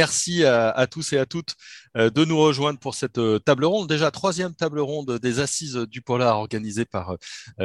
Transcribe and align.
merci 0.00 0.44
à, 0.44 0.86
tous 0.86 1.12
et 1.12 1.18
à 1.18 1.26
toutes 1.26 1.54
de 1.94 2.24
nous 2.24 2.38
rejoindre 2.38 2.78
pour 2.78 2.94
cette 2.94 3.20
table 3.44 3.66
ronde. 3.66 3.86
Déjà, 3.86 4.10
troisième 4.10 4.54
table 4.54 4.80
ronde 4.80 5.18
des 5.18 5.40
assises 5.40 5.76
du 5.76 6.00
polar 6.00 6.38
organisée 6.38 6.86
par 6.86 7.16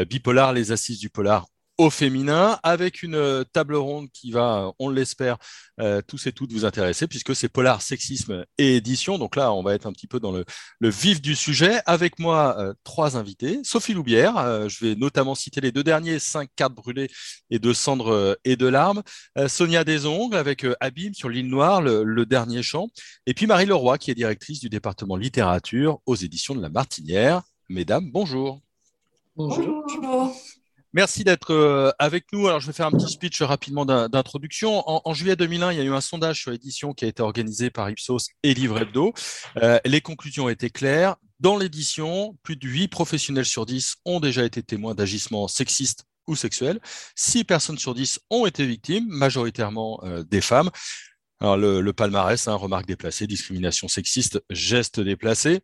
Bipolar, 0.10 0.52
les 0.52 0.74
assises 0.74 1.00
du 1.00 1.10
polar 1.10 1.46
au 1.78 1.90
féminin, 1.90 2.58
avec 2.64 3.04
une 3.04 3.16
euh, 3.16 3.44
table 3.44 3.76
ronde 3.76 4.08
qui 4.14 4.32
va, 4.32 4.72
on 4.80 4.90
l'espère, 4.90 5.38
euh, 5.82 6.02
tous 6.08 6.28
et 6.28 6.32
toutes 6.32 6.54
vous 6.54 6.64
intéresser, 6.64 7.06
puisque 7.08 7.36
c'est 7.36 7.50
polar, 7.50 7.82
sexisme 7.82 8.46
et 8.58 8.78
édition. 8.78 9.18
Donc 9.18 9.36
là, 9.36 9.52
on 9.52 9.62
va 9.62 9.74
être 9.74 9.86
un 9.86 9.92
petit 9.92 10.08
peu 10.08 10.20
dans 10.20 10.32
le, 10.32 10.46
vif 10.82 11.22
du 11.22 11.36
sujet. 11.36 11.82
Avec 11.86 12.18
moi, 12.20 12.56
euh, 12.60 12.74
trois 12.84 13.18
invités. 13.18 13.60
Sophie 13.64 13.94
Loubière, 13.94 14.70
je 14.70 14.86
vais 14.86 14.96
notamment 14.96 15.36
citer 15.36 15.60
les 15.60 15.72
deux 15.72 15.84
derniers, 15.84 16.20
cinq 16.20 16.50
cartes 16.56 16.74
brûlées 16.74 17.10
et 17.50 17.60
de 17.60 17.74
cendres 17.74 18.38
et 18.46 18.56
de 18.56 18.68
larmes. 18.68 19.04
Sonia 19.48 19.84
Desongles 19.84 20.38
avec 20.38 20.66
Abîme 20.80 21.14
sur 21.14 21.30
l'île 21.30 21.50
Noire, 21.50 21.82
le, 21.82 22.04
le, 22.04 22.26
dernier 22.26 22.64
chant. 22.64 22.88
Et 23.26 23.34
puis 23.34 23.48
Marie 23.48 23.66
Leroy, 23.66 23.98
qui 23.98 24.12
est 24.12 24.16
directrice 24.16 24.60
du 24.60 24.70
département 24.70 25.18
littérature 25.18 26.00
aux 26.06 26.16
éditions 26.16 26.56
de 26.56 26.62
la 26.62 26.70
Martinière. 26.70 27.42
Mesdames, 27.70 28.10
bonjour. 28.12 28.62
Bonjour. 29.36 29.84
bonjour. 30.02 30.36
Merci 30.96 31.26
d'être 31.26 31.54
euh, 31.54 31.92
avec 32.00 32.24
nous. 32.32 32.48
Alors, 32.48 32.62
je 32.62 32.68
vais 32.68 32.72
faire 32.72 32.88
un 32.88 32.92
petit 32.92 33.12
speech 33.12 33.42
rapidement 33.42 33.86
d'introduction. 33.86 34.82
En, 34.88 35.14
juillet 35.14 35.36
2001, 35.36 35.74
il 35.74 35.78
y 35.78 35.82
a 35.82 35.84
eu 35.84 35.94
un 35.94 36.00
sondage 36.00 36.40
sur 36.40 36.52
l'édition 36.52 36.94
qui 36.94 37.04
a 37.04 37.10
été 37.10 37.22
organisé 37.22 37.70
par 37.70 37.90
Ipsos 37.90 38.30
et 38.44 38.54
Livre 38.54 38.80
Hebdo. 38.80 39.14
Euh, 39.58 39.78
les 39.84 40.00
conclusions 40.00 40.48
étaient 40.48 40.70
claires. 40.70 41.18
Dans 41.42 41.58
l'édition, 41.58 42.38
plus 42.44 42.56
de 42.56 42.66
8 42.66 42.88
professionnels 42.88 43.46
sur 43.46 43.66
10 43.66 43.98
ont 44.06 44.22
déjà 44.22 44.46
été 44.46 44.64
témoins 44.64 44.96
d'agissements 44.96 45.50
sexistes 45.50 46.06
ou 46.28 46.36
sexuels. 46.38 46.80
6 47.16 47.44
personnes 47.44 47.78
sur 47.78 47.94
10 47.94 48.22
ont 48.30 48.46
été 48.46 48.66
victimes, 48.66 49.06
majoritairement 49.10 50.00
euh, 50.06 50.24
des 50.24 50.40
femmes. 50.40 50.70
Alors, 51.42 51.58
le, 51.58 51.92
palmarès, 51.92 52.48
hein, 52.48 52.56
remarques 52.56 52.86
déplacées, 52.86 53.28
discrimination 53.28 53.90
sexiste, 53.90 54.42
gestes 54.50 55.02
déplacés. 55.02 55.60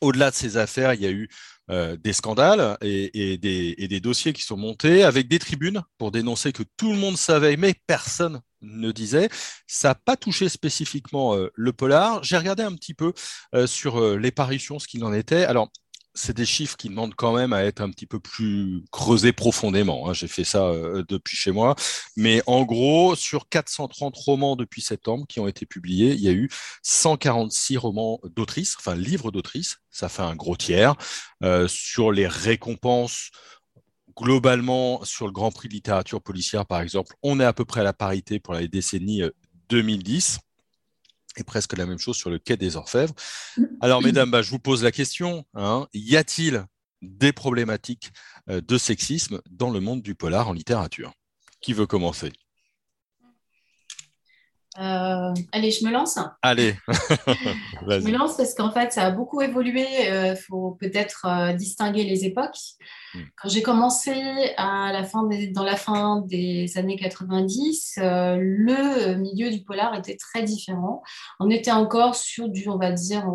Au-delà 0.00 0.32
de 0.32 0.34
ces 0.34 0.56
affaires, 0.56 0.94
il 0.94 1.00
y 1.00 1.06
a 1.06 1.12
eu 1.12 1.28
euh, 1.70 1.96
des 1.96 2.12
scandales 2.12 2.76
et, 2.82 3.38
des, 3.38 4.00
dossiers 4.00 4.32
qui 4.32 4.42
sont 4.42 4.56
montés 4.56 5.04
avec 5.04 5.28
des 5.28 5.38
tribunes 5.38 5.82
pour 5.96 6.10
dénoncer 6.10 6.52
que 6.52 6.64
tout 6.76 6.92
le 6.92 6.98
monde 6.98 7.16
savait, 7.16 7.56
mais 7.56 7.74
personne 7.86 8.40
ne 8.62 8.90
disait. 8.90 9.28
Ça 9.68 9.88
n'a 9.90 9.94
pas 9.94 10.16
touché 10.16 10.48
spécifiquement 10.48 11.36
euh, 11.36 11.50
le 11.54 11.72
polar. 11.72 12.22
J'ai 12.24 12.36
regardé 12.36 12.64
un 12.64 12.74
petit 12.74 12.94
peu 12.94 13.12
euh, 13.54 13.66
sur 13.66 14.18
les 14.18 14.32
parutions, 14.32 14.78
ce 14.80 14.88
qu'il 14.88 15.04
en 15.04 15.12
était. 15.12 15.44
Alors, 15.44 15.70
c'est 16.14 16.36
des 16.36 16.44
chiffres 16.44 16.76
qui 16.76 16.88
demandent 16.88 17.14
quand 17.14 17.32
même 17.34 17.52
à 17.52 17.64
être 17.64 17.80
un 17.80 17.90
petit 17.90 18.06
peu 18.06 18.20
plus 18.20 18.84
creusés 18.90 19.32
profondément. 19.32 20.08
Hein. 20.08 20.12
J'ai 20.12 20.28
fait 20.28 20.44
ça 20.44 20.66
euh, 20.66 21.04
depuis 21.08 21.36
chez 21.36 21.52
moi. 21.52 21.74
Mais 22.16 22.42
en 22.46 22.64
gros, 22.64 23.14
sur 23.16 23.48
430 23.48 24.14
romans 24.16 24.56
depuis 24.56 24.82
septembre 24.82 25.26
qui 25.26 25.40
ont 25.40 25.48
été 25.48 25.66
publiés, 25.66 26.12
il 26.12 26.20
y 26.20 26.28
a 26.28 26.32
eu 26.32 26.50
146 26.82 27.78
romans 27.78 28.20
d'autrices, 28.24 28.76
enfin 28.78 28.94
livres 28.94 29.30
d'autrices. 29.30 29.78
Ça 29.90 30.08
fait 30.08 30.22
un 30.22 30.36
gros 30.36 30.56
tiers. 30.56 30.94
Euh, 31.42 31.66
sur 31.68 32.12
les 32.12 32.26
récompenses, 32.26 33.30
globalement, 34.16 35.02
sur 35.04 35.26
le 35.26 35.32
Grand 35.32 35.50
Prix 35.50 35.68
de 35.68 35.74
littérature 35.74 36.20
policière, 36.20 36.66
par 36.66 36.80
exemple, 36.82 37.16
on 37.22 37.40
est 37.40 37.44
à 37.44 37.52
peu 37.52 37.64
près 37.64 37.80
à 37.80 37.84
la 37.84 37.94
parité 37.94 38.38
pour 38.38 38.54
la 38.54 38.66
décennie 38.66 39.22
2010. 39.70 40.38
Et 41.36 41.44
presque 41.44 41.76
la 41.76 41.86
même 41.86 41.98
chose 41.98 42.16
sur 42.16 42.30
le 42.30 42.38
quai 42.38 42.56
des 42.56 42.76
Orfèvres. 42.76 43.14
Alors, 43.80 44.02
mesdames, 44.02 44.30
bah, 44.30 44.42
je 44.42 44.50
vous 44.50 44.58
pose 44.58 44.82
la 44.82 44.92
question. 44.92 45.44
Hein. 45.54 45.86
y 45.94 46.16
a-t-il 46.16 46.64
des 47.00 47.32
problématiques 47.32 48.12
euh, 48.48 48.60
de 48.60 48.78
sexisme 48.78 49.40
dans 49.50 49.70
le 49.70 49.80
monde 49.80 50.02
du 50.02 50.14
polar 50.14 50.48
en 50.48 50.52
littérature? 50.52 51.12
Qui 51.60 51.72
veut 51.72 51.86
commencer? 51.86 52.32
Euh, 54.78 55.34
allez, 55.52 55.70
je 55.70 55.84
me 55.84 55.92
lance. 55.92 56.18
Allez. 56.40 56.74
je 56.88 57.98
me 57.98 58.10
lance 58.10 58.36
parce 58.36 58.54
qu'en 58.54 58.70
fait, 58.70 58.92
ça 58.92 59.04
a 59.06 59.10
beaucoup 59.10 59.42
évolué. 59.42 59.86
Il 60.04 60.12
euh, 60.12 60.36
faut 60.36 60.76
peut-être 60.80 61.54
distinguer 61.56 62.04
les 62.04 62.24
époques. 62.24 62.56
Hmm. 63.14 63.20
Quand 63.36 63.48
j'ai 63.48 63.62
commencé 63.62 64.12
à 64.56 64.90
la 64.92 65.04
fin 65.04 65.28
dans 65.52 65.64
la 65.64 65.76
fin 65.76 66.22
des 66.22 66.78
années 66.78 66.96
90, 66.96 67.98
euh, 67.98 68.36
le 68.40 69.16
milieu 69.16 69.50
du 69.50 69.62
polar 69.62 69.94
était 69.94 70.16
très 70.16 70.42
différent. 70.42 71.02
On 71.38 71.50
était 71.50 71.72
encore 71.72 72.14
sur 72.14 72.48
du, 72.48 72.68
on 72.68 72.78
va 72.78 72.92
dire, 72.92 73.26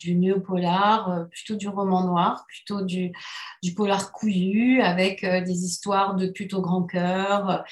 du, 0.00 0.14
néo-polar, 0.16 1.10
euh, 1.10 1.24
plutôt 1.24 1.54
du 1.54 1.68
roman 1.68 2.04
noir, 2.04 2.44
plutôt 2.48 2.82
du, 2.82 3.12
du 3.62 3.74
polar 3.74 4.10
couillu, 4.12 4.82
avec 4.82 5.22
euh, 5.22 5.40
des 5.40 5.64
histoires 5.64 6.16
de 6.16 6.32
au 6.52 6.60
grand 6.60 6.82
cœur, 6.82 7.64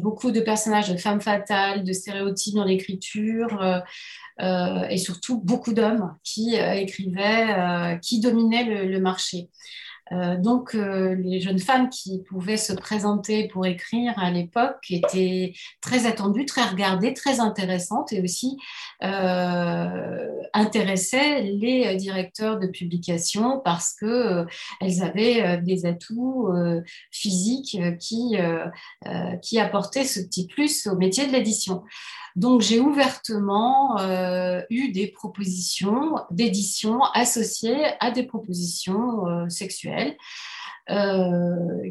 beaucoup 0.00 0.30
de 0.30 0.38
personnages 0.40 0.88
de 0.88 0.96
femmes 0.96 1.20
fatales, 1.20 1.82
de 1.82 1.92
stéréotypes 1.92 2.33
dans 2.52 2.64
l'écriture. 2.64 3.82
et 4.40 4.98
surtout 4.98 5.40
beaucoup 5.40 5.72
d'hommes 5.72 6.16
qui 6.24 6.54
écrivaient, 6.56 7.98
qui 8.02 8.20
dominaient 8.20 8.84
le 8.84 9.00
marché. 9.00 9.48
Euh, 10.12 10.36
donc, 10.36 10.74
euh, 10.74 11.14
les 11.14 11.40
jeunes 11.40 11.58
femmes 11.58 11.88
qui 11.88 12.22
pouvaient 12.22 12.58
se 12.58 12.72
présenter 12.72 13.48
pour 13.48 13.64
écrire 13.64 14.12
à 14.18 14.30
l'époque 14.30 14.84
étaient 14.90 15.54
très 15.80 16.06
attendues, 16.06 16.44
très 16.44 16.64
regardées, 16.64 17.14
très 17.14 17.40
intéressantes 17.40 18.12
et 18.12 18.20
aussi 18.20 18.58
euh, 19.02 20.28
intéressaient 20.52 21.42
les 21.42 21.96
directeurs 21.96 22.58
de 22.58 22.66
publication 22.66 23.60
parce 23.64 23.94
qu'elles 23.94 25.02
avaient 25.02 25.58
des 25.62 25.86
atouts 25.86 26.48
physiques 27.10 27.78
qui, 27.98 28.36
qui 29.42 29.58
apportaient 29.58 30.04
ce 30.04 30.20
petit 30.20 30.46
plus 30.46 30.86
au 30.86 30.96
métier 30.96 31.26
de 31.26 31.32
l'édition. 31.32 31.82
Donc, 32.36 32.62
j'ai 32.62 32.80
ouvertement 32.80 33.96
eu 34.70 34.92
des 34.92 35.08
propositions 35.08 36.16
d'édition 36.30 37.02
associées 37.14 37.84
à 38.00 38.10
des 38.10 38.24
propositions 38.24 39.26
euh, 39.28 39.48
Euh, 40.90 41.90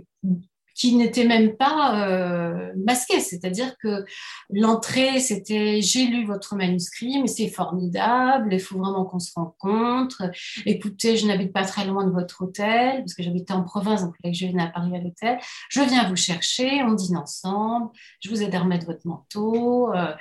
qui 0.75 0.96
n'était 0.96 1.25
même 1.25 1.56
pas 1.56 2.08
euh, 2.08 2.72
masqué. 2.75 3.19
C'est-à-dire 3.19 3.78
que 3.78 4.06
l'entrée, 4.50 5.19
c'était 5.19 5.81
j'ai 5.81 6.06
lu 6.06 6.25
votre 6.25 6.56
manuscrit, 6.56 7.22
mais 7.22 7.28
c'est 7.28 7.47
formidable, 7.47 8.53
il 8.53 8.59
faut 8.59 8.80
vraiment 8.80 9.06
qu'on 9.06 9.19
se 9.19 9.31
rencontre. 9.36 10.24
Écoutez, 10.66 11.18
je 11.18 11.28
n'habite 11.28 11.53
pas 11.53 11.63
très 11.63 11.86
loin 11.86 12.06
de 12.06 12.12
votre 12.12 12.44
hôtel, 12.44 12.97
parce 13.00 13.13
que 13.13 13.24
j'habitais 13.24 13.53
en 13.53 13.63
province, 13.63 14.03
donc 14.03 14.16
je 14.24 14.47
venais 14.47 14.63
à 14.63 14.68
Paris 14.68 14.96
à 14.96 15.00
l'hôtel. 15.00 15.38
Je 15.69 15.81
viens 15.81 16.08
vous 16.09 16.16
chercher, 16.16 16.84
on 16.84 16.94
dîne 16.94 17.18
ensemble, 17.18 17.90
je 18.22 18.30
vous 18.30 18.42
aide 18.42 18.56
à 18.56 18.59
remettre 18.59 18.88
votre 18.88 19.06
manteau, 19.06 19.94
euh, 19.94 20.13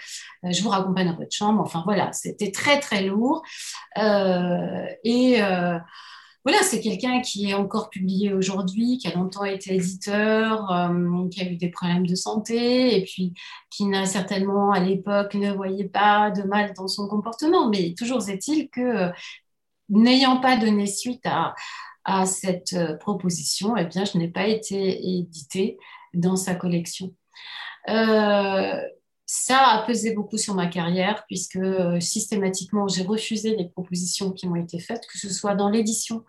je 0.45 0.63
vous 0.63 0.69
raccompagne 0.69 1.09
dans 1.09 1.17
votre 1.17 1.35
chambre. 1.35 1.63
Enfin 1.63 1.83
voilà, 1.85 2.13
c'était 2.13 2.53
très 2.53 2.79
très 2.79 3.03
lourd. 3.03 3.43
Euh, 3.99 4.87
et 5.05 5.41
voilà, 6.45 6.63
c'est 6.63 6.81
quelqu'un 6.81 7.21
qui 7.21 7.51
est 7.51 7.55
encore 7.55 7.89
publié 7.89 8.33
aujourd'hui, 8.33 8.99
qui 8.99 9.09
a 9.09 9.15
longtemps 9.15 9.45
été 9.45 9.75
éditeur, 9.75 10.73
euh, 10.73 11.29
qui 11.29 11.41
a 11.41 11.45
eu 11.49 11.57
des 11.57 11.71
problèmes 11.71 12.07
de 12.07 12.15
santé 12.17 12.97
et 12.97 13.05
puis 13.05 13.33
qui 13.71 13.87
n'a 13.87 14.07
certainement 14.07 14.73
à 14.73 14.81
l'époque 14.81 15.35
ne 15.35 15.53
voyait 15.53 15.89
pas 15.89 16.31
de 16.31 16.43
mal 16.43 16.73
dans 16.77 16.89
son 16.89 17.07
comportement. 17.07 17.69
Mais 17.69 17.95
toujours 17.97 18.29
est-il 18.29 18.69
que 18.71 19.13
n'ayant 19.93 20.41
pas 20.41 20.57
donné 20.57 20.87
suite 20.87 21.25
à, 21.27 21.55
cette 22.27 22.73
euh, 22.73 22.97
proposition, 22.97 23.77
eh 23.77 23.85
bien, 23.85 24.05
je 24.05 24.19
n'ai 24.19 24.29
pas 24.29 24.49
été 24.49 25.19
édité 25.19 25.79
dans 26.15 26.35
sa 26.35 26.57
collection. 26.57 27.15
Euh, 27.89 28.81
ça 29.35 29.67
a 29.69 29.87
pesé 29.87 30.13
beaucoup 30.13 30.37
sur 30.37 30.55
ma 30.55 30.67
carrière 30.67 31.25
puisque 31.27 31.57
euh, 31.57 31.99
systématiquement 32.01 32.87
j'ai 32.87 33.03
refusé 33.03 33.57
les 33.57 33.67
propositions 33.67 34.31
qui 34.31 34.47
m'ont 34.47 34.57
été 34.57 34.79
faites, 34.79 35.07
que 35.07 35.17
ce 35.17 35.31
soit 35.31 35.55
dans 35.55 35.71
l'édition 35.71 36.23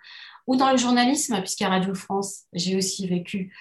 ou 0.47 0.55
dans 0.55 0.71
le 0.71 0.77
journalisme, 0.77 1.37
puisqu'à 1.39 1.67
Radio 1.67 1.93
France, 1.95 2.43
j'ai 2.53 2.77
aussi 2.77 3.05
vécu 3.05 3.53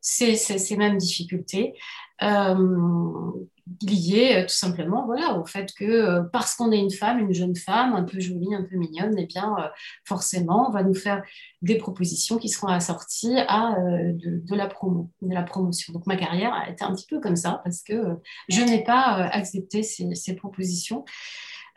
ces, 0.00 0.36
mêmes 0.76 0.96
difficultés. 0.96 1.74
Euh, 2.22 3.30
liées 3.82 4.36
euh, 4.36 4.42
tout 4.42 4.54
simplement 4.54 5.04
voilà, 5.06 5.38
au 5.38 5.44
fait 5.44 5.72
que 5.72 5.84
euh, 5.84 6.22
parce 6.22 6.54
qu'on 6.54 6.72
est 6.72 6.78
une 6.78 6.90
femme, 6.90 7.18
une 7.18 7.32
jeune 7.32 7.56
femme, 7.56 7.94
un 7.94 8.04
peu 8.04 8.20
jolie, 8.20 8.54
un 8.54 8.62
peu 8.62 8.76
mignonne, 8.76 9.14
eh 9.18 9.26
bien, 9.26 9.56
forcément, 10.04 10.68
on 10.68 10.72
va 10.72 10.82
nous 10.82 10.94
faire 10.94 11.22
des 11.62 11.76
propositions 11.76 12.38
qui 12.38 12.48
seront 12.48 12.68
assorties 12.68 13.38
à 13.48 13.76
de, 13.78 14.54
la 14.54 15.42
promotion. 15.42 15.92
Donc 15.92 16.06
ma 16.06 16.16
carrière 16.16 16.52
a 16.54 16.70
été 16.70 16.84
un 16.84 16.94
petit 16.94 17.06
peu 17.06 17.20
comme 17.20 17.36
ça 17.36 17.60
parce 17.64 17.82
que 17.82 18.16
je 18.48 18.62
n'ai 18.62 18.82
pas 18.82 19.28
accepté 19.32 19.82
ces 19.82 20.34
propositions. 20.34 21.04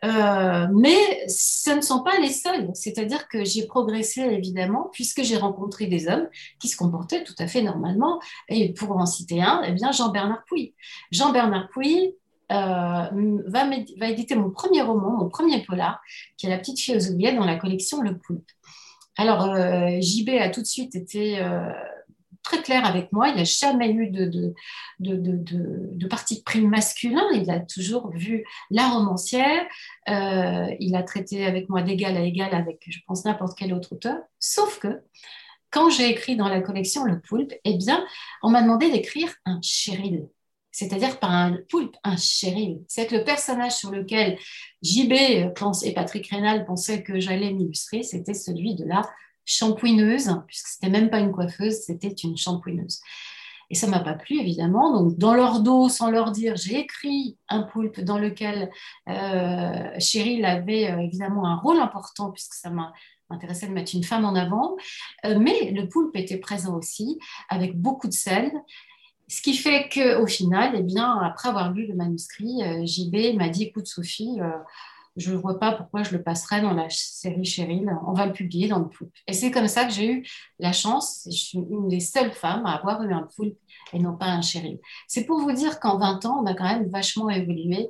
Euh, 0.04 0.68
mais 0.74 1.28
ce 1.30 1.72
ne 1.72 1.82
sont 1.82 2.04
pas 2.04 2.20
les 2.20 2.32
seuls. 2.32 2.70
C'est-à-dire 2.74 3.28
que 3.28 3.46
j'ai 3.46 3.66
progressé 3.66 4.22
évidemment 4.22 4.90
puisque 4.92 5.24
j'ai 5.24 5.38
rencontré 5.38 5.88
des 5.88 6.08
hommes 6.08 6.28
qui 6.60 6.68
se 6.68 6.76
comportaient 6.76 7.24
tout 7.24 7.36
à 7.40 7.48
fait 7.48 7.62
normalement. 7.62 8.20
Et 8.50 8.74
pour 8.74 8.92
en 8.98 9.06
citer 9.06 9.42
un, 9.42 9.62
eh 9.66 9.72
bien 9.72 9.92
Jean-Bernard 9.92 10.44
Pouy. 10.48 10.74
Jean-Bernard 11.12 11.70
Pouy 11.70 12.16
euh, 12.52 13.42
va, 13.48 14.10
éditer 14.10 14.36
mon 14.36 14.52
premier 14.52 14.82
roman, 14.82 15.18
mon 15.18 15.30
premier 15.30 15.64
polar, 15.64 16.02
qui 16.38 16.48
est 16.48 16.50
La 16.50 16.58
petite 16.58 16.80
fille 16.80 16.98
aux 16.98 17.12
oubliettes 17.12 17.38
dans 17.38 17.46
la 17.46 17.56
collection 17.56 18.02
Le 18.02 18.18
Poulpe. 18.18 18.50
Alors, 19.16 19.44
euh, 19.46 20.02
JB 20.02 20.30
a 20.40 20.50
tout 20.50 20.62
de 20.62 20.68
suite 20.68 20.96
été 20.96 21.40
très 22.44 22.62
clair 22.62 22.86
avec 22.86 23.12
moi. 23.12 23.30
Il 23.30 23.36
n'a 23.36 23.44
jamais 23.44 23.90
eu 23.90 24.10
de, 24.10 24.26
de, 24.26 24.54
de, 25.00 25.16
de, 25.16 25.90
de 25.92 26.08
parti 26.08 26.44
pris 26.44 26.62
masculin. 26.62 27.24
Il 27.34 27.50
a 27.50 27.60
toujours 27.60 28.12
vu 28.12 28.46
la 28.70 28.90
romancière. 28.90 29.66
Euh, 30.10 30.68
il 30.80 30.96
a 30.96 31.04
traité 31.04 31.46
avec 31.46 31.70
moi 31.70 31.82
d'égal 31.82 32.16
à 32.18 32.22
égal 32.22 32.54
avec, 32.54 32.84
je 32.88 33.00
pense, 33.08 33.26
n'importe 33.26 33.58
quel 33.58 33.74
autre 33.74 33.94
auteur. 33.94 34.18
Sauf 34.40 34.80
que 34.80 35.02
quand 35.72 35.90
j'ai 35.90 36.10
écrit 36.10 36.36
dans 36.36 36.50
la 36.50 36.62
collection 36.62 37.04
Le 37.06 37.20
Poulpe, 37.20 37.54
eh 37.64 37.78
bien, 37.78 38.06
on 38.44 38.50
m'a 38.50 38.62
demandé 38.62 38.92
d'écrire 38.92 39.34
un 39.46 39.60
Cheryl 39.62 40.28
c'est-à-dire 40.74 41.20
par 41.20 41.32
un 41.32 41.60
poulpe, 41.70 41.96
un 42.04 42.18
chéri. 42.18 42.84
C'est 42.88 43.12
le 43.12 43.24
personnage 43.24 43.74
sur 43.74 43.92
lequel 43.92 44.40
JB 44.82 45.54
pense, 45.54 45.86
et 45.86 45.94
Patrick 45.94 46.28
Rénal 46.28 46.66
pensaient 46.66 47.04
que 47.04 47.20
j'allais 47.20 47.54
m'illustrer, 47.54 48.02
c'était 48.02 48.34
celui 48.34 48.74
de 48.74 48.84
la 48.84 49.04
shampouineuse, 49.46 50.36
puisque 50.48 50.68
c'était 50.68 50.90
même 50.90 51.10
pas 51.10 51.20
une 51.20 51.32
coiffeuse, 51.32 51.82
c'était 51.86 52.10
une 52.10 52.38
shampouineuse. 52.38 53.02
Et 53.70 53.76
ça 53.76 53.88
m'a 53.88 54.00
pas 54.00 54.14
plu, 54.14 54.40
évidemment. 54.40 54.94
Donc, 54.94 55.18
dans 55.18 55.34
leur 55.34 55.62
dos, 55.62 55.90
sans 55.90 56.12
leur 56.12 56.32
dire, 56.32 56.56
j'ai 56.56 56.80
écrit 56.80 57.38
un 57.50 57.64
poulpe 57.64 58.02
dans 58.02 58.20
lequel 58.20 58.70
euh, 59.10 60.00
Cheryl 60.00 60.46
avait 60.46 60.92
euh, 60.92 61.00
évidemment 61.00 61.48
un 61.48 61.56
rôle 61.56 61.80
important, 61.80 62.32
puisque 62.32 62.54
ça 62.54 62.70
m'a 62.70 62.94
intéressé 63.30 63.68
de 63.68 63.74
mettre 63.74 63.96
une 63.96 64.04
femme 64.04 64.26
en 64.26 64.36
avant. 64.36 64.76
Euh, 65.26 65.40
mais 65.40 65.72
le 65.72 65.88
poulpe 65.88 66.16
était 66.16 66.38
présent 66.38 66.78
aussi, 66.78 67.18
avec 67.50 67.76
beaucoup 67.76 68.08
de 68.08 68.14
sel. 68.14 68.52
Ce 69.28 69.42
qui 69.42 69.56
fait 69.56 69.90
qu'au 69.92 70.28
final, 70.28 70.74
eh 70.78 70.84
bien, 70.84 71.20
après 71.22 71.50
avoir 71.50 71.72
lu 71.72 71.88
le 71.88 71.96
manuscrit, 71.96 72.62
euh, 72.62 72.86
JB 72.86 73.36
m'a 73.38 73.50
dit 73.50 73.64
Écoute, 73.64 73.88
Sophie, 73.88 74.38
je 75.16 75.32
ne 75.32 75.38
vois 75.38 75.60
pas 75.60 75.74
pourquoi 75.74 76.04
je 76.04 76.12
le 76.16 76.24
passerais 76.24 76.62
dans 76.62 76.74
la 76.74 76.90
série 76.90 77.46
Cheryl. 77.46 77.90
On 78.08 78.14
va 78.14 78.26
le 78.26 78.34
publier 78.34 78.68
dans 78.68 78.80
le 78.80 78.88
poulpe. 78.88 79.14
Et 79.28 79.34
c'est 79.34 79.52
comme 79.52 79.68
ça 79.68 79.86
que 79.86 79.92
j'ai 79.92 80.12
eu 80.12 80.28
la 80.60 80.74
chance. 80.74 81.28
Je 81.32 81.38
suis 81.38 81.58
une 81.58 81.88
des 81.88 82.00
seules 82.00 82.32
femmes 82.32 82.66
à 82.66 82.74
avoir 82.76 83.04
eu 83.04 83.14
un 83.14 83.28
poulpe 83.36 83.58
et 83.94 84.00
non 84.00 84.18
pas 84.18 84.26
un 84.26 84.42
Cheryl. 84.42 84.80
C'est 85.08 85.26
pour 85.26 85.40
vous 85.40 85.52
dire 85.52 85.80
qu'en 85.80 85.98
20 85.98 86.26
ans, 86.26 86.42
on 86.42 86.46
a 86.46 86.54
quand 86.54 86.66
même 86.66 86.90
vachement 86.90 87.30
évolué, 87.30 87.90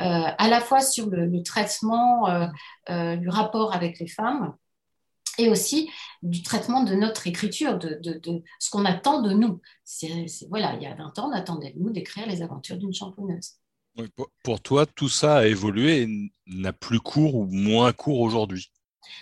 euh, 0.00 0.26
à 0.36 0.48
la 0.48 0.60
fois 0.60 0.80
sur 0.80 1.08
le, 1.08 1.42
traitement 1.42 2.28
du 2.88 3.28
rapport 3.28 3.74
avec 3.74 3.98
les 3.98 4.06
femmes 4.06 4.54
et 5.38 5.48
aussi 5.48 5.90
du 6.22 6.42
traitement 6.42 6.82
de 6.82 6.94
notre 6.94 7.26
écriture, 7.26 7.78
de, 7.78 8.00
ce 8.58 8.70
qu'on 8.70 8.84
attend 8.84 9.22
de 9.22 9.32
nous. 9.32 9.60
voilà, 10.48 10.74
il 10.74 10.82
y 10.82 10.86
a 10.86 10.94
20 10.94 11.18
ans, 11.18 11.30
on 11.30 11.32
attendait 11.32 11.72
de 11.72 11.78
nous 11.78 11.90
d'écrire 11.90 12.26
les 12.26 12.42
aventures 12.42 12.76
d'une 12.76 12.94
championneuse. 12.94 13.54
Pour, 14.42 14.60
toi, 14.60 14.86
tout 14.86 15.08
ça 15.08 15.38
a 15.38 15.46
évolué 15.46 16.02
et 16.02 16.30
n'a 16.46 16.72
plus 16.72 17.00
cours 17.00 17.34
ou 17.34 17.46
moins 17.46 17.92
cours 17.92 18.20
aujourd'hui 18.20 18.70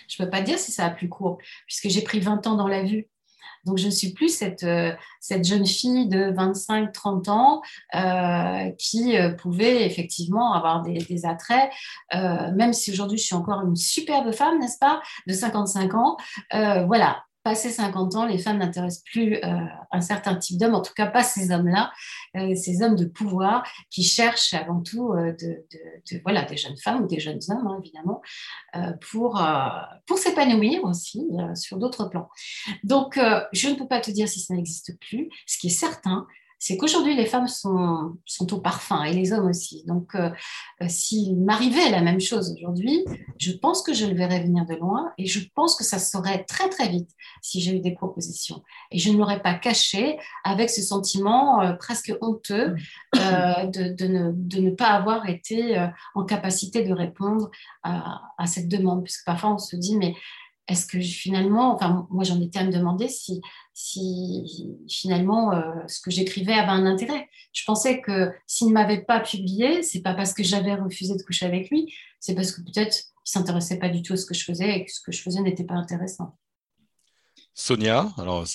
Je 0.07 0.21
ne 0.21 0.25
peux 0.25 0.31
pas 0.31 0.41
dire 0.41 0.59
si 0.59 0.71
ça 0.71 0.85
a 0.85 0.89
plus 0.89 1.09
cours, 1.09 1.37
puisque 1.67 1.89
j'ai 1.89 2.01
pris 2.01 2.19
20 2.19 2.47
ans 2.47 2.55
dans 2.55 2.67
la 2.67 2.83
vue. 2.83 3.07
Donc, 3.65 3.77
je 3.77 3.85
ne 3.85 3.91
suis 3.91 4.11
plus 4.11 4.29
cette, 4.29 4.63
euh, 4.63 4.93
cette 5.21 5.45
jeune 5.45 5.65
fille 5.65 6.07
de 6.07 6.31
25-30 6.31 7.29
ans 7.29 7.61
euh, 7.95 8.71
qui 8.77 9.17
euh, 9.17 9.31
pouvait 9.31 9.85
effectivement 9.85 10.53
avoir 10.53 10.81
des, 10.81 11.25
attraits, 11.25 11.71
même 12.11 12.73
si 12.73 12.91
aujourd'hui 12.91 13.17
je 13.17 13.23
suis 13.23 13.35
encore 13.35 13.61
une 13.61 13.75
superbe 13.75 14.33
femme, 14.33 14.59
n'est-ce 14.59 14.77
pas, 14.77 15.01
de 15.27 15.33
55 15.33 15.93
ans. 15.93 16.17
voilà, 16.51 17.23
passé 17.43 17.69
50 17.69 18.15
ans, 18.15 18.25
les 18.25 18.37
femmes 18.37 18.59
n'intéressent 18.59 19.03
plus 19.03 19.35
euh, 19.35 19.65
un 19.91 20.01
certain 20.01 20.35
type 20.35 20.57
d'hommes, 20.57 20.75
en 20.75 20.81
tout 20.81 20.93
cas 20.93 21.07
pas 21.07 21.23
ces 21.23 21.51
hommes-là, 21.51 21.91
euh, 22.37 22.55
ces 22.55 22.81
hommes 22.81 22.95
de 22.95 23.05
pouvoir 23.05 23.67
qui 23.89 24.03
cherchent 24.03 24.53
avant 24.53 24.81
tout 24.81 25.11
euh, 25.11 25.33
des 25.33 26.57
jeunes 26.57 26.77
femmes 26.77 27.03
ou 27.03 27.07
des 27.07 27.19
jeunes 27.19 27.41
hommes, 27.49 27.67
hein, 27.67 27.81
évidemment, 27.83 28.21
pour 29.11 29.37
s'épanouir 30.17 30.83
aussi 30.83 31.27
sur 31.55 31.77
d'autres 31.77 32.05
plans. 32.05 32.29
Donc, 32.83 33.19
je 33.51 33.69
ne 33.69 33.75
peux 33.75 33.87
pas 33.87 33.99
te 33.99 34.11
dire 34.11 34.27
si 34.27 34.39
ça 34.39 34.53
n'existe 34.53 34.97
plus. 34.99 35.29
Ce 35.45 35.57
qui 35.57 35.67
est 35.67 35.69
certain, 35.69 36.27
c'est 36.65 36.77
qu'aujourd'hui, 36.77 37.13
les 37.13 37.25
femmes 37.25 37.49
sont, 37.49 38.13
sont, 38.25 38.53
au 38.53 38.61
parfum 38.61 39.03
et 39.03 39.11
les 39.11 39.33
hommes 39.33 39.49
aussi. 39.49 39.83
Donc, 39.85 40.15
euh, 40.15 40.29
euh, 40.81 40.85
s'il 40.87 41.37
m'arrivait 41.37 41.89
la 41.89 41.99
même 41.99 42.21
chose 42.21 42.55
aujourd'hui, 42.55 43.03
je 43.37 43.51
pense 43.51 43.81
que 43.81 43.93
je 43.93 44.05
le 44.05 44.15
verrais 44.15 44.41
venir 44.41 44.65
de 44.65 44.75
loin 44.75 45.11
et 45.17 45.25
je 45.25 45.41
pense 45.55 45.75
que 45.75 45.83
ça 45.83 45.99
serait 45.99 46.45
très, 46.45 46.69
très 46.69 46.87
vite 46.87 47.09
si 47.41 47.59
j'ai 47.59 47.75
eu 47.75 47.81
des 47.81 47.91
propositions. 47.91 48.63
Et 48.91 48.97
je 48.97 49.11
ne 49.11 49.17
l'aurais 49.17 49.41
pas 49.41 49.55
caché 49.55 50.17
avec 50.45 50.69
ce 50.69 50.81
sentiment 50.81 51.61
euh, 51.61 51.73
presque 51.73 52.13
honteux 52.21 52.75
de, 53.13 53.93
de, 53.93 54.07
ne, 54.07 54.31
de, 54.33 54.61
ne, 54.61 54.71
pas 54.71 54.91
avoir 54.91 55.27
été 55.27 55.85
en 56.15 56.23
capacité 56.23 56.83
de 56.83 56.93
répondre 56.93 57.51
à, 57.83 58.21
à 58.37 58.45
cette 58.45 58.69
demande. 58.69 59.03
Puisque 59.03 59.25
parfois, 59.25 59.53
on 59.53 59.57
se 59.57 59.75
dit, 59.75 59.97
mais 59.97 60.15
est-ce 60.67 60.85
que 60.85 60.99
finalement, 60.99 61.75
enfin, 61.75 62.07
moi 62.09 62.23
j'en 62.23 62.39
étais 62.41 62.59
à 62.59 62.63
me 62.63 62.71
demander 62.71 63.09
si, 63.09 63.41
si 63.73 64.71
finalement 64.89 65.53
euh, 65.53 65.61
ce 65.87 65.99
que 65.99 66.09
j'écrivais 66.09 66.53
avait 66.53 66.69
un 66.69 66.85
intérêt. 66.85 67.27
Je 67.51 67.63
pensais 67.65 67.99
que 67.99 68.31
s'il 68.47 68.67
ne 68.67 68.73
m'avait 68.73 69.01
pas 69.01 69.19
publié, 69.19 69.83
c'est 69.83 70.01
pas 70.01 70.13
parce 70.13 70.33
que 70.33 70.43
j'avais 70.43 70.75
refusé 70.75 71.15
de 71.15 71.23
coucher 71.23 71.45
avec 71.45 71.69
lui, 71.69 71.93
c'est 72.19 72.33
parce 72.33 72.51
que 72.53 72.61
peut-être 72.61 72.97
il 72.97 73.29
s'intéressait 73.29 73.77
pas 73.77 73.89
du 73.89 74.01
tout 74.01 74.13
à 74.13 74.17
ce 74.17 74.25
que 74.25 74.33
je 74.33 74.43
faisais 74.43 74.77
et 74.77 74.85
que 74.85 74.91
ce 74.91 75.01
que 75.01 75.11
je 75.11 75.21
faisais 75.21 75.41
n'était 75.41 75.65
pas 75.65 75.75
intéressant. 75.75 76.37
Sonia, 77.53 78.09
alors 78.17 78.45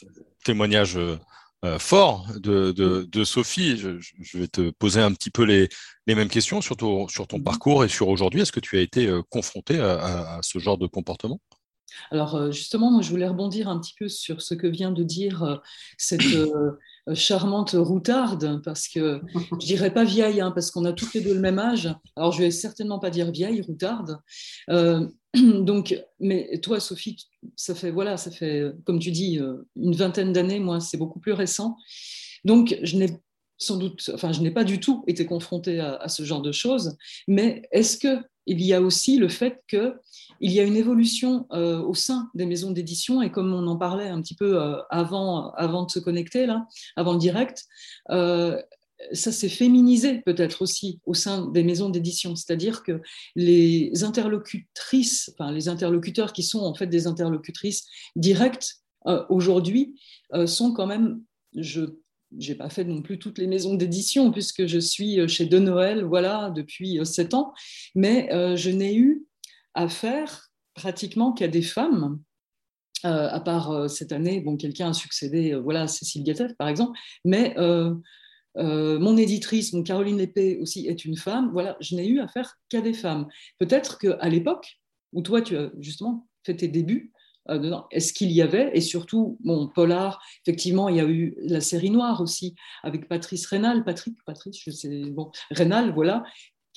témoignage 0.44 0.96
euh, 0.96 1.18
euh, 1.64 1.78
fort 1.78 2.26
de, 2.36 2.72
de, 2.72 3.24
Sophie. 3.24 3.76
Je, 3.76 4.38
vais 4.38 4.48
te 4.48 4.70
poser 4.70 5.00
un 5.00 5.12
petit 5.12 5.30
peu 5.30 5.42
les, 5.42 5.68
les 6.06 6.14
mêmes 6.14 6.28
questions 6.28 6.60
sur 6.60 6.76
ton, 6.76 7.06
sur 7.08 7.26
ton 7.26 7.38
mhm. 7.38 7.44
parcours 7.44 7.84
et 7.84 7.88
sur 7.88 8.08
aujourd'hui. 8.08 8.40
Est-ce 8.40 8.52
que 8.52 8.60
tu 8.60 8.78
as 8.78 8.80
été 8.80 9.12
confronté 9.28 9.78
à 9.78 10.38
ce 10.42 10.58
genre 10.58 10.78
de 10.78 10.86
comportement? 10.86 11.40
Alors 12.10 12.34
euh, 12.34 12.50
justement, 12.50 12.90
moi, 12.90 13.02
je 13.02 13.10
voulais 13.10 13.28
rebondir 13.28 13.68
un 13.68 13.78
petit 13.78 13.94
peu 13.98 14.08
sur 14.08 14.42
ce 14.42 14.54
que 14.54 14.66
vient 14.66 14.92
de 14.92 15.02
dire 15.02 15.42
euh, 15.42 15.56
cette 15.96 16.22
euh, 16.34 16.72
charmante 17.14 17.72
routarde, 17.72 18.62
parce 18.64 18.88
que 18.88 19.20
je 19.60 19.66
dirais 19.66 19.92
pas 19.92 20.04
vieille, 20.04 20.40
hein, 20.40 20.50
parce 20.50 20.70
qu'on 20.70 20.84
a 20.84 20.92
toutes 20.92 21.14
les 21.14 21.20
deux 21.20 21.34
le 21.34 21.40
même 21.40 21.58
âge. 21.58 21.94
Alors 22.16 22.32
je 22.32 22.42
vais 22.42 22.50
certainement 22.50 22.98
pas 22.98 23.10
dire 23.10 23.30
vieille, 23.30 23.60
routarde. 23.60 24.18
donc, 25.34 25.98
mais 26.20 26.58
toi, 26.62 26.80
Sophie, 26.80 27.16
ça 27.54 27.74
fait 27.74 27.90
voilà, 27.90 28.16
ça 28.16 28.30
fait 28.30 28.72
comme 28.84 28.98
tu 28.98 29.10
dis 29.10 29.38
une 29.76 29.94
vingtaine 29.94 30.32
d'années. 30.32 30.58
Moi, 30.58 30.80
c'est 30.80 30.96
beaucoup 30.96 31.20
plus 31.20 31.32
récent. 31.32 31.76
Donc, 32.44 32.78
je 32.82 32.96
n'ai 32.96 33.10
sans 33.60 33.76
doute, 33.76 34.08
enfin, 34.14 34.32
je 34.32 34.40
n'ai 34.40 34.52
pas 34.52 34.62
du 34.62 34.78
tout 34.78 35.02
été 35.08 35.26
confrontée 35.26 35.80
à, 35.80 35.96
à 35.96 36.08
ce 36.08 36.22
genre 36.22 36.42
de 36.42 36.52
choses. 36.52 36.96
Mais 37.26 37.62
est-ce 37.72 37.98
que 37.98 38.22
il 38.48 38.64
y 38.64 38.72
a 38.72 38.80
aussi 38.80 39.18
le 39.18 39.28
fait 39.28 39.62
qu'il 39.68 39.92
y 40.40 40.58
a 40.58 40.64
une 40.64 40.76
évolution 40.76 41.46
euh, 41.52 41.80
au 41.80 41.94
sein 41.94 42.30
des 42.34 42.46
maisons 42.46 42.70
d'édition, 42.70 43.20
et 43.20 43.30
comme 43.30 43.52
on 43.52 43.66
en 43.66 43.76
parlait 43.76 44.08
un 44.08 44.20
petit 44.22 44.34
peu 44.34 44.60
euh, 44.60 44.76
avant, 44.90 45.50
avant 45.52 45.84
de 45.84 45.90
se 45.90 45.98
connecter, 45.98 46.46
là, 46.46 46.66
avant 46.96 47.12
le 47.12 47.18
direct, 47.18 47.66
euh, 48.10 48.60
ça 49.12 49.30
s'est 49.30 49.50
féminisé 49.50 50.22
peut-être 50.22 50.62
aussi 50.62 50.98
au 51.04 51.14
sein 51.14 51.46
des 51.46 51.62
maisons 51.62 51.90
d'édition, 51.90 52.34
c'est-à-dire 52.34 52.82
que 52.82 53.00
les 53.36 54.02
interlocutrices, 54.02 55.30
enfin 55.34 55.52
les 55.52 55.68
interlocuteurs 55.68 56.32
qui 56.32 56.42
sont 56.42 56.60
en 56.60 56.74
fait 56.74 56.88
des 56.88 57.06
interlocutrices 57.06 57.86
directes 58.16 58.78
aujourd'hui 59.28 59.94
sont 60.46 60.72
quand 60.72 60.88
même, 60.88 61.22
je 61.56 61.82
j'ai 62.36 62.54
pas 62.54 62.68
fait 62.68 62.84
non 62.84 63.02
plus 63.02 63.18
toutes 63.18 63.38
les 63.38 63.46
maisons 63.46 63.74
d'édition 63.74 64.30
puisque 64.30 64.66
je 64.66 64.78
suis 64.78 65.20
euh, 65.20 65.28
chez 65.28 65.46
De 65.46 65.58
Noël 65.58 66.04
voilà 66.04 66.50
depuis 66.50 66.98
euh, 66.98 67.04
sept 67.04 67.34
ans, 67.34 67.54
mais 67.94 68.32
euh, 68.32 68.56
je 68.56 68.70
n'ai 68.70 68.94
eu 68.94 69.24
affaire 69.74 70.50
pratiquement 70.74 71.32
qu'à 71.32 71.48
des 71.48 71.62
femmes. 71.62 72.20
à 73.04 73.40
part 73.40 73.88
cette 73.88 74.12
année, 74.12 74.40
bon, 74.40 74.56
quelqu'un 74.56 74.90
a 74.90 74.92
succédé, 74.92 75.54
voilà, 75.54 75.86
Cécile 75.86 76.24
Gatteff 76.24 76.52
par 76.56 76.68
exemple, 76.68 76.98
mais 77.24 77.54
mon 78.56 79.16
éditrice, 79.16 79.72
mon 79.72 79.82
Caroline 79.82 80.18
Lépée 80.18 80.58
aussi 80.58 80.86
est 80.86 81.04
une 81.04 81.16
femme. 81.16 81.50
Voilà, 81.52 81.76
je 81.80 81.96
n'ai 81.96 82.06
eu 82.06 82.20
affaire 82.20 82.56
qu'à 82.68 82.80
des 82.80 82.92
femmes. 82.92 83.26
Peut-être 83.58 83.98
qu'à 83.98 84.28
l'époque 84.28 84.78
où 85.12 85.22
toi 85.22 85.42
tu 85.42 85.56
as 85.56 85.70
justement 85.80 86.28
fait 86.44 86.56
tes 86.56 86.68
débuts, 86.68 87.12
euh, 87.50 87.76
est-ce 87.90 88.12
qu'il 88.12 88.30
y 88.32 88.42
avait, 88.42 88.70
et 88.74 88.80
surtout, 88.80 89.38
bon, 89.40 89.68
Polar, 89.68 90.22
effectivement, 90.44 90.88
il 90.88 90.96
y 90.96 91.00
a 91.00 91.04
eu 91.04 91.34
la 91.38 91.60
série 91.60 91.90
noire 91.90 92.20
aussi, 92.20 92.54
avec 92.82 93.08
Patrice 93.08 93.46
Rénal, 93.46 93.84
Patrick, 93.84 94.16
Patrice, 94.26 94.60
je 94.64 94.70
sais, 94.70 95.10
bon, 95.10 95.30
Rénal, 95.50 95.92
voilà. 95.92 96.24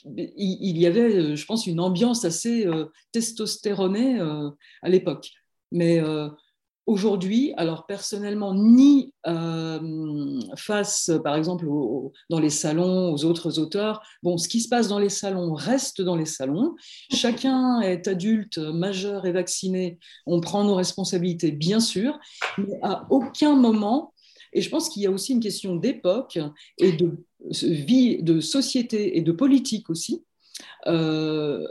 Il, 0.06 0.78
y 0.80 0.88
avait, 0.88 1.16
euh, 1.16 1.36
je 1.36 1.46
pense, 1.46 1.68
une 1.68 1.80
ambiance 1.80 2.26
assez 2.26 2.66
euh, 2.66 2.86
testostéronée 3.12 4.20
à 4.82 4.90
l'époque. 4.90 5.30
Mais 5.72 6.02
Aujourd'hui, 6.88 7.54
alors 7.58 7.86
personnellement, 7.86 8.54
ni 8.56 9.14
euh, 9.28 10.40
face, 10.56 11.12
par 11.24 11.36
exemple, 11.36 11.68
dans 12.30 12.40
les 12.40 12.50
salons, 12.50 13.14
aux 13.14 13.24
autres 13.24 13.60
auteurs, 13.60 14.02
bon, 14.24 14.38
ce 14.38 14.48
qui 14.48 14.62
se 14.62 14.68
passe 14.68 14.88
dans 14.88 15.00
les 15.00 15.10
salons 15.10 15.54
reste 15.54 16.02
dans 16.02 16.16
les 16.16 16.26
salons. 16.26 16.76
Chacun 17.14 17.82
est 17.82 18.08
adulte, 18.08 18.58
majeur 18.58 19.26
et 19.26 19.32
vacciné. 19.32 20.00
On 20.26 20.42
prend 20.42 20.64
nos 20.64 20.76
responsabilités, 20.76 21.52
bien 21.52 21.80
sûr, 21.80 22.18
mais 22.58 22.80
à 22.82 23.06
aucun 23.12 23.56
moment, 23.56 24.14
et 24.54 24.62
je 24.62 24.70
pense 24.70 24.90
qu'il 24.90 25.04
y 25.04 25.08
a 25.08 25.12
aussi 25.12 25.34
une 25.34 25.40
question 25.40 25.76
d'époque 25.76 26.40
et 26.78 26.92
de 26.92 27.24
vie, 27.64 28.22
de 28.24 28.40
société 28.40 29.18
et 29.18 29.22
de 29.22 29.32
politique 29.32 29.90
aussi. 29.90 30.24
Euh, 30.88 31.68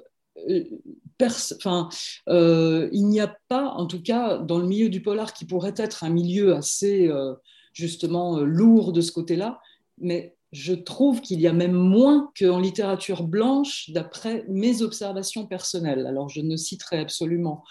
enfin, 1.56 1.88
euh, 2.28 2.88
il 2.92 3.06
n'y 3.06 3.20
a 3.20 3.34
pas, 3.48 3.68
en 3.68 3.86
tout 3.86 4.02
cas, 4.02 4.38
dans 4.38 4.58
le 4.58 4.66
milieu 4.66 4.88
du 4.88 5.02
polar, 5.02 5.32
qui 5.32 5.44
pourrait 5.44 5.74
être 5.76 6.04
un 6.04 6.10
milieu 6.10 6.54
assez, 6.54 7.08
euh, 7.08 7.34
justement 7.72 8.40
lourd 8.40 8.92
de 8.92 9.00
ce 9.00 9.12
côté-là, 9.12 9.60
mais 9.98 10.34
je 10.52 10.74
trouve 10.74 11.20
qu'il 11.20 11.40
y 11.40 11.46
a 11.46 11.52
même 11.52 11.72
moins 11.72 12.30
qu'en 12.38 12.58
littérature 12.58 13.22
blanche, 13.22 13.90
d'après 13.90 14.44
mes 14.48 14.82
observations 14.82 15.46
personnelles. 15.46 16.06
Alors, 16.06 16.28
je 16.28 16.40
ne 16.40 16.56
citerai 16.56 16.98
absolument 16.98 17.62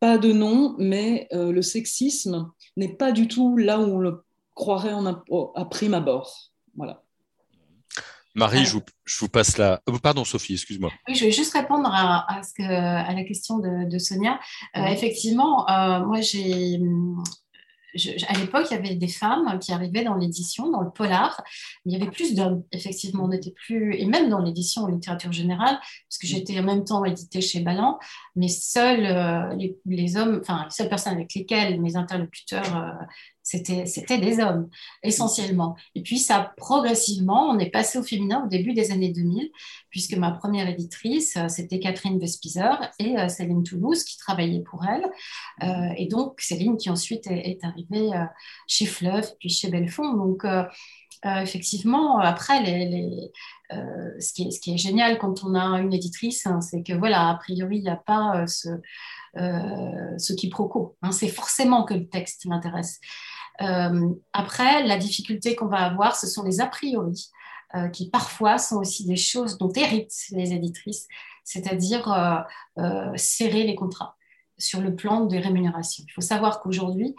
pas 0.00 0.16
de 0.16 0.32
nom, 0.32 0.74
mais 0.78 1.28
euh, 1.32 1.52
le 1.52 1.62
sexisme 1.62 2.50
n'est 2.76 2.94
pas 2.94 3.12
du 3.12 3.28
tout 3.28 3.56
là 3.56 3.80
où 3.80 3.96
on 3.96 3.98
le 3.98 4.22
croirait 4.54 4.92
en, 4.92 5.06
à 5.06 5.64
prime 5.66 5.94
abord. 5.94 6.52
Voilà. 6.76 7.02
Marie, 8.38 8.64
je 8.64 9.18
vous, 9.18 9.28
passe 9.28 9.58
la. 9.58 9.82
Euh, 9.88 9.98
pardon, 10.02 10.24
Sophie, 10.24 10.54
excuse-moi. 10.54 10.90
Oui, 11.08 11.14
je 11.14 11.24
vais 11.24 11.32
juste 11.32 11.52
répondre 11.52 11.90
à, 11.92 12.40
ce 12.42 12.54
que, 12.54 12.62
à 12.62 13.12
la 13.12 13.24
question 13.24 13.58
de, 13.58 13.98
Sonia. 13.98 14.38
Euh, 14.76 14.86
effectivement, 14.86 15.66
moi, 16.06 16.20
j'ai 16.20 16.78
à 18.28 18.38
l'époque, 18.38 18.66
il 18.70 18.74
y 18.74 18.78
avait 18.78 18.94
des 18.94 19.08
femmes 19.08 19.58
qui 19.58 19.72
arrivaient 19.72 20.04
dans 20.04 20.14
l'édition, 20.14 20.70
dans 20.70 20.82
le 20.82 20.90
polar. 20.90 21.42
Il 21.84 21.92
y 21.92 21.96
avait 21.96 22.10
plus 22.10 22.34
d'hommes, 22.34 22.62
effectivement. 22.72 23.24
On 23.24 23.28
n'était 23.28 23.52
plus, 23.52 23.96
et 23.96 24.04
même 24.04 24.28
dans 24.28 24.40
l'édition 24.40 24.82
en 24.82 24.86
littérature 24.88 25.32
générale, 25.32 25.78
parce 25.80 26.18
que 26.20 26.26
mm. 26.26 26.30
j'étais 26.30 26.60
en 26.60 26.64
même 26.64 26.84
temps 26.84 27.04
éditée 27.04 27.40
chez 27.40 27.60
Ballant, 27.60 27.98
mais 28.36 28.48
seuls 28.48 29.06
euh, 29.06 29.54
les, 29.86 30.16
hommes, 30.16 30.38
enfin, 30.42 30.64
les 30.64 30.70
seules 30.70 30.88
personnes 30.88 31.14
avec 31.14 31.34
lesquelles 31.34 31.80
mes 31.80 31.96
interlocuteurs 31.96 32.76
euh, 32.76 33.04
c'était 33.48 34.18
des 34.18 34.40
hommes, 34.40 34.68
essentiellement. 35.02 35.74
Et 35.94 36.02
puis, 36.02 36.18
ça, 36.18 36.52
progressivement, 36.58 37.48
on 37.48 37.58
est 37.58 37.70
passé 37.70 37.98
au 37.98 38.02
féminin 38.02 38.42
au 38.44 38.48
début 38.48 38.74
des 38.74 38.92
années 38.92 39.10
2000, 39.10 39.50
puisque 39.88 40.14
ma 40.16 40.32
première 40.32 40.68
éditrice, 40.68 41.36
euh, 41.36 41.48
c'était 41.48 41.78
Catherine 41.78 42.18
Vespizer 42.18 42.90
et 42.98 43.18
euh, 43.18 43.28
Céline 43.28 43.62
Toulouse 43.62 44.04
qui 44.04 44.18
travaillaient 44.18 44.62
pour 44.62 44.84
elle. 44.84 45.06
Euh, 45.62 45.94
et 45.96 46.06
donc, 46.06 46.40
Céline 46.40 46.76
qui 46.76 46.90
ensuite 46.90 47.26
est, 47.26 47.58
arrivée 47.64 48.10
chez 48.66 48.86
Fleuve, 48.86 49.32
puis 49.40 49.48
chez 49.48 49.70
Belfond. 49.70 50.12
Donc, 50.14 50.44
effectivement, 51.24 52.18
après, 52.18 52.62
les, 52.62 53.30
ce, 54.20 54.32
qui 54.32 54.46
est, 54.46 54.50
ce, 54.50 54.60
qui 54.60 54.74
est, 54.74 54.78
génial 54.78 55.18
quand 55.18 55.42
on 55.42 55.54
a 55.54 55.80
une 55.80 55.92
éditrice, 55.92 56.46
hein, 56.46 56.60
c'est 56.60 56.82
que, 56.82 56.92
voilà, 56.92 57.30
a 57.30 57.34
priori, 57.36 57.78
il 57.78 57.82
n'y 57.82 57.88
a 57.88 57.96
pas 57.96 58.46
ce, 58.46 58.68
ce 59.34 60.32
quiproquo. 60.34 60.96
Hein, 61.02 61.12
c'est 61.12 61.28
forcément 61.28 61.84
que 61.84 61.94
le 61.94 62.08
texte 62.08 62.46
m'intéresse. 62.46 63.00
Euh, 63.60 64.14
après, 64.32 64.86
la 64.86 64.98
difficulté 64.98 65.56
qu'on 65.56 65.66
va 65.66 65.78
avoir, 65.78 66.16
ce 66.16 66.26
sont 66.26 66.42
les 66.42 66.60
a 66.60 66.66
priori, 66.66 67.28
euh, 67.74 67.88
qui 67.88 68.08
parfois 68.10 68.58
sont 68.58 68.76
aussi 68.76 69.04
des 69.04 69.16
choses 69.16 69.58
dont 69.58 69.70
héritent 69.72 70.14
les 70.30 70.52
éditrices, 70.52 71.06
c'est-à-dire 71.44 72.44
euh, 72.78 73.12
serrer 73.16 73.64
les 73.64 73.74
contrats 73.74 74.16
sur 74.58 74.80
le 74.80 74.94
plan 74.94 75.26
des 75.26 75.38
rémunérations. 75.38 76.04
Il 76.08 76.12
faut 76.12 76.20
savoir 76.20 76.60
qu'aujourd'hui, 76.60 77.14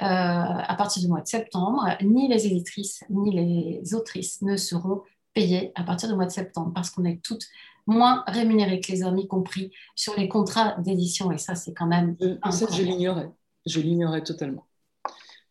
à 0.00 0.74
partir 0.78 1.02
du 1.02 1.08
mois 1.08 1.20
de 1.20 1.26
septembre, 1.26 1.84
ni 2.02 2.28
les 2.28 2.46
éditrices 2.46 3.02
ni 3.10 3.32
les 3.32 3.94
autrices 3.94 4.40
ne 4.42 4.56
seront 4.56 5.02
payées 5.34 5.72
à 5.74 5.82
partir 5.82 6.08
du 6.08 6.14
mois 6.14 6.24
de 6.24 6.30
septembre 6.30 6.72
parce 6.72 6.90
qu'on 6.90 7.04
est 7.04 7.20
toutes 7.22 7.46
moins 7.86 8.22
rémunérées 8.28 8.80
que 8.80 8.92
les 8.92 9.02
hommes, 9.02 9.18
y 9.18 9.26
compris 9.26 9.72
sur 9.96 10.14
les 10.16 10.28
contrats 10.28 10.76
d'édition. 10.78 11.32
Et 11.32 11.38
ça, 11.38 11.54
c'est 11.56 11.74
quand 11.74 11.86
même. 11.86 12.16
ça, 12.50 12.66
je 12.70 12.82
l'ignorais. 12.82 13.30
Je 13.66 13.80
l'ignorais 13.80 14.22
totalement. 14.22 14.67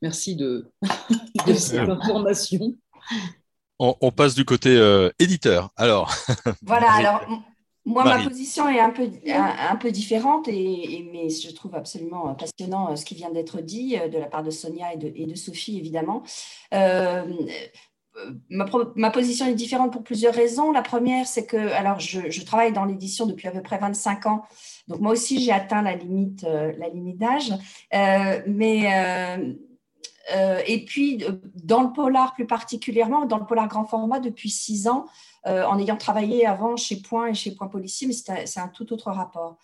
Merci 0.02 0.36
de, 0.36 0.72
cette 1.58 1.90
information. 1.90 2.76
On, 3.80 4.12
passe 4.12 4.36
du 4.36 4.46
côté 4.46 4.76
euh, 4.76 5.10
éditeur. 5.20 5.72
Alors. 5.76 6.14
Voilà, 6.64 6.92
alors 6.92 7.22
moi, 7.86 8.04
ma 8.04 8.22
position 8.22 8.68
est 8.68 8.80
un 8.80 8.90
peu, 8.90 9.10
un, 9.28 9.76
peu 9.78 9.92
différente, 9.92 10.48
et, 10.50 11.08
mais 11.14 11.30
je 11.30 11.54
trouve 11.54 11.74
absolument 11.76 12.36
passionnant 12.36 12.92
euh, 12.92 12.96
ce 12.96 13.06
qui 13.06 13.16
vient 13.16 13.32
d'être 13.32 13.62
dit 13.62 13.98
euh, 13.98 14.10
de 14.10 14.18
la 14.18 14.26
part 14.26 14.44
de 14.44 14.50
Sonia 14.50 14.94
et 14.94 14.98
de, 14.98 15.12
et 15.16 15.26
de 15.26 15.36
Sophie, 15.36 15.78
évidemment. 15.78 16.24
ma, 16.72 18.66
ma, 18.96 19.12
position 19.12 19.46
est 19.46 19.54
différente 19.54 19.94
pour 19.94 20.04
plusieurs 20.04 20.34
raisons. 20.34 20.72
La 20.72 20.82
première, 20.82 21.28
c'est 21.28 21.46
que 21.46 21.72
alors 21.72 22.00
je, 22.00 22.30
je 22.30 22.44
travaille 22.44 22.74
dans 22.74 22.84
l'édition 22.84 23.26
depuis 23.26 23.48
à 23.48 23.52
peu 23.52 23.62
près 23.62 23.78
25 23.78 24.26
ans. 24.26 24.44
Donc 24.88 25.00
moi 25.00 25.12
aussi, 25.12 25.40
j'ai 25.40 25.52
atteint 25.52 25.82
la 25.82 25.96
limite, 25.96 26.44
la 26.44 26.90
limite 26.90 27.20
d'âge. 27.20 27.54
mais 28.48 28.92
euh, 28.94 29.54
et 30.66 30.84
puis, 30.86 31.24
euh, 31.24 31.34
dans 31.64 31.84
le 31.84 31.94
polar 31.94 32.34
plus 32.34 32.48
particulièrement, 32.48 33.26
dans 33.26 33.38
le 33.38 33.46
polar 33.46 33.68
grand 33.68 33.86
format 33.86 34.20
depuis 34.20 34.50
six 34.50 34.88
ans, 34.88 35.06
euh, 35.46 35.64
en 35.64 35.80
ayant 35.80 35.98
travaillé 35.98 36.46
avant 36.46 36.76
chez 36.76 36.98
Point 36.98 37.28
et 37.28 37.34
chez 37.34 37.52
Point 37.52 37.68
Policier, 37.68 38.08
mais 38.08 38.14
c'est 38.14 38.60
un, 38.60 38.68
tout 38.68 38.92
autre 38.92 39.12
rapport. 39.12 39.58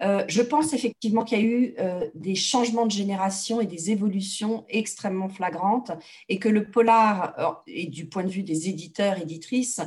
je 0.00 0.42
pense 0.42 0.72
effectivement 0.72 1.24
qu'il 1.24 1.38
y 1.38 1.40
a 1.40 1.44
eu 1.44 1.74
des 2.14 2.34
changements 2.34 2.86
de 2.86 2.90
génération 2.90 3.60
et 3.60 3.66
des 3.66 3.90
évolutions 3.90 4.64
extrêmement 4.68 5.28
flagrantes 5.28 5.92
et 6.28 6.38
que 6.38 6.48
le 6.48 6.70
polar, 6.70 7.62
et 7.66 7.86
du 7.86 8.06
point 8.06 8.24
de 8.24 8.30
vue 8.30 8.42
des 8.42 8.68
éditeurs, 8.68 9.18
éditrices, 9.20 9.80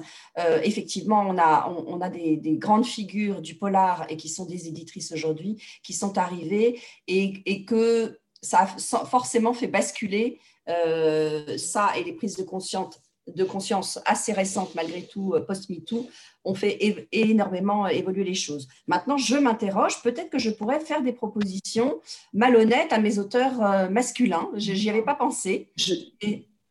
effectivement, 0.64 1.22
on 1.28 1.38
a, 1.38 1.70
on, 1.88 2.02
a 2.02 2.10
des, 2.10 2.38
des, 2.38 2.58
grandes 2.58 2.86
figures 2.86 3.42
du 3.42 3.56
polar 3.56 4.06
et 4.10 4.18
qui 4.18 4.30
sont 4.30 4.46
des 4.46 4.68
éditrices 4.68 5.12
aujourd'hui 5.12 5.62
qui 5.84 5.94
sont 5.94 6.18
arrivées 6.18 6.80
et 7.08 7.66
que 7.66 8.20
ça 8.42 8.62
a 8.62 8.68
forcément 9.06 9.54
fait 9.54 9.68
basculer 9.68 10.40
euh, 10.70 11.58
ça 11.58 11.92
et 11.98 12.04
les 12.04 12.14
prises 12.14 12.38
de 12.38 12.44
conscience, 12.44 13.00
de 13.28 13.44
conscience 13.44 14.00
assez 14.06 14.34
récentes 14.34 14.76
malgré 14.76 15.02
tout, 15.02 15.34
euh, 15.34 15.42
post-MeToo, 15.42 16.08
ont 16.46 16.54
fait 16.54 17.08
énormément 17.12 17.88
évoluer 17.88 18.24
les 18.24 18.36
choses. 18.36 18.68
Maintenant, 18.88 19.18
je 19.18 19.36
m'interroge, 19.36 20.02
peut-être 20.04 20.30
que 20.30 20.38
je 20.38 20.50
pourrais 20.50 20.80
faire 20.80 21.02
des 21.02 21.12
propositions 21.12 22.00
malhonnêtes 22.34 22.94
à 22.94 23.00
mes 23.00 23.18
auteurs 23.20 23.62
euh, 23.62 23.90
masculins. 23.90 24.50
Je 24.56 24.74
n'y 24.74 24.90
avais 24.90 25.02
pas 25.02 25.16
pensé. 25.16 25.72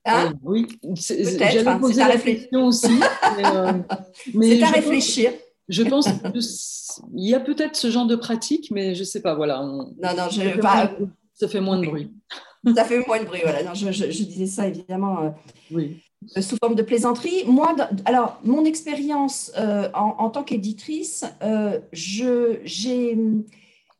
Hein 0.04 0.32
oui, 0.42 0.66
j'avais 0.94 1.66
hein, 1.66 1.78
posé 1.78 1.98
la 1.98 2.06
réfléchir 2.06 2.62
aussi. 2.62 2.98
c'est 4.40 4.62
à 4.62 4.70
réfléchir. 4.70 5.32
je 5.68 5.82
pense 5.82 6.06
qu'il 6.06 7.28
y 7.28 7.34
a 7.34 7.40
peut-être 7.40 7.76
ce 7.76 7.90
genre 7.90 8.06
de 8.06 8.16
pratique, 8.16 8.70
mais 8.70 8.94
je 8.94 9.00
ne 9.00 9.04
sais 9.04 9.20
pas. 9.20 9.34
Voilà. 9.34 9.60
non, 9.60 9.92
non, 10.00 10.28
je, 10.30 10.58
pas, 10.60 10.92
ça 11.38 11.48
fait 11.48 11.60
moins 11.60 11.78
de 11.78 11.86
bruit. 11.86 12.10
ça 12.74 12.84
fait 12.84 13.06
moins 13.06 13.20
de 13.20 13.24
bruit, 13.24 13.40
voilà. 13.42 13.62
Non, 13.62 13.74
je, 13.74 13.88
disais 14.06 14.46
ça 14.46 14.66
évidemment 14.66 15.22
euh, 15.22 15.30
oui. 15.70 16.02
Euh, 16.36 16.42
sous 16.42 16.56
forme 16.56 16.74
de 16.74 16.82
plaisanterie. 16.82 17.44
Moi, 17.46 17.76
alors, 18.04 18.40
mon 18.42 18.64
expérience 18.64 19.52
euh, 19.56 19.88
en, 19.94 20.30
tant 20.30 20.42
qu'éditrice, 20.42 21.24
j'ai 21.92 23.16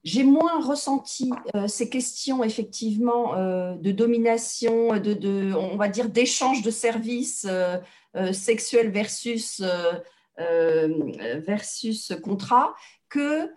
j'ai 0.05 0.23
moins 0.23 0.61
ressenti 0.65 1.31
ces 1.67 1.89
questions 1.91 2.43
effectivement 2.43 3.35
de 3.77 3.91
domination, 3.91 4.97
de, 4.97 5.13
de, 5.13 5.53
on 5.55 5.77
va 5.77 5.89
dire 5.89 6.09
d'échange 6.09 6.63
de 6.63 6.71
services 6.71 7.47
sexuels 8.33 8.91
versus 8.91 9.63
versus 11.47 12.13
contrat 12.23 12.75
que 13.09 13.51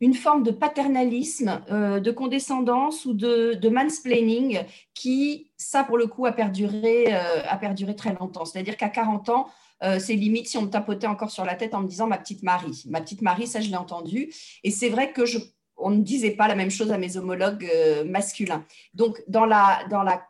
une 0.00 0.14
forme 0.14 0.42
de 0.42 0.50
paternalisme, 0.50 1.62
euh, 1.70 2.00
de 2.00 2.10
condescendance 2.10 3.04
ou 3.06 3.14
de, 3.14 3.54
de, 3.54 3.68
mansplaining 3.68 4.60
qui, 4.94 5.50
ça 5.56 5.84
pour 5.84 5.96
le 5.96 6.06
coup, 6.06 6.26
a 6.26 6.32
perduré, 6.32 7.14
euh, 7.14 7.42
a 7.46 7.56
perduré 7.56 7.96
très 7.96 8.14
longtemps. 8.14 8.44
C'est-à-dire 8.44 8.76
qu'à 8.76 8.88
40 8.88 9.28
ans, 9.30 9.46
euh, 9.82 9.98
c'est 9.98 10.14
limite 10.14 10.48
si 10.48 10.58
on 10.58 10.62
me 10.62 10.70
tapotait 10.70 11.06
encore 11.06 11.30
sur 11.30 11.44
la 11.44 11.54
tête 11.54 11.74
en 11.74 11.80
me 11.80 11.88
disant 11.88 12.06
ma 12.06 12.18
petite 12.18 12.42
Marie. 12.42 12.84
Ma 12.88 13.00
petite 13.00 13.22
Marie, 13.22 13.46
ça 13.46 13.60
je 13.60 13.68
l'ai 13.68 13.76
entendu. 13.76 14.32
Et 14.64 14.70
c'est 14.70 14.88
vrai 14.88 15.12
que 15.12 15.24
je, 15.24 15.38
on 15.76 15.90
ne 15.90 16.02
disait 16.02 16.30
pas 16.32 16.48
la 16.48 16.54
même 16.54 16.70
chose 16.70 16.92
à 16.92 16.98
mes 16.98 17.16
homologues 17.16 17.70
masculins. 18.06 18.64
Donc, 18.94 19.22
dans 19.28 19.44
la, 19.44 19.80
dans 19.90 20.02
la 20.02 20.22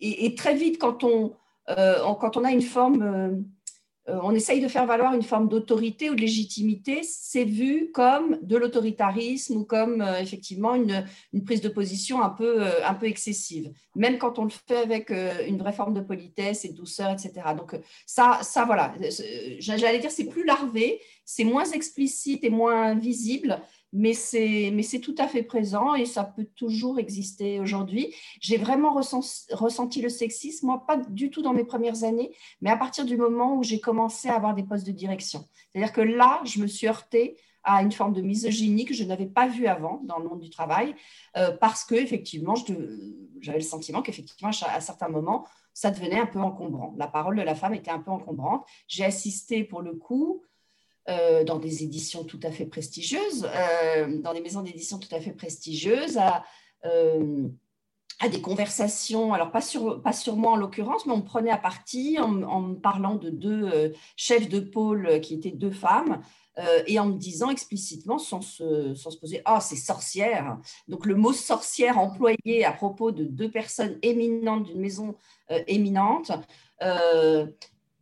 et, 0.00 0.34
très 0.34 0.54
vite, 0.54 0.78
quand 0.78 1.04
on, 1.04 1.34
quand 1.66 2.36
on 2.36 2.44
a 2.44 2.50
une 2.50 2.62
forme 2.62 3.02
euh, 3.02 3.30
on 4.08 4.34
essaye 4.34 4.60
de 4.60 4.68
faire 4.68 4.86
valoir 4.86 5.14
une 5.14 5.22
forme 5.22 5.48
d'autorité 5.48 6.10
ou 6.10 6.14
de 6.14 6.20
légitimité, 6.20 7.02
c'est 7.04 7.44
vu 7.44 7.90
comme 7.92 8.38
de 8.42 8.56
l'autoritarisme 8.56 9.56
ou 9.56 9.64
comme 9.64 10.02
euh, 10.02 10.18
effectivement 10.18 10.74
une, 10.74 11.04
prise 11.44 11.60
de 11.60 11.68
position 11.68 12.22
un 12.22 12.30
peu, 12.30 12.62
euh, 12.62 12.84
un 12.84 12.94
peu 12.94 13.06
excessive, 13.06 13.72
même 13.94 14.18
quand 14.18 14.38
on 14.38 14.44
le 14.44 14.50
fait 14.50 14.78
avec 14.78 15.10
une 15.10 15.58
vraie 15.58 15.72
forme 15.72 15.94
de 15.94 16.00
politesse 16.00 16.64
et 16.64 16.70
de 16.70 16.76
douceur, 16.76 17.12
etc. 17.12 17.32
Donc 17.56 17.78
ça, 18.06 18.40
ça 18.42 18.64
voilà, 18.64 18.94
j'allais 19.58 19.98
dire 19.98 20.10
c'est 20.10 20.28
plus 20.28 20.44
larvé, 20.44 21.00
c'est 21.24 21.44
moins 21.44 21.64
explicite 21.64 22.44
et 22.44 22.50
moins 22.50 22.94
visible, 22.94 23.60
mais 23.92 24.14
c'est 24.14 25.00
tout 25.02 25.14
à 25.18 25.28
fait 25.28 25.42
présent 25.42 25.94
et 25.94 26.06
ça 26.06 26.24
peut 26.24 26.46
toujours 26.56 26.98
exister 26.98 27.60
aujourd'hui. 27.60 28.14
J'ai 28.40 28.56
vraiment 28.56 28.92
ressenti, 28.92 30.02
le 30.02 30.08
sexisme, 30.08 30.66
moi 30.66 30.84
pas 30.86 30.96
du 30.96 31.30
tout 31.30 31.42
dans 31.42 31.52
mes 31.52 31.64
premières 31.64 32.04
années, 32.04 32.34
mais 32.60 32.70
à 32.70 32.76
partir 32.76 33.04
du 33.04 33.16
moment 33.16 33.56
où 33.56 33.62
j'ai 33.62 33.80
commencé 33.80 34.28
à 34.28 34.34
avoir 34.34 34.54
des 34.54 34.62
postes 34.62 34.86
de 34.86 34.92
direction. 34.92 35.44
C'est-à-dire 35.70 35.92
que 35.92 36.00
là, 36.00 36.40
je 36.44 36.60
me 36.60 36.66
suis 36.66 36.88
heurtée 36.88 37.36
à 37.64 37.82
une 37.82 37.92
forme 37.92 38.12
de 38.12 38.22
misogynie 38.22 38.84
que 38.84 38.94
je 38.94 39.04
n'avais 39.04 39.26
pas 39.26 39.46
vue 39.46 39.66
avant 39.66 40.00
dans 40.04 40.18
le 40.18 40.28
monde 40.28 40.40
du 40.40 40.50
travail, 40.50 40.96
euh, 41.36 41.56
parce 41.56 41.84
que 41.84 41.94
effectivement, 41.94 42.54
j'avais 43.40 43.58
le 43.58 43.64
sentiment 43.64 44.02
qu'effectivement, 44.02 44.50
à 44.66 44.80
certains 44.80 45.08
moments, 45.08 45.46
ça 45.74 45.90
devenait 45.90 46.18
un 46.18 46.26
peu 46.26 46.40
encombrant. 46.40 46.94
La 46.96 47.06
parole 47.06 47.36
de 47.36 47.42
la 47.42 47.54
femme 47.54 47.74
était 47.74 47.90
un 47.90 48.00
peu 48.00 48.10
encombrante. 48.10 48.66
J'ai 48.88 49.04
assisté 49.04 49.64
pour 49.64 49.80
le 49.80 49.94
coup 49.94 50.42
euh, 51.08 51.42
dans 51.42 51.58
des 51.58 51.82
éditions 51.82 52.22
tout 52.22 52.38
à 52.44 52.52
fait 52.52 52.64
prestigieuses, 52.64 53.44
euh, 53.44 54.18
dans 54.20 54.32
des 54.32 54.40
maisons 54.40 54.62
d'édition 54.62 55.00
tout 55.00 55.12
à 55.12 55.20
fait 55.20 55.32
prestigieuses, 55.32 56.16
à, 56.16 56.44
euh, 56.84 57.48
à 58.20 58.28
des 58.28 58.40
conversations, 58.40 59.34
alors 59.34 59.50
pas 59.50 59.62
sur, 59.62 60.00
pas 60.00 60.12
sur 60.12 60.36
moi 60.36 60.52
en 60.52 60.56
l'occurrence, 60.56 61.04
mais 61.04 61.12
on 61.12 61.16
me 61.16 61.24
prenait 61.24 61.50
à 61.50 61.58
partie 61.58 62.20
en, 62.20 62.28
me 62.28 62.74
parlant 62.76 63.16
de 63.16 63.30
deux 63.30 63.92
chefs 64.14 64.48
de 64.48 64.60
pôle 64.60 65.20
qui 65.20 65.34
étaient 65.34 65.50
deux 65.50 65.72
femmes. 65.72 66.22
et 66.86 67.00
en 67.00 67.06
me 67.06 67.18
disant 67.18 67.50
explicitement, 67.50 68.18
sans 68.18 68.40
se, 68.40 68.94
sans 68.94 69.10
se 69.10 69.18
poser 69.18 69.42
Ah, 69.44 69.60
c'est 69.60 69.74
sorcière. 69.74 70.58
Donc, 70.86 71.04
le 71.06 71.16
mot 71.16 71.32
sorcière 71.32 71.98
employé 71.98 72.64
à 72.64 72.70
propos 72.70 73.10
de 73.10 73.24
deux 73.24 73.50
personnes 73.50 73.98
éminentes 74.02 74.64
d'une 74.64 74.80
maison 74.80 75.16
éminente, 75.66 76.30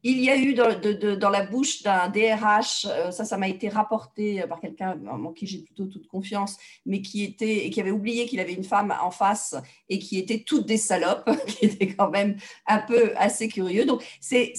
il 0.02 0.20
y 0.20 0.30
a 0.30 0.36
eu 0.36 0.54
dans, 0.54 1.30
la 1.30 1.44
bouche 1.44 1.82
d'un 1.82 2.08
DRH, 2.08 2.86
euh, 2.88 3.10
ça, 3.10 3.24
ça 3.24 3.36
m'a 3.36 3.48
été 3.48 3.68
rapporté 3.68 4.42
par 4.48 4.60
quelqu'un 4.60 4.98
en 5.06 5.32
qui 5.32 5.46
j'ai 5.46 5.58
plutôt 5.58 5.86
toute 5.86 6.06
confiance, 6.06 6.56
mais 6.86 7.02
qui 7.02 7.24
était 7.24 7.66
et 7.66 7.70
qui 7.70 7.80
avait 7.80 7.90
oublié 7.90 8.26
qu'il 8.26 8.40
avait 8.40 8.54
une 8.54 8.64
femme 8.64 8.94
en 9.02 9.10
face 9.10 9.54
et 9.88 9.98
qui 9.98 10.18
était 10.18 10.42
toutes 10.46 10.66
des 10.66 10.78
salopes, 10.78 11.28
qui 11.46 11.66
était 11.66 11.94
quand 11.94 12.10
même 12.10 12.36
un 12.66 12.78
peu 12.78 13.12
assez 13.16 13.48
curieux. 13.48 13.84
Donc, 13.84 14.02
c'est, 14.20 14.54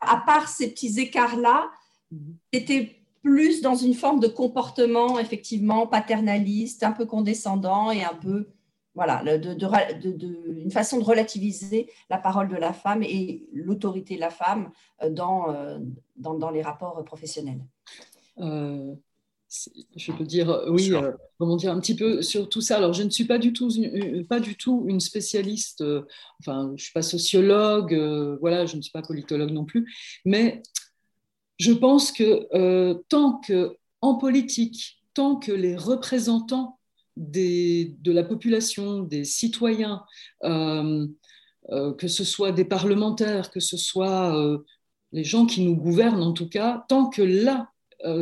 à 0.00 0.16
part 0.18 0.48
ces 0.48 0.70
petits 0.70 1.00
écarts-là, 1.00 1.70
c'était 2.52 3.02
plus 3.22 3.62
dans 3.62 3.76
une 3.76 3.94
forme 3.94 4.20
de 4.20 4.26
comportement 4.26 5.18
effectivement 5.18 5.86
paternaliste, 5.86 6.82
un 6.82 6.92
peu 6.92 7.06
condescendant 7.06 7.90
et 7.90 8.02
un 8.02 8.14
peu 8.14 8.48
voilà, 8.94 9.22
de, 9.24 10.60
une 10.60 10.70
façon 10.70 10.98
de 10.98 11.04
relativiser 11.04 11.90
la 12.10 12.18
parole 12.18 12.48
de 12.48 12.56
la 12.56 12.72
femme 12.72 13.02
et 13.02 13.46
l'autorité 13.52 14.16
de 14.16 14.20
la 14.20 14.30
femme 14.30 14.70
euh, 15.02 15.06
euh, 15.06 15.78
dans, 16.16 16.34
dans, 16.34 16.50
les 16.50 16.62
rapports 16.62 17.02
professionnels. 17.04 17.60
Euh, 18.38 18.94
je 19.96 20.12
peux 20.12 20.24
dire, 20.24 20.64
oui, 20.68 20.92
comment 21.38 21.56
dire, 21.56 21.72
un 21.72 21.80
petit 21.80 21.96
peu 21.96 22.22
sur 22.22 22.48
tout 22.48 22.62
ça. 22.62 22.78
Alors, 22.78 22.94
je 22.94 23.02
ne 23.02 23.10
suis 23.10 23.26
pas 23.26 23.38
du 23.38 23.52
tout, 23.52 23.68
pas 24.28 24.40
du 24.40 24.56
tout 24.56 24.84
une 24.88 25.00
spécialiste, 25.00 25.84
enfin, 26.40 26.68
je 26.68 26.72
ne 26.72 26.76
suis 26.78 26.92
pas 26.92 27.02
sociologue, 27.02 27.94
voilà, 28.40 28.64
je 28.64 28.76
ne 28.76 28.82
suis 28.82 28.92
pas 28.92 29.02
politologue 29.02 29.50
non 29.50 29.66
plus, 29.66 29.92
mais 30.24 30.62
je 31.58 31.72
pense 31.72 32.12
que 32.12 32.94
tant 33.08 33.40
que 33.40 33.76
en 34.00 34.14
politique, 34.14 35.02
tant 35.12 35.36
que 35.36 35.52
les 35.52 35.76
représentants 35.76 36.78
de 37.16 38.12
la 38.12 38.24
population, 38.24 39.00
des 39.00 39.24
citoyens, 39.24 40.04
euh, 40.44 41.06
euh, 41.70 41.92
que 41.94 42.08
ce 42.08 42.24
soit 42.24 42.52
des 42.52 42.64
parlementaires, 42.64 43.50
que 43.50 43.60
ce 43.60 43.76
soit 43.76 44.36
euh, 44.36 44.58
les 45.12 45.24
gens 45.24 45.46
qui 45.46 45.62
nous 45.62 45.76
gouvernent 45.76 46.22
en 46.22 46.32
tout 46.32 46.48
cas, 46.48 46.84
tant 46.88 47.08
que 47.08 47.22
là, 47.22 47.68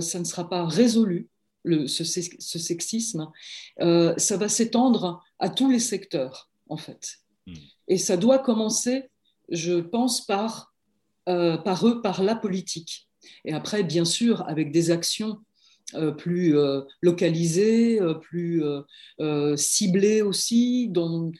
ça 0.01 0.19
ne 0.19 0.25
sera 0.25 0.47
pas 0.47 0.67
résolu, 0.67 1.31
ce, 1.65 2.05
sexisme, 2.05 3.31
ça 3.79 4.37
va 4.37 4.49
s'étendre 4.51 5.25
à 5.39 5.49
tous 5.49 5.71
les 5.71 5.79
secteurs, 5.79 6.51
en 6.69 6.77
fait. 6.77 7.15
Hmm. 7.47 7.55
Et 7.89 7.97
ça 7.97 8.19
doit 8.19 8.41
commencer, 8.41 9.09
je 9.49 9.81
pense, 9.81 10.27
par, 10.27 10.75
par 11.25 11.87
eux, 11.87 12.03
par 12.03 12.23
la 12.23 12.37
politique. 12.37 13.09
Et 13.47 13.55
après, 13.55 13.83
bien 13.83 14.05
sûr, 14.05 14.47
avec 14.49 14.71
des 14.71 14.91
actions 14.91 15.39
plus 16.17 16.57
euh, 16.57 16.83
localisé, 17.03 18.01
euh, 18.01 18.15
plus 18.15 18.63
ciblé 19.57 20.23
aussi, 20.23 20.89
dans 20.89 21.33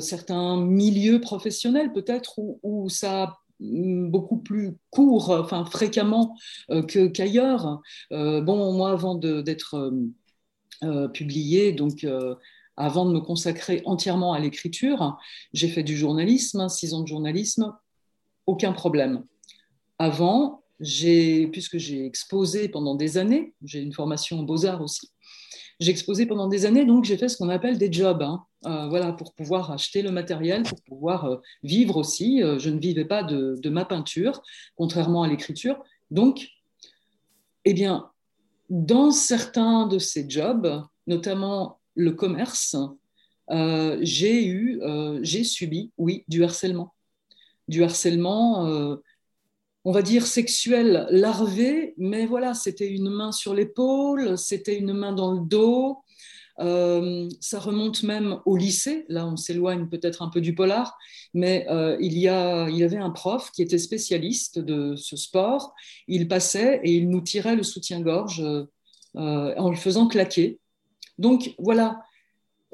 certains 0.00 0.60
milieux 0.60 1.20
professionnels 1.20 1.92
peut-être 1.92 2.38
où, 2.38 2.88
ça 2.88 3.36
mm, 3.60 4.10
beaucoup 4.10 4.38
plus 4.38 4.76
court, 4.90 5.30
enfin 5.30 5.64
fréquemment 5.64 6.36
qu'ailleurs. 6.88 7.80
bon, 8.10 8.72
moi, 8.72 8.90
avant 8.90 9.14
d'être 9.14 9.92
publié, 11.12 11.72
donc 11.72 12.06
avant 12.76 13.06
de 13.06 13.12
me 13.12 13.20
consacrer 13.20 13.82
entièrement 13.86 14.32
à 14.32 14.40
l'écriture, 14.40 15.16
j'ai 15.52 15.68
fait 15.68 15.82
du 15.82 15.96
journalisme, 15.96 16.60
hein, 16.60 16.68
six 16.68 16.92
ans 16.94 17.00
de 17.00 17.08
journalisme, 17.08 17.72
aucun 18.46 18.72
problème. 18.72 19.24
Avant, 19.98 20.62
puisque 20.78 21.78
j'ai 21.78 22.04
exposé 22.04 22.68
pendant 22.68 22.94
des 22.94 23.18
années, 23.18 23.54
j'ai 23.64 23.80
une 23.80 23.92
formation 23.92 24.40
en 24.40 24.42
beaux-arts 24.42 24.82
aussi, 24.82 25.10
j'ai 25.78 25.90
exposé 25.90 26.24
pendant 26.24 26.48
des 26.48 26.64
années, 26.64 26.86
donc 26.86 27.04
j'ai 27.04 27.18
fait 27.18 27.28
ce 27.28 27.36
qu'on 27.36 27.50
appelle 27.50 27.76
des 27.76 27.92
jobs, 27.92 28.22
hein. 28.22 28.44
euh, 28.66 28.88
voilà, 28.88 29.12
pour 29.12 29.34
pouvoir 29.34 29.70
acheter 29.70 30.00
le 30.00 30.10
matériel, 30.10 30.62
pour 30.62 30.80
pouvoir 30.82 31.24
euh, 31.26 31.36
vivre 31.62 31.98
aussi. 31.98 32.42
Euh, 32.42 32.58
je 32.58 32.70
ne 32.70 32.80
vivais 32.80 33.04
pas 33.04 33.22
de, 33.22 33.68
ma 33.68 33.84
peinture, 33.84 34.42
contrairement 34.74 35.22
à 35.22 35.28
l'écriture. 35.28 35.78
Donc, 36.10 36.48
eh 37.66 37.74
bien, 37.74 38.10
dans 38.70 39.10
certains 39.10 39.86
de 39.86 39.98
ces 39.98 40.28
jobs, 40.28 40.82
notamment 41.06 41.78
le 41.94 42.12
commerce, 42.12 42.76
j'ai 44.00 44.46
eu, 44.46 44.80
j'ai 45.22 45.44
subi, 45.44 45.92
oui, 45.98 46.24
du 46.28 46.42
harcèlement. 46.42 46.94
Du 47.68 47.82
harcèlement 47.82 48.98
on 49.86 49.92
va 49.92 50.02
dire, 50.02 50.26
sexuel 50.26 51.06
larvé, 51.10 51.94
mais 51.96 52.26
voilà, 52.26 52.54
c'était 52.54 52.88
une 52.88 53.08
main 53.08 53.30
sur 53.30 53.54
l'épaule, 53.54 54.36
c'était 54.36 54.76
une 54.76 54.92
main 54.92 55.12
dans 55.12 55.30
le 55.30 55.38
dos. 55.38 56.02
Euh, 56.58 57.28
ça 57.40 57.60
remonte 57.60 58.02
même 58.02 58.40
au 58.46 58.56
lycée, 58.56 59.04
là 59.08 59.28
on 59.28 59.36
s'éloigne 59.36 59.88
peut-être 59.88 60.22
un 60.22 60.28
peu 60.28 60.40
du 60.40 60.56
polar, 60.56 60.98
mais 61.34 61.68
euh, 61.70 61.96
il, 62.00 62.18
y 62.18 62.26
a, 62.26 62.68
il 62.68 62.76
y 62.76 62.82
avait 62.82 62.96
un 62.96 63.10
prof 63.10 63.52
qui 63.52 63.62
était 63.62 63.78
spécialiste 63.78 64.58
de 64.58 64.96
ce 64.96 65.16
sport, 65.16 65.72
il 66.08 66.26
passait 66.26 66.80
et 66.82 66.92
il 66.96 67.08
nous 67.08 67.20
tirait 67.20 67.54
le 67.54 67.62
soutien-gorge 67.62 68.40
euh, 68.40 69.54
en 69.56 69.70
le 69.70 69.76
faisant 69.76 70.08
claquer. 70.08 70.58
Donc 71.18 71.54
voilà, 71.60 72.00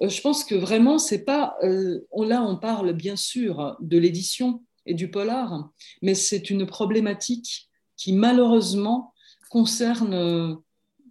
je 0.01 0.18
pense 0.22 0.44
que 0.44 0.55
vraiment, 0.55 0.98
c'est 0.98 1.27
pas. 1.27 1.59
là, 1.61 2.42
on 2.42 2.57
parle 2.57 2.94
bien 2.94 3.16
sûr 3.16 3.77
de 3.81 3.98
l'édition, 3.98 4.62
et 4.87 4.95
du 4.95 5.11
polar, 5.11 5.71
mais 6.01 6.14
c'est 6.14 6.51
une 6.51 6.66
problématique 6.66 7.68
qui 7.97 8.12
malheureusement 8.12 9.12
concerne 9.51 10.14
euh, 10.14 10.55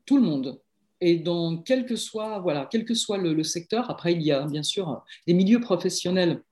tout 0.05 0.17
le 0.17 0.23
monde. 0.23 0.59
Et 0.99 1.17
dans 1.17 1.57
quel 1.57 1.85
que 1.85 1.95
soit, 1.95 2.39
voilà, 2.39 2.67
quel 2.69 2.85
que 2.85 2.93
soit 2.93 3.17
le, 3.17 3.43
secteur, 3.43 3.89
après 3.89 4.13
il 4.13 4.21
y 4.21 4.31
a 4.31 4.45
bien 4.45 4.63
sûr 4.63 5.03
des 5.25 5.33
milieux 5.33 5.59
professionnels 5.59 6.43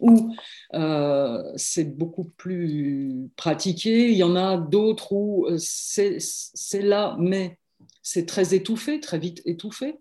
où 0.00 0.34
euh, 0.74 1.52
c'est 1.56 1.96
beaucoup 1.96 2.24
plus 2.24 3.28
pratiqué, 3.36 4.10
il 4.10 4.16
y 4.16 4.22
en 4.22 4.36
a 4.36 4.56
d'autres 4.56 5.12
où 5.12 5.46
euh, 5.46 5.56
c'est 5.58 6.82
là, 6.82 7.16
mais 7.18 7.58
c'est 8.02 8.26
très 8.26 8.54
étouffé, 8.54 9.00
très 9.00 9.18
vite 9.18 9.42
étouffé. 9.44 9.96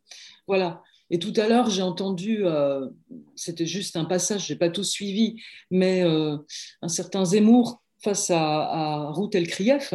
Voilà. 0.47 0.83
Et 1.11 1.19
tout 1.19 1.33
à 1.37 1.47
l'heure, 1.47 1.69
j'ai 1.69 1.83
entendu, 1.83 2.45
euh, 2.45 2.87
c'était 3.35 3.65
juste 3.65 3.95
un 3.95 4.05
passage, 4.05 4.47
je 4.47 4.53
n'ai 4.53 4.59
pas 4.59 4.69
tout 4.69 4.83
suivi, 4.83 5.35
mais 5.69 6.03
euh, 6.03 6.37
un 6.81 6.87
certain 6.87 7.25
Zemmour 7.25 7.81
face 8.03 8.31
à, 8.31 8.39
à 8.39 9.11
Ruth 9.11 9.35
Elkrief, 9.35 9.93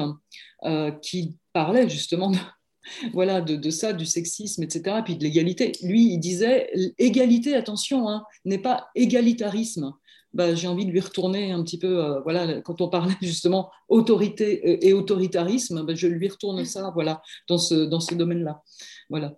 euh, 0.65 0.91
qui 0.91 1.37
parlait 1.53 1.89
justement 1.89 2.31
de, 2.31 2.39
voilà, 3.13 3.41
de, 3.41 3.71
ça, 3.71 3.93
du 3.93 4.07
sexisme, 4.07 4.63
etc., 4.63 4.99
puis 5.05 5.17
de 5.17 5.25
l'égalité. 5.25 5.73
Lui, 5.83 6.13
il 6.13 6.19
disait, 6.19 6.71
égalité, 6.99 7.57
attention, 7.57 8.09
hein, 8.09 8.25
n'est 8.45 8.59
pas 8.59 8.89
égalitarisme. 8.95 9.93
Bah, 10.33 10.55
j'ai 10.55 10.69
envie 10.69 10.87
de 10.87 10.93
lui 10.93 11.01
retourner 11.01 11.51
un 11.51 11.61
petit 11.65 11.79
peu, 11.79 12.21
voilà, 12.23 12.61
quand 12.61 12.81
on 12.81 12.89
parlait 12.89 13.17
justement 13.21 13.69
autorité 13.89 14.87
et 14.87 14.93
autoritarisme, 14.93 15.85
bah, 15.85 15.95
je 15.97 16.07
lui 16.07 16.29
retourne 16.29 16.65
ça, 16.65 16.93
voilà, 16.95 17.21
dans 17.49 17.59
ce, 17.59 17.75
dans 17.75 17.99
ce 17.99 18.15
domaine-là. 18.15 18.63
Voilà. 19.09 19.35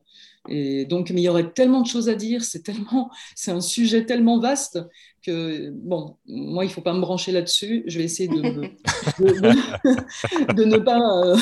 Et 0.49 0.87
donc, 0.87 1.11
mais 1.11 1.21
il 1.21 1.25
y 1.25 1.29
aurait 1.29 1.53
tellement 1.53 1.83
de 1.83 1.87
choses 1.87 2.09
à 2.09 2.15
dire, 2.15 2.43
c'est 2.43 2.63
tellement, 2.63 3.11
c'est 3.37 3.53
un 3.53 3.61
sujet 3.61 4.07
tellement 4.07 4.41
vaste 4.41 4.81
que, 5.25 5.71
bon, 5.71 6.17
moi, 6.27 6.65
il 6.65 6.69
ne 6.69 6.73
faut 6.73 6.81
pas 6.81 6.95
me 6.95 7.01
brancher 7.01 7.31
là-dessus. 7.31 7.85
Je 7.87 7.99
vais 7.99 8.05
essayer 8.05 8.29
de, 8.29 8.35
de, 10.55 10.65
ne 10.65 10.79
pas 10.79 10.99
euh, 10.99 11.37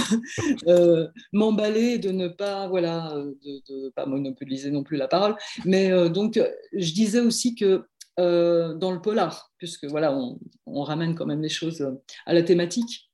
euh, 0.66 1.08
m'emballer, 1.32 1.96
de 1.98 2.10
ne 2.10 2.28
pas, 2.28 2.68
voilà, 2.68 3.14
de, 3.42 3.88
pas 3.90 4.04
monopoliser 4.04 4.70
non 4.70 4.82
plus 4.82 4.98
la 4.98 5.08
parole. 5.08 5.34
Mais 5.64 5.90
euh, 5.90 6.10
donc, 6.10 6.38
je 6.74 6.92
disais 6.92 7.20
aussi 7.20 7.54
que 7.54 7.86
dans 8.18 8.92
le 8.92 9.00
polar, 9.00 9.50
puisque 9.56 9.86
voilà, 9.86 10.14
on, 10.14 10.38
on, 10.66 10.82
ramène 10.82 11.14
quand 11.14 11.24
même 11.24 11.40
les 11.40 11.48
choses 11.48 11.90
à 12.26 12.34
la 12.34 12.42
thématique, 12.42 13.08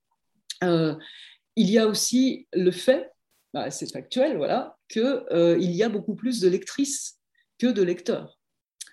il 0.62 1.70
y 1.70 1.78
a 1.78 1.86
aussi 1.86 2.48
le 2.52 2.72
fait 2.72 3.12
bah, 3.56 3.70
c'est 3.70 3.90
factuel, 3.90 4.36
voilà, 4.36 4.75
qu'il 4.88 5.24
euh, 5.32 5.58
y 5.58 5.82
a 5.82 5.88
beaucoup 5.88 6.14
plus 6.14 6.40
de 6.40 6.48
lectrices 6.48 7.18
que 7.58 7.66
de 7.66 7.82
lecteurs. 7.82 8.38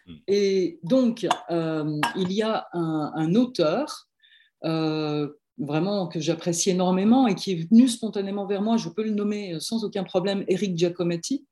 Hmm. 0.05 0.15
Et 0.27 0.79
donc, 0.83 1.27
euh, 1.49 1.99
il 2.15 2.31
y 2.31 2.41
a 2.41 2.67
un, 2.73 3.35
auteur 3.35 4.07
euh, 4.65 5.27
vraiment 5.57 6.07
que 6.07 6.19
j'apprécie 6.19 6.71
énormément 6.71 7.27
et 7.27 7.35
qui 7.35 7.51
est 7.51 7.69
venu 7.69 7.87
spontanément 7.87 8.45
vers 8.45 8.61
moi, 8.61 8.77
je 8.77 8.89
peux 8.89 9.03
le 9.03 9.11
nommer 9.11 9.59
sans 9.59 9.83
aucun 9.83 10.03
problème, 10.03 10.43
Eric 10.47 10.77
Giacometti, 10.77 11.45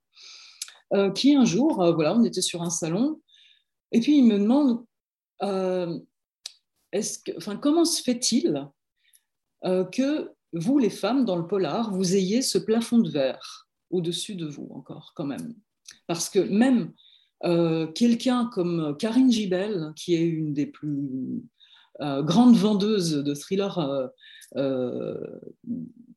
qui 1.16 1.36
un 1.36 1.46
jour, 1.46 1.76
voilà, 1.94 2.14
on 2.14 2.24
était 2.26 2.42
sur 2.42 2.62
un 2.62 2.70
salon, 2.70 3.22
et 3.94 4.02
puis 4.02 4.18
il 4.18 4.26
me 4.26 4.38
demande, 4.38 4.84
est-ce 6.92 7.20
que, 7.20 7.32
enfin, 7.38 7.56
comment 7.56 7.86
se 7.86 8.02
fait-il 8.04 8.68
que 9.64 10.32
vous, 10.52 10.80
les 10.80 10.90
femmes, 10.90 11.24
dans 11.24 11.38
le 11.38 11.48
polar, 11.48 11.94
vous 11.94 12.16
ayez 12.16 12.42
ce 12.42 12.58
plafond 12.58 12.98
de 12.98 13.10
verre? 13.10 13.70
Au-dessus 13.92 14.36
de 14.36 14.48
vous 14.48 14.68
encore, 14.72 15.14
quand 15.16 15.26
même. 15.26 15.54
Parce 16.08 16.30
que 16.30 16.40
même 16.40 16.94
quelqu'un 17.96 18.50
comme 18.54 18.96
Karine 19.00 19.32
Gibel, 19.32 19.94
qui 19.96 20.14
est 20.14 20.22
une 20.22 20.54
des 20.54 20.68
plus 20.68 21.44
grandes 22.00 22.56
vendeuses 22.56 23.14
de 23.14 23.34
thrillers 23.34 24.10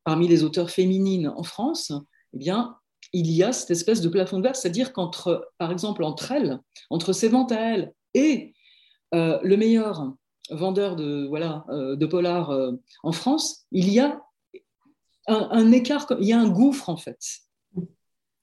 parmi 0.04 0.28
les 0.28 0.44
auteurs 0.44 0.70
féminines 0.70 1.28
en 1.28 1.42
France, 1.42 1.92
eh 2.34 2.38
bien, 2.38 2.76
il 3.14 3.30
y 3.30 3.42
a 3.42 3.52
cette 3.52 3.70
espèce 3.70 4.00
de 4.00 4.08
plafond 4.08 4.38
de 4.38 4.42
verre, 4.42 4.56
c'est-à-dire 4.56 4.92
qu'entre, 4.92 5.50
par 5.58 5.70
exemple, 5.70 6.02
entre 6.02 6.32
elles, 6.32 6.60
entre 6.90 7.12
ses 7.12 7.28
ventes 7.28 7.52
à 7.52 7.60
elles 7.60 7.94
et 8.12 8.54
euh, 9.14 9.38
le 9.42 9.56
meilleur 9.56 10.12
vendeur 10.50 10.96
de, 10.96 11.26
voilà, 11.28 11.64
euh, 11.68 11.94
de 11.94 12.06
polar 12.06 12.50
euh, 12.50 12.72
en 13.02 13.12
France, 13.12 13.66
il 13.70 13.88
y 13.88 14.00
a 14.00 14.20
un, 15.28 15.72
écart, 15.72 16.06
il 16.20 16.26
y 16.26 16.32
a 16.32 16.40
un 16.40 16.48
gouffre 16.48 16.88
en 16.88 16.96
fait. 16.96 17.18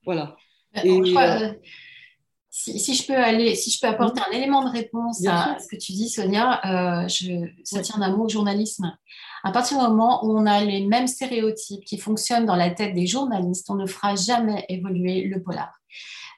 Voilà. 0.05 0.35
si, 2.49 2.95
je 2.95 3.07
peux 3.07 3.15
aller, 3.15 3.55
si 3.55 3.71
je 3.71 3.79
peux 3.79 3.87
apporter 3.87 4.21
un 4.29 4.31
élément 4.35 4.63
de 4.63 4.69
réponse 4.69 5.25
à 5.25 5.57
ce 5.59 5.67
que 5.67 5.79
tu 5.79 5.93
dis, 5.93 6.09
Sonia, 6.09 6.59
je, 7.07 7.47
ça 7.63 7.81
tient 7.81 7.99
d'un 7.99 8.15
mot 8.15 8.27
journalisme. 8.27 8.95
À 9.43 9.51
partir 9.51 9.79
du 9.79 9.83
moment 9.83 10.23
où 10.25 10.37
on 10.37 10.45
a 10.45 10.63
les 10.63 10.85
mêmes 10.85 11.07
stéréotypes 11.07 11.83
qui 11.83 11.97
fonctionnent 11.97 12.45
dans 12.45 12.55
la 12.55 12.69
tête 12.69 12.93
des 12.93 13.07
journalistes, 13.07 13.69
on 13.69 13.75
ne 13.75 13.87
fera 13.87 14.15
jamais 14.15 14.65
évoluer 14.69 15.23
le 15.23 15.41
polar. 15.41 15.71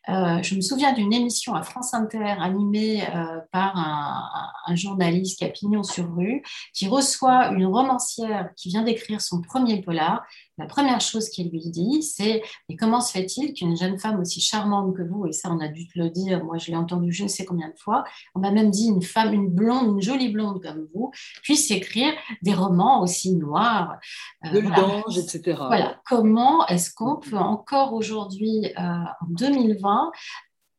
Euh, 0.09 0.43
je 0.43 0.55
me 0.55 0.61
souviens 0.61 0.91
d'une 0.91 1.13
émission 1.13 1.55
à 1.55 1.63
France 1.63 1.93
Inter 1.93 2.35
animée 2.39 3.03
euh, 3.15 3.39
par 3.51 3.77
un, 3.77 4.75
journaliste 4.75 5.39
qui 5.39 5.45
a 5.45 5.49
pignon 5.49 5.83
sur 5.83 6.13
rue, 6.15 6.41
qui 6.73 6.87
reçoit 6.87 7.49
une 7.49 7.65
romancière 7.65 8.49
qui 8.55 8.69
vient 8.69 8.83
d'écrire 8.83 9.21
son 9.21 9.41
premier 9.41 9.81
polar. 9.81 10.25
La 10.57 10.65
première 10.65 11.01
chose 11.01 11.29
qu'il 11.29 11.49
lui 11.49 11.69
dit, 11.69 12.03
c'est 12.03 12.41
Mais 12.69 12.75
comment 12.75 13.01
se 13.01 13.11
fait-il 13.11 13.53
qu'une 13.53 13.75
jeune 13.75 13.97
femme 13.97 14.19
aussi 14.19 14.39
charmante 14.39 14.95
que 14.95 15.01
vous, 15.01 15.25
et 15.25 15.31
ça 15.31 15.49
on 15.51 15.59
a 15.59 15.67
dû 15.67 15.87
te 15.87 15.97
le 15.97 16.09
dire, 16.09 16.43
moi 16.43 16.57
je 16.57 16.71
l'ai 16.71 16.77
entendu 16.77 17.11
je 17.11 17.23
ne 17.23 17.27
sais 17.27 17.45
combien 17.45 17.69
de 17.69 17.77
fois, 17.77 18.03
on 18.35 18.39
m'a 18.39 18.51
même 18.51 18.69
dit 18.69 18.87
une 18.87 19.01
femme, 19.01 19.33
une 19.33 19.49
blonde, 19.49 19.95
une 19.95 20.01
jolie 20.01 20.29
blonde 20.29 20.61
comme 20.61 20.87
vous, 20.93 21.11
puisse 21.41 21.71
écrire 21.71 22.13
des 22.41 22.53
romans 22.53 23.01
aussi 23.01 23.35
noirs. 23.35 23.97
Euh, 24.45 24.61
voilà. 24.61 25.03
etc. 25.17 25.41
Voilà. 25.57 26.01
Comment 26.05 26.65
est-ce 26.67 26.93
qu'on 26.93 27.17
peut 27.17 27.37
encore 27.37 27.93
aujourd'hui, 27.93 28.71
en 28.77 29.05
2020, 29.29 30.11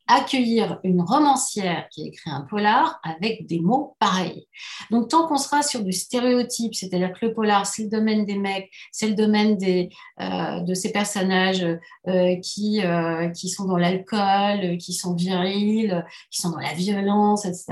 accueillir 0.07 0.81
une 0.85 1.01
romancière 1.01 1.89
qui 1.91 2.03
a 2.03 2.07
écrit 2.07 2.31
un 2.31 2.43
polar 2.43 3.01
avec 3.03 3.47
des 3.47 3.61
mots 3.61 3.97
pareils. 3.99 4.47
Donc, 4.91 5.09
tant 5.09 5.27
qu'on 5.27 5.39
sera 5.39 5.63
sur 5.63 5.83
du 5.83 5.93
stéréotype, 5.93 6.75
c'est-à-dire 6.75 7.13
que 7.13 7.27
le 7.27 7.35
polar, 7.35 7.67
c'est 7.67 7.85
le 7.85 7.89
domaine 7.89 8.25
des 8.27 8.37
mecs, 8.37 8.71
c'est 8.93 9.09
le 9.09 9.15
domaine 9.15 9.57
euh, 9.63 10.61
de 10.61 10.75
ces 10.75 10.93
personnages 10.93 11.67
euh, 12.07 12.37
qui, 12.41 12.85
euh, 12.85 13.29
qui 13.31 13.49
sont 13.49 13.65
dans 13.65 13.79
l'alcool, 13.79 14.77
qui 14.79 14.93
sont 14.93 15.15
virils, 15.15 16.05
qui 16.31 16.43
sont 16.43 16.51
dans 16.51 16.59
la 16.59 16.75
violence, 16.75 17.47
etc., 17.47 17.65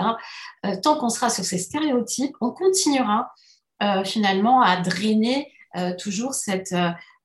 tant 0.83 0.97
qu'on 0.97 1.09
sera 1.09 1.29
sur 1.29 1.45
ces 1.45 1.59
stéréotypes, 1.59 2.35
on 2.40 2.51
continuera 2.51 3.33
finalement 4.05 4.61
à 4.62 4.77
drainer 4.77 5.53
toujours 5.99 6.35
cette... 6.35 6.75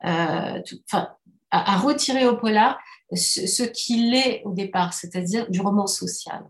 Enfin, 0.04 1.10
à, 1.52 1.78
retirer 1.78 2.26
au 2.26 2.36
polar 2.36 2.78
ce, 3.14 3.64
qu'il 3.64 4.14
est 4.14 4.42
au 4.46 4.54
départ, 4.54 4.94
c'est-à-dire 4.94 5.50
du 5.50 5.62
roman 5.62 5.88
social. 5.88 6.44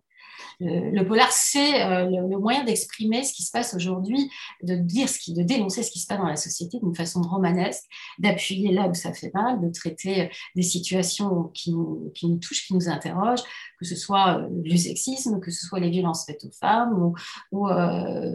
Le, 0.59 1.03
polar, 1.03 1.31
c'est 1.31 1.83
euh, 1.83 2.05
le, 2.09 2.39
moyen 2.39 2.63
d'exprimer 2.63 3.23
ce 3.23 3.31
qui 3.31 3.43
se 3.43 3.51
passe 3.51 3.75
aujourd'hui, 3.75 4.31
de 4.63 4.75
dire 4.75 5.07
ce 5.07 5.19
qui, 5.19 5.33
de 5.33 5.43
dénoncer 5.43 5.83
ce 5.83 5.91
qui 5.91 5.99
se 5.99 6.07
passe 6.07 6.17
dans 6.17 6.25
la 6.25 6.35
société 6.35 6.79
d'une 6.79 6.95
façon 6.95 7.21
romanesque, 7.21 7.83
d'appuyer 8.17 8.71
là 8.71 8.87
où 8.87 8.93
ça 8.95 9.13
fait 9.13 9.31
mal, 9.35 9.61
de 9.61 9.69
traiter 9.69 10.31
des 10.55 10.63
situations 10.63 11.51
qui 11.53 11.71
nous, 11.71 12.11
touchent, 12.41 12.65
qui 12.65 12.73
nous 12.73 12.89
interrogent, 12.89 13.43
que 13.79 13.85
ce 13.85 13.95
soit 13.95 14.39
euh, 14.39 14.47
le 14.63 14.77
sexisme, 14.77 15.39
que 15.39 15.51
ce 15.51 15.63
soit 15.63 15.79
les 15.79 15.91
violences 15.91 16.25
faites 16.25 16.43
aux 16.43 16.51
femmes 16.51 17.13
ou, 17.51 17.67
euh, 17.67 18.31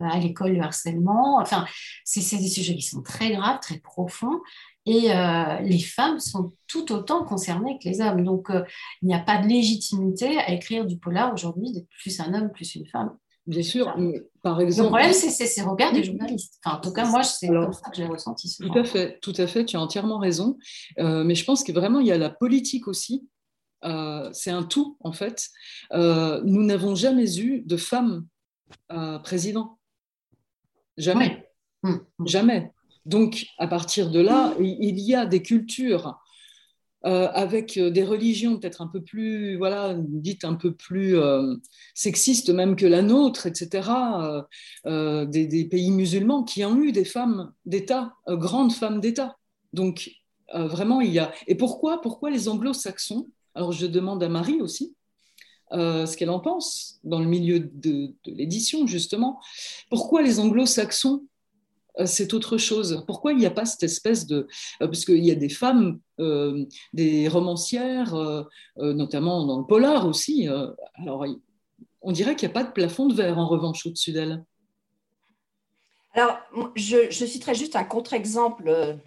à 0.00 0.18
l'école 0.18 0.52
le 0.52 0.62
harcèlement. 0.62 1.38
Enfin, 1.38 1.66
c'est 2.04 2.38
des 2.38 2.48
sujets 2.48 2.76
qui 2.76 2.82
sont 2.82 3.02
très 3.02 3.32
graves, 3.32 3.60
très 3.60 3.78
profonds 3.78 4.40
et 4.86 5.10
euh, 5.10 5.60
les 5.62 5.80
femmes 5.80 6.20
sont 6.20 6.52
tout 6.68 6.92
autant 6.92 7.24
concernées 7.24 7.78
que 7.82 7.88
les 7.88 8.00
hommes. 8.00 8.24
Donc, 8.24 8.50
euh, 8.50 8.62
il 9.02 9.08
n'y 9.08 9.14
a 9.14 9.18
pas 9.18 9.42
de 9.42 9.48
légitimité 9.48 10.38
à 10.38 10.52
écrire 10.52 10.86
du 10.86 10.96
polar 10.96 11.34
aujourd'hui 11.34 11.72
d'être 11.72 11.88
plus 12.00 12.20
un 12.20 12.32
homme, 12.32 12.50
plus 12.52 12.76
une 12.76 12.86
femme. 12.86 13.16
Bien 13.46 13.62
sûr, 13.62 13.94
mais 13.98 14.22
par 14.42 14.60
exemple. 14.60 14.86
Le 14.86 14.90
problème, 14.90 15.12
c'est 15.12 15.30
ces 15.30 15.62
regards 15.62 15.92
des 15.92 16.04
journalistes. 16.04 16.58
Enfin, 16.64 16.78
en 16.78 16.80
tout 16.80 16.92
cas, 16.92 17.04
moi, 17.04 17.22
c'est 17.22 17.48
comme 17.48 17.72
ça 17.72 17.90
que 17.90 17.96
j'ai 17.96 18.06
ressenti. 18.06 18.56
Tout 18.60 18.78
à 18.78 18.84
fait, 18.84 19.18
tout 19.20 19.34
à 19.36 19.46
fait, 19.46 19.64
tu 19.64 19.76
as 19.76 19.80
entièrement 19.80 20.18
raison. 20.18 20.56
Euh, 20.98 21.22
mais 21.22 21.34
je 21.34 21.44
pense 21.44 21.62
que 21.62 21.72
vraiment, 21.72 22.00
il 22.00 22.06
y 22.06 22.12
a 22.12 22.18
la 22.18 22.30
politique 22.30 22.88
aussi. 22.88 23.28
c'est 23.82 24.50
un 24.50 24.62
tout, 24.64 24.96
en 25.00 25.12
fait. 25.12 25.48
nous 25.92 26.62
n'avons 26.62 26.94
jamais 26.94 27.38
eu 27.38 27.62
de 27.62 27.76
femme 27.76 28.26
président. 29.22 29.78
Jamais. 30.96 31.48
Hum, 31.82 32.04
hum. 32.18 32.26
Jamais. 32.26 32.72
Donc, 33.06 33.46
à 33.58 33.68
partir 33.68 34.10
de 34.10 34.20
là, 34.20 34.52
il 34.60 34.98
y 34.98 35.14
a 35.14 35.26
des 35.26 35.40
cultures 35.40 36.18
euh, 37.06 37.28
avec 37.34 37.76
euh, 37.76 37.88
des 37.88 38.02
religions 38.02 38.58
peut-être 38.58 38.82
un 38.82 38.88
peu 38.88 39.00
plus, 39.00 39.56
voilà, 39.56 39.94
dites 39.96 40.44
un 40.44 40.54
peu 40.54 40.74
plus 40.74 41.16
euh, 41.16 41.54
sexistes 41.94 42.50
même 42.50 42.74
que 42.74 42.86
la 42.86 43.00
nôtre, 43.00 43.46
etc., 43.46 43.88
des, 44.84 45.68
pays 45.70 45.90
musulmans 45.92 46.42
qui 46.42 46.64
ont 46.64 46.82
eu 46.82 46.90
des 46.90 47.04
femmes 47.04 47.52
d'État, 47.64 48.14
grandes 48.26 48.72
femmes 48.72 49.00
d'État. 49.00 49.36
Donc, 49.72 50.10
vraiment, 50.52 51.00
il 51.00 51.12
y 51.12 51.18
a... 51.20 51.32
Et 51.46 51.54
pourquoi, 51.54 52.00
pourquoi 52.00 52.30
les 52.30 52.48
anglo-saxons 52.48 53.28
Alors, 53.54 53.72
je 53.72 53.86
demande 53.86 54.22
à 54.22 54.28
Marie 54.28 54.60
aussi. 54.60 54.94
ce 55.72 56.16
qu'elle 56.16 56.30
en 56.30 56.40
pense 56.40 56.98
dans 57.04 57.20
le 57.20 57.26
milieu 57.26 57.60
de 57.60 58.14
l'édition, 58.24 58.86
justement. 58.86 59.40
Pourquoi 59.90 60.22
les 60.22 60.40
anglo-saxons 60.40 61.24
c'est 62.04 62.34
autre 62.34 62.58
chose. 62.58 63.04
Pourquoi 63.06 63.32
il 63.32 63.38
n'y 63.38 63.46
a 63.46 63.50
pas 63.50 63.64
cette 63.64 63.82
espèce 63.82 64.26
de... 64.26 64.48
Euh, 64.82 64.86
parce 64.86 65.04
qu'il 65.04 65.24
y 65.24 65.30
a 65.30 65.34
des 65.34 65.48
femmes, 65.48 66.00
euh, 66.20 66.64
des 66.92 67.28
romancières, 67.28 68.14
notamment 68.76 69.46
dans 69.46 69.58
le 69.58 69.66
polar 69.66 70.06
aussi. 70.06 70.48
alors, 70.94 71.24
on 72.02 72.12
dirait 72.12 72.36
qu'il 72.36 72.48
n'y 72.48 72.52
a 72.52 72.54
pas 72.54 72.64
de 72.64 72.72
plafond 72.72 73.06
de 73.06 73.14
verre, 73.14 73.38
en 73.38 73.46
revanche, 73.46 73.86
au-dessus 73.86 74.12
d'elle. 74.12 74.44
Alors, 76.14 76.38
je, 76.76 77.10
je, 77.10 77.26
citerai 77.26 77.54
juste 77.54 77.76
un 77.76 77.84
contre-exemple 77.84 78.98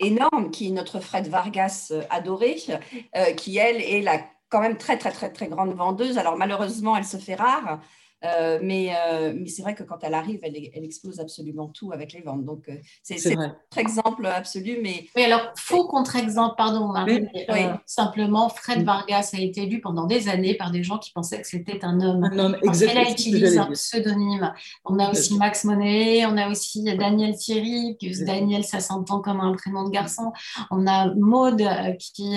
énorme 0.00 0.50
qui 0.50 0.68
est 0.68 0.70
notre 0.70 1.00
Fred 1.00 1.28
Vargas 1.28 1.92
adoré, 2.10 2.56
qui, 3.36 3.56
elle, 3.56 3.80
est 3.80 4.02
la 4.02 4.22
quand 4.48 4.60
même 4.60 4.76
très, 4.76 4.98
très, 4.98 5.12
très, 5.12 5.30
très 5.32 5.48
grande 5.48 5.74
vendeuse. 5.74 6.18
Alors, 6.18 6.36
malheureusement, 6.36 6.96
elle 6.96 7.04
se 7.04 7.16
fait 7.16 7.34
rare. 7.34 7.80
Euh, 8.24 8.58
mais, 8.62 8.90
euh, 8.96 9.32
mais 9.36 9.46
c'est 9.46 9.62
vrai 9.62 9.74
que 9.74 9.84
quand 9.84 9.98
elle 10.02 10.14
arrive, 10.14 10.40
elle, 10.42 10.56
elle, 10.74 10.84
explose 10.84 11.20
absolument 11.20 11.68
tout 11.68 11.92
avec 11.92 12.12
les 12.12 12.20
ventes. 12.20 12.44
Donc, 12.44 12.68
euh, 12.68 12.74
c'est 13.02 13.36
un 13.36 13.56
exemple 13.76 14.26
absolu. 14.26 14.78
Mais... 14.82 15.06
Oui, 15.14 15.22
alors, 15.22 15.52
faux 15.56 15.86
contre-exemple, 15.86 16.54
pardon, 16.56 16.88
Marie. 16.88 17.28
simplement, 17.86 18.48
Fred 18.48 18.84
Vargas 18.84 19.30
a 19.34 19.38
été 19.38 19.62
élu 19.62 19.80
pendant 19.80 20.06
des 20.06 20.28
années 20.28 20.54
par 20.54 20.70
des 20.70 20.82
gens 20.82 20.98
qui 20.98 21.12
pensaient 21.12 21.40
que 21.40 21.46
c'était 21.46 21.84
un 21.84 22.00
homme. 22.00 22.24
Un 22.24 22.38
homme, 22.38 22.56
exactement. 22.62 23.02
Elle 23.02 23.06
a 23.06 23.10
utilisé 23.10 23.58
un 23.58 23.70
pseudonyme. 23.70 24.52
On 24.84 24.98
a 24.98 25.10
aussi 25.10 25.36
Max 25.36 25.64
Monet, 25.64 26.26
on 26.26 26.36
a 26.36 26.50
aussi 26.50 26.82
Daniel 26.82 27.36
Thierry, 27.36 27.96
qui 28.00 28.08
Daniel, 28.24 28.64
ça 28.64 28.80
s'entend 28.80 29.20
comme 29.20 29.40
un 29.40 29.52
prénom 29.52 29.84
de 29.84 29.90
garçon. 29.90 30.32
On 30.70 30.86
a 30.86 31.14
Maude, 31.14 31.62
qui, 32.00 32.36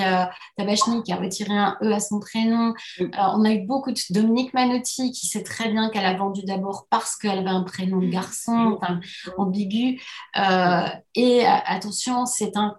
Tabachny, 0.58 1.02
qui 1.04 1.12
a 1.12 1.16
retiré 1.16 1.54
un 1.54 1.78
E 1.82 1.92
à 1.92 2.00
son 2.00 2.20
prénom. 2.20 2.74
on 3.00 3.46
a 3.46 3.52
eu 3.52 3.66
beaucoup 3.66 3.92
de 3.92 4.00
Dominique 4.12 4.54
Manotti, 4.54 5.12
qui 5.12 5.26
s'est 5.26 5.44
très 5.44 5.71
bien 5.72 5.90
qu'elle 5.90 6.06
a 6.06 6.14
vendu 6.16 6.44
d'abord 6.44 6.88
parce 6.90 7.16
qu'elle 7.16 7.40
avait 7.40 7.50
un 7.50 7.64
prénom 7.64 8.00
de 8.00 8.08
garçon, 8.08 8.80
ambigu. 9.38 10.02
Euh, 10.38 10.86
et 11.16 11.46
euh, 11.46 11.50
attention, 11.66 12.26
c'est 12.26 12.56
un 12.58 12.78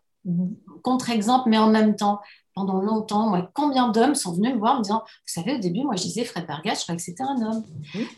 contre-exemple, 0.82 1.48
mais 1.48 1.58
en 1.58 1.68
même 1.68 1.96
temps, 1.96 2.20
pendant 2.54 2.80
longtemps, 2.80 3.30
moi, 3.30 3.50
combien 3.54 3.88
d'hommes 3.88 4.14
sont 4.14 4.34
venus 4.34 4.54
me 4.54 4.58
voir 4.58 4.74
en 4.74 4.78
me 4.78 4.82
disant, 4.82 5.02
vous 5.04 5.22
savez, 5.26 5.54
au 5.54 5.58
début, 5.58 5.82
moi, 5.84 5.96
je 5.96 6.02
disais 6.02 6.24
Fred 6.24 6.46
Vargas, 6.46 6.76
je 6.80 6.82
croyais 6.82 6.98
que 6.98 7.02
c'était 7.02 7.22
un 7.22 7.40
homme. 7.40 7.64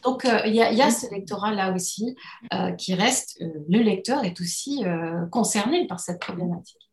Donc, 0.03 0.25
euh, 0.25 0.41
il 0.47 0.55
y, 0.55 0.61
a 0.61 0.91
ce 0.91 1.11
lectorat-là 1.11 1.73
aussi 1.73 2.17
qui 2.79 2.95
reste, 2.95 3.41
le 3.41 3.79
lecteur 3.79 4.25
est 4.25 4.41
aussi 4.41 4.85
concerné 5.31 5.87
par 5.87 6.01
cette 6.01 6.21
problématique. 6.21 6.85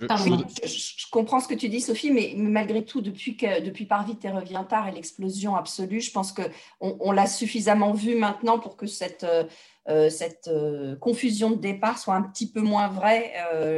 Je, 0.00 1.10
comprends 1.10 1.40
ce 1.40 1.48
que 1.48 1.54
tu 1.54 1.68
dis, 1.68 1.80
Sophie, 1.80 2.10
mais 2.10 2.34
malgré 2.36 2.84
tout, 2.84 3.00
depuis, 3.00 3.36
que, 3.36 3.60
depuis 3.60 3.86
Par 3.86 4.04
vite 4.06 4.24
et 4.24 4.30
revient 4.30 4.64
tard 4.68 4.88
et 4.88 4.92
l'explosion 4.92 5.54
absolue, 5.54 6.00
je 6.00 6.10
pense 6.10 6.32
qu'on 6.32 6.50
on, 6.80 7.12
l'a 7.12 7.26
suffisamment 7.26 7.92
vu 7.92 8.16
maintenant 8.16 8.58
pour 8.58 8.76
que 8.76 8.86
cette, 8.86 9.24
euh, 9.24 9.44
cette 9.86 10.48
euh, 10.48 10.96
confusion 10.96 11.50
de 11.50 11.56
départ 11.56 11.98
soit 11.98 12.14
un 12.14 12.22
petit 12.22 12.50
peu 12.50 12.60
moins 12.60 12.88
vraie 12.88 13.32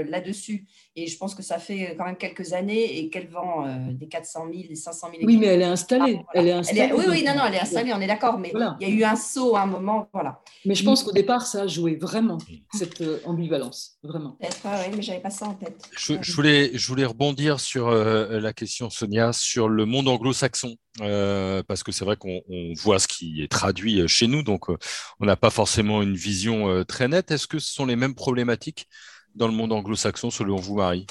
là-dessus. 0.09 0.67
Et 0.95 1.07
je 1.07 1.19
pense 1.19 1.35
que 1.35 1.43
ça 1.43 1.59
fait 1.59 1.95
quand 1.99 2.05
même 2.05 2.17
quelques 2.17 2.53
années 2.53 2.99
et 2.99 3.11
qu'elle 3.11 3.29
vend 3.29 3.67
des 3.91 4.09
400 4.09 4.47
000, 4.51 4.69
des 4.69 4.75
500 4.75 5.09
000 5.11 5.23
Oui, 5.27 5.37
mais 5.37 5.47
elle 5.47 5.63
est 5.63 5.65
installée. 5.65 6.21
Ah, 6.29 6.31
elle 6.35 6.49
est 6.49 6.53
installée. 6.53 6.93
oui, 6.95 7.05
oui, 7.09 7.25
non, 7.25 7.35
non, 7.35 7.43
elle 7.47 7.55
est 7.55 7.61
installée, 7.61 7.93
on 7.93 8.01
est 8.01 8.07
d'accord. 8.07 8.39
Mais 8.39 8.53
il 8.81 8.89
y 8.89 8.91
a 8.91 8.95
eu 8.95 9.05
un 9.05 9.17
saut 9.17 9.57
à 9.57 9.63
un 9.63 9.67
moment, 9.67 10.09
voilà. 10.13 10.41
Mais 10.65 10.75
je 10.75 10.85
pense 10.85 11.03
qu'au 11.03 11.13
départ, 11.13 11.47
ça 11.47 11.63
a 11.63 11.67
joué 11.67 11.97
vraiment 11.97 12.39
cette 12.73 13.03
ambivalence, 13.25 13.99
vraiment. 14.03 14.37
Peut-être, 14.41 14.57
oui, 14.65 14.95
mais 14.97 15.03
j'avais 15.03 15.21
pas 15.21 15.31
ça 15.31 15.47
en 15.47 15.55
tête. 15.55 15.77
Je, 15.97 16.15
je, 16.21 16.33
voulais, 16.33 16.71
je 16.73 16.89
voulais 16.89 17.05
rebondir 17.05 17.61
sur 17.61 17.91
la 17.91 18.53
question, 18.53 18.89
Sonia, 18.91 19.33
sur 19.33 19.69
le 19.69 19.85
monde 19.85 20.09
anglo-saxon. 20.09 20.77
Euh, 21.03 21.63
parce 21.63 21.83
que 21.83 21.93
c'est 21.93 22.05
vrai 22.05 22.17
qu'on 22.17 22.43
voit 22.77 22.99
ce 22.99 23.09
qui 23.09 23.43
est 23.43 23.51
traduit 23.51 24.01
euh, 24.01 24.07
chez 24.07 24.27
nous, 24.27 24.43
donc 24.43 24.71
euh, 24.71 24.79
on 25.21 25.27
n'a 25.27 25.37
pas 25.37 25.51
forcément 25.51 26.03
une 26.03 26.15
vision 26.15 26.85
très 26.85 27.09
nette. 27.09 27.31
Est-ce 27.31 27.47
que 27.47 27.59
ce 27.59 27.73
sont 27.73 27.87
les 27.87 27.97
mêmes 27.97 28.15
problématiques 28.15 28.89
dans 29.35 29.47
le 29.47 29.53
monde 29.53 29.73
anglo-saxon 29.73 30.31
selon 30.31 30.57
vous, 30.57 30.77
Marie? 30.77 31.07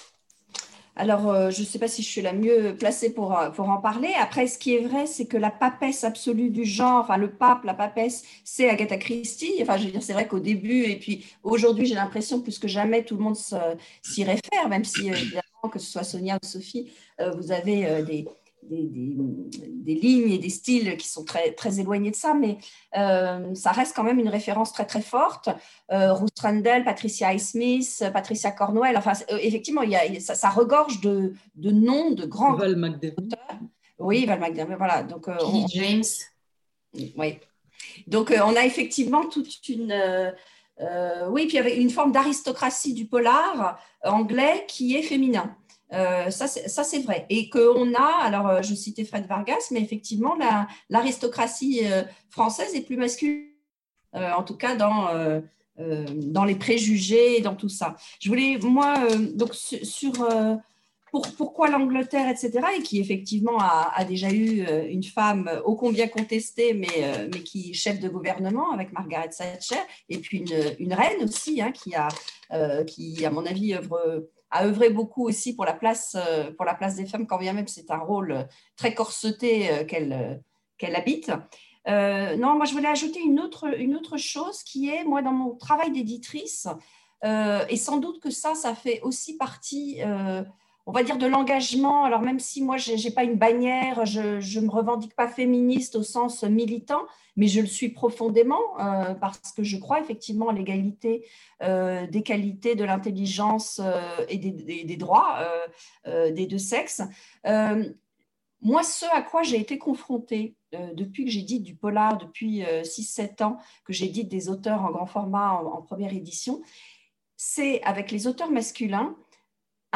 Alors, 0.98 1.52
je 1.52 1.60
ne 1.60 1.66
sais 1.66 1.78
pas 1.78 1.90
si 1.90 2.02
je 2.04 2.08
suis 2.08 2.22
la 2.22 2.32
mieux 2.32 2.74
placée 2.80 3.14
pour, 3.14 3.38
pour 3.54 3.70
en 3.70 3.80
parler. 3.80 4.14
Après, 4.18 4.48
ce 4.48 4.58
qui 4.58 4.76
est 4.76 4.88
vrai, 4.88 5.06
c'est 5.08 5.26
que 5.26 5.36
la 5.36 5.52
papesse 5.52 6.06
absolue 6.06 6.50
du 6.50 6.64
genre, 6.64 7.02
enfin 7.02 7.18
le 7.18 7.30
pape, 7.30 7.66
la 7.66 7.74
papesse, 7.74 8.24
c'est 8.46 8.70
Agatha 8.70 8.96
Christie. 8.96 9.56
Enfin, 9.62 9.76
je 9.76 9.86
veux 9.86 9.92
dire, 9.92 10.02
c'est 10.02 10.14
vrai 10.14 10.26
qu'au 10.26 10.40
début, 10.40 10.84
et 10.84 10.96
puis 10.96 11.26
aujourd'hui, 11.44 11.86
j'ai 11.86 11.96
l'impression 11.96 12.42
plus 12.42 12.60
que 12.60 12.70
jamais, 12.70 13.04
tout 13.04 13.18
le 13.18 13.24
monde 13.24 13.36
s'y 13.36 14.24
réfère, 14.24 14.70
même 14.70 14.86
si, 14.86 15.10
évidemment, 15.10 15.70
que 15.70 15.80
ce 15.80 15.92
soit 15.92 16.06
Sonia 16.06 16.40
ou 16.42 16.46
Sophie, 16.48 16.90
vous 17.20 17.52
avez 17.52 18.02
des, 18.04 18.26
des, 18.70 19.96
lignes 19.96 20.32
et 20.32 20.38
des 20.38 20.50
styles 20.50 20.98
qui 20.98 21.08
sont 21.08 21.24
très, 21.24 21.52
très 21.52 21.80
éloignés 21.80 22.12
de 22.12 22.16
ça, 22.16 22.34
mais 22.34 22.58
euh, 22.98 23.54
ça 23.56 23.72
reste 23.72 23.96
quand 23.96 24.04
même 24.04 24.20
une 24.20 24.30
référence 24.30 24.74
très 24.74 24.86
très 24.86 25.02
forte. 25.02 25.50
Euh, 25.92 26.14
Ruth 26.14 26.40
Randall, 26.40 26.84
Patricia 26.84 27.30
Highsmith, 27.30 28.04
Patricia 28.14 28.52
Cornwell, 28.52 28.98
enfin 28.98 29.14
euh, 29.32 29.38
effectivement, 29.42 29.82
il 29.82 29.92
y 29.92 29.96
a, 29.96 30.20
ça, 30.20 30.50
regorge 30.50 31.02
de, 31.02 31.34
de, 31.56 31.72
noms 31.72 32.12
de 32.12 32.26
grands 32.26 32.54
Val 32.56 32.78
auteurs. 33.18 33.60
Oui, 34.00 34.26
Val 34.26 34.40
McDermott, 34.40 34.78
voilà. 34.78 35.04
Donc, 35.04 35.28
euh, 35.28 35.38
James. 35.70 36.04
Oui. 37.18 37.40
Donc 38.08 38.34
on 38.36 38.56
a 38.56 38.66
effectivement 38.66 39.26
toute 39.26 39.70
une... 39.70 39.94
oui, 41.30 41.46
puis 41.46 41.54
il 41.54 41.56
y 41.56 41.60
avait 41.60 41.78
une 41.78 41.90
forme 41.90 42.12
d'aristocratie 42.12 42.94
du 42.94 43.06
polar 43.06 43.80
anglais 44.04 44.66
qui 44.68 44.96
est 44.96 45.02
féminin. 45.02 45.56
Euh, 45.94 46.30
ça, 46.30 46.48
c'est 46.48 47.00
vrai. 47.00 47.26
Et 47.30 47.50
qu'on 47.50 47.94
a, 47.94 48.24
alors 48.24 48.48
euh, 48.48 48.62
je 48.62 48.74
citais 48.74 49.06
Fred 49.06 49.28
Vargas, 49.28 49.70
mais 49.72 49.82
effectivement, 49.82 50.36
l'aristocratie 50.90 51.82
euh, 51.84 52.04
française 52.30 52.74
est 52.74 52.82
plus 52.82 52.98
masculine, 52.98 53.50
en 54.14 54.44
tout 54.44 54.56
cas 54.56 54.76
dans, 54.76 55.10
dans 55.78 56.46
les 56.46 56.56
préjugés 56.56 57.42
dans 57.42 57.56
tout 57.56 57.70
ça. 57.70 57.96
Je 58.22 58.30
voulais, 58.30 58.58
moi, 58.62 58.96
donc 59.34 59.54
sur, 59.54 60.14
pour, 61.12 61.28
pourquoi 61.36 61.70
l'Angleterre, 61.70 62.30
etc., 62.30 62.62
et 62.78 62.82
qui 62.82 63.02
effectivement 63.02 63.58
a, 63.60 64.06
déjà 64.06 64.32
eu 64.32 64.66
une 64.90 65.04
femme 65.04 65.50
ô 65.66 65.76
combien 65.76 66.08
contestée, 66.08 66.74
mais, 66.74 67.28
mais 67.34 67.42
qui 67.42 67.74
chef 67.74 68.00
de 68.00 68.08
gouvernement 68.08 68.72
avec 68.72 68.94
Margaret 68.94 69.30
Thatcher, 69.38 69.82
et 70.08 70.20
puis 70.20 70.38
une, 70.38 70.76
une 70.80 70.94
reine 70.94 71.22
aussi, 71.22 71.62
hein, 71.62 71.74
qui, 71.74 71.94
a, 71.94 72.08
qui, 72.86 73.26
à 73.26 73.32
mon 73.32 73.46
avis, 73.46 73.74
œuvre 73.74 74.30
a 74.56 74.66
œuvré 74.66 74.90
beaucoup 74.90 75.28
aussi 75.28 75.56
pour 75.56 75.66
la 75.66 75.74
place, 75.74 76.16
euh, 76.16 76.52
pour 76.52 76.66
la 76.66 76.76
place 76.76 76.96
des 76.96 77.06
femmes, 77.06 77.28
quand 77.28 77.38
bien 77.38 77.54
même 77.54 77.68
c'est 77.68 77.92
un 77.92 77.98
rôle 77.98 78.32
euh, 78.32 78.44
très 78.76 78.94
corseté 78.94 79.70
euh, 79.70 79.84
qu'elle 79.86 80.42
qu'elle 80.78 80.96
habite. 80.96 81.32
non, 81.88 82.56
moi 82.56 82.66
je 82.66 82.74
voulais 82.74 82.90
ajouter 82.90 83.22
une 83.22 83.40
autre, 83.40 83.80
une 83.80 83.96
autre 83.96 84.18
chose 84.18 84.64
qui 84.64 84.90
est, 84.90 85.04
moi 85.04 85.22
dans 85.22 85.32
mon 85.32 85.56
travail 85.56 85.92
d'éditrice, 85.92 86.68
et 87.24 87.78
sans 87.78 87.98
doute 87.98 88.20
que 88.20 88.30
ça, 88.30 88.54
ça 88.54 88.76
fait 88.76 89.00
aussi 89.02 89.38
partie 89.38 90.02
on 90.86 90.92
va 90.92 91.04
dire, 91.04 91.18
de 91.18 91.26
l'engagement. 91.26 92.04
Alors 92.04 92.22
même 92.22 92.40
si 92.40 92.62
moi, 92.62 92.78
je 92.78 92.94
n'ai 92.94 93.12
pas 93.12 93.24
une 93.24 93.36
bannière, 93.36 94.06
je 94.06 94.60
ne 94.60 94.66
me 94.66 94.72
revendique 94.72 95.16
pas 95.16 95.28
féministe 95.28 95.96
au 95.96 96.04
sens 96.04 96.44
militant, 96.44 97.02
mais 97.36 97.48
je 97.48 97.62
le 97.62 97.68
suis 97.68 97.90
profondément 97.90 98.62
euh, 98.80 99.14
parce 99.16 99.52
que 99.52 99.64
je 99.64 99.78
crois 99.78 100.00
effectivement 100.00 100.50
à 100.50 100.54
l'égalité 100.54 101.26
euh, 101.64 102.08
des 102.08 102.22
qualités, 102.22 102.76
de 102.76 102.84
l'intelligence 102.84 103.82
euh, 103.84 104.26
et 104.30 104.38
des, 104.38 104.98
droits 104.98 105.40
des 106.06 106.46
deux 106.46 106.58
sexes. 106.58 107.02
moi, 108.62 108.84
ce 108.84 109.06
à 109.14 109.22
quoi 109.22 109.44
j'ai 109.44 109.60
été 109.60 109.78
confrontée 109.78 110.56
depuis 110.94 111.26
que 111.26 111.32
j'ai 111.32 111.42
dit 111.42 111.60
du 111.60 111.76
polar, 111.76 112.18
depuis 112.18 112.62
6-7 112.62 113.44
ans, 113.44 113.58
que 113.86 113.94
j'ai 113.94 114.08
dit 114.08 114.26
des 114.26 114.50
auteurs 114.50 114.84
en 114.84 114.92
grand 114.92 115.06
format 115.06 115.54
en 115.54 115.82
première 115.82 116.14
édition, 116.14 116.62
c'est 117.38 117.82
avec 117.84 118.12
les 118.12 118.28
auteurs 118.28 118.52
masculins 118.52 119.16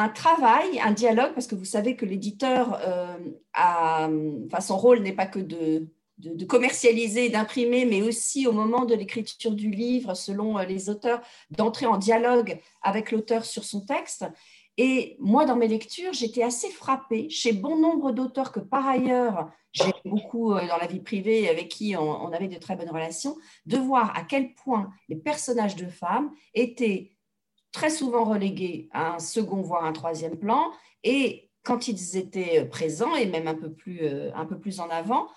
un 0.00 0.08
travail, 0.08 0.80
un 0.80 0.92
dialogue, 0.92 1.34
parce 1.34 1.46
que 1.46 1.54
vous 1.54 1.66
savez 1.66 1.94
que 1.94 2.06
l'éditeur, 2.06 2.80
euh, 2.86 3.18
enfin, 3.54 4.60
son 4.62 4.78
rôle 4.78 5.00
n'est 5.00 5.12
pas 5.12 5.26
que 5.26 5.38
de, 5.38 5.86
commercialiser, 6.48 7.28
d'imprimer, 7.28 7.84
mais 7.84 8.00
aussi 8.00 8.46
au 8.46 8.52
moment 8.52 8.86
de 8.86 8.94
l'écriture 8.94 9.52
du 9.52 9.70
livre, 9.70 10.14
selon 10.14 10.58
euh, 10.58 10.64
les 10.64 10.88
auteurs, 10.88 11.20
d'entrer 11.50 11.84
en 11.84 11.98
dialogue 11.98 12.58
avec 12.80 13.12
l'auteur 13.12 13.44
sur 13.44 13.62
son 13.62 13.82
texte. 13.84 14.24
Et 14.78 15.16
moi, 15.20 15.44
dans 15.44 15.56
mes 15.56 15.68
lectures, 15.68 16.14
j'étais 16.14 16.42
assez 16.42 16.70
frappée 16.70 17.28
chez 17.28 17.52
bon 17.52 17.76
nombre 17.76 18.10
d'auteurs 18.12 18.52
que 18.52 18.60
par 18.60 18.86
ailleurs, 18.88 19.50
j'ai 19.72 19.92
beaucoup 20.06 20.54
euh, 20.54 20.66
dans 20.66 20.78
la 20.78 20.86
vie 20.86 21.00
privée 21.00 21.46
avec 21.50 21.68
qui 21.68 21.94
on 21.94 22.32
avait 22.32 22.48
de 22.48 22.56
très 22.56 22.74
bonnes 22.74 22.88
relations, 22.88 23.36
de 23.66 23.76
voir 23.76 24.16
à 24.16 24.22
quel 24.22 24.54
point 24.54 24.90
les 25.10 25.16
personnages 25.16 25.76
de 25.76 25.88
femmes 25.88 26.32
étaient 26.54 27.12
très 27.72 27.90
souvent 27.90 28.24
relégués 28.24 28.88
à 28.92 29.14
un 29.14 29.18
second, 29.18 29.62
voire 29.62 29.84
un 29.84 29.92
troisième 29.92 30.36
plan. 30.36 30.72
Et 31.04 31.50
quand 31.62 31.88
ils 31.88 32.16
étaient 32.16 32.64
présents, 32.64 33.14
et 33.14 33.26
même 33.26 33.48
un 33.48 33.54
peu 33.54 33.72
plus, 33.72 34.00
euh, 34.02 34.30
un 34.34 34.46
peu 34.46 34.58
plus 34.58 34.80
en 34.80 34.88
avant, 34.88 35.28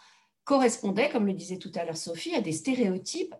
correspondaient, 0.43 1.09
comme 1.09 1.25
le 1.25 1.33
disait 1.33 1.57
tout 1.57 1.71
à 1.75 1.85
l'heure 1.85 1.97
Sophie, 1.97 2.35
à 2.35 2.41
des 2.41 2.51
stéréotypes 2.51 3.35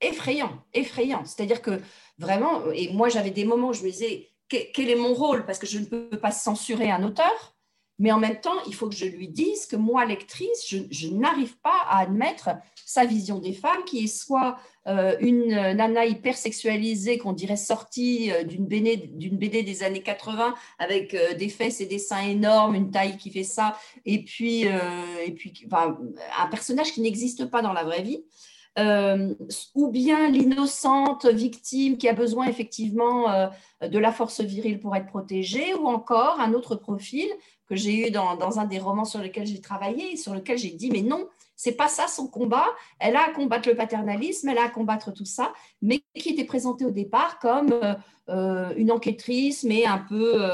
effrayants, 0.00 0.62
effrayants. 0.72 1.24
C'est-à-dire 1.24 1.62
que 1.62 1.80
vraiment, 2.18 2.70
et 2.72 2.92
moi 2.92 3.08
j'avais 3.08 3.30
des 3.30 3.44
moments 3.44 3.68
où 3.68 3.72
je 3.72 3.82
me 3.82 3.90
disais, 3.90 4.28
quel 4.48 4.90
est 4.90 4.96
mon 4.96 5.14
rôle? 5.14 5.46
Parce 5.46 5.58
que 5.58 5.66
je 5.66 5.78
ne 5.78 5.84
peux 5.84 6.18
pas 6.18 6.32
censurer 6.32 6.90
un 6.90 7.04
auteur, 7.04 7.56
mais 8.00 8.12
en 8.12 8.18
même 8.18 8.40
temps, 8.40 8.56
il 8.66 8.74
faut 8.74 8.88
que 8.88 8.96
je 8.96 9.04
lui 9.04 9.28
dise 9.28 9.66
que 9.66 9.76
moi, 9.76 10.06
lectrice, 10.06 10.66
je, 10.66 11.08
n'arrive 11.08 11.58
pas 11.58 11.82
à 11.86 12.00
admettre 12.00 12.48
sa 12.86 13.04
vision 13.04 13.38
des 13.38 13.52
femmes, 13.52 13.84
qui 13.84 14.04
est 14.04 14.06
soit 14.06 14.56
euh, 14.86 15.16
une 15.20 15.50
nana 15.50 16.06
hyper 16.06 16.34
sexualisée 16.34 17.18
qu'on 17.18 17.34
dirait 17.34 17.56
sortie 17.56 18.32
euh, 18.32 18.42
d'une 18.42 18.64
BD, 18.66 19.62
des 19.62 19.82
années 19.82 20.02
80 20.02 20.54
avec 20.78 21.12
euh, 21.12 21.34
des 21.34 21.50
fesses 21.50 21.82
et 21.82 21.86
des 21.86 21.98
seins 21.98 22.22
énormes, 22.22 22.74
une 22.74 22.90
taille 22.90 23.18
qui 23.18 23.30
fait 23.30 23.44
ça, 23.44 23.76
et 24.06 24.24
puis 24.24 24.66
un 24.66 26.46
personnage 26.50 26.92
qui 26.92 27.02
n'existe 27.02 27.44
pas 27.50 27.60
dans 27.60 27.74
la 27.74 27.84
vraie 27.84 28.02
vie. 28.02 28.24
ou 29.74 29.88
bien 29.88 30.30
l'innocente 30.30 31.26
victime 31.26 31.98
qui 31.98 32.08
a 32.08 32.14
besoin 32.14 32.46
effectivement 32.46 33.50
de 33.82 33.98
la 33.98 34.10
force 34.10 34.40
virile 34.40 34.80
pour 34.80 34.96
être 34.96 35.06
protégée, 35.06 35.74
ou 35.74 35.86
encore 35.86 36.40
un 36.40 36.54
autre 36.54 36.76
profil 36.76 37.28
que 37.70 37.76
j'ai 37.76 38.08
eu 38.08 38.10
dans, 38.10 38.58
un 38.58 38.64
des 38.64 38.80
romans 38.80 39.04
sur 39.04 39.20
lesquels 39.20 39.46
j'ai 39.46 39.60
travaillé, 39.60 40.16
sur 40.16 40.34
lequel 40.34 40.58
j'ai 40.58 40.70
dit, 40.70 40.90
mais 40.90 41.02
non, 41.02 41.28
c'est 41.54 41.76
pas 41.76 41.86
ça 41.86 42.08
son 42.08 42.26
combat. 42.26 42.66
Elle 42.98 43.14
a 43.14 43.28
à 43.28 43.30
combattre 43.30 43.68
le 43.68 43.76
paternalisme, 43.76 44.48
elle 44.48 44.58
a 44.58 44.64
à 44.64 44.68
combattre 44.68 45.12
tout 45.12 45.24
ça, 45.24 45.52
mais 45.80 46.02
qui 46.16 46.30
était 46.30 46.44
présentée 46.44 46.84
au 46.84 46.90
départ 46.90 47.38
comme 47.38 47.72
euh, 47.72 47.94
euh, 48.28 48.74
une 48.76 48.90
enquêtrice, 48.90 49.62
mais 49.62 49.86
un 49.86 49.98
peu, 49.98 50.50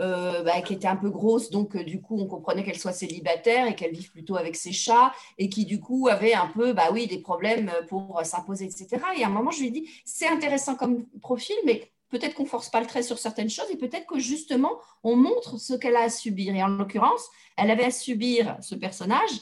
euh, 0.00 0.42
bah, 0.44 0.62
qui 0.62 0.72
était 0.72 0.88
un 0.88 0.96
peu 0.96 1.10
grosse, 1.10 1.50
donc 1.50 1.76
du 1.76 2.00
coup 2.00 2.18
on 2.18 2.26
comprenait 2.26 2.64
qu'elle 2.64 2.78
soit 2.78 2.92
célibataire 2.92 3.66
et 3.66 3.74
qu'elle 3.74 3.92
vive 3.92 4.10
plutôt 4.10 4.36
avec 4.36 4.56
ses 4.56 4.72
chats, 4.72 5.12
et 5.36 5.50
qui 5.50 5.66
du 5.66 5.78
coup 5.78 6.08
avait 6.08 6.32
un 6.32 6.46
peu, 6.46 6.72
bah 6.72 6.88
oui, 6.90 7.06
des 7.06 7.18
problèmes 7.18 7.70
pour 7.88 8.18
s'imposer, 8.24 8.64
etc. 8.64 8.88
Et 9.18 9.24
à 9.24 9.26
un 9.26 9.30
moment 9.30 9.50
je 9.50 9.60
lui 9.60 9.70
dit, 9.70 9.90
c'est 10.06 10.28
intéressant 10.28 10.74
comme 10.74 11.04
profil, 11.20 11.56
mais 11.66 11.92
peut-être 12.08 12.34
qu'on 12.34 12.46
force 12.46 12.70
pas 12.70 12.80
le 12.80 12.86
trait 12.86 13.02
sur 13.02 13.18
certaines 13.18 13.50
choses 13.50 13.70
et 13.70 13.76
peut-être 13.76 14.06
que 14.06 14.18
justement 14.18 14.78
on 15.02 15.16
montre 15.16 15.58
ce 15.58 15.74
qu'elle 15.74 15.96
a 15.96 16.02
à 16.02 16.08
subir. 16.08 16.54
Et 16.54 16.62
en 16.62 16.68
l'occurrence, 16.68 17.28
elle 17.56 17.70
avait 17.70 17.84
à 17.84 17.90
subir 17.90 18.56
ce 18.60 18.74
personnage 18.74 19.40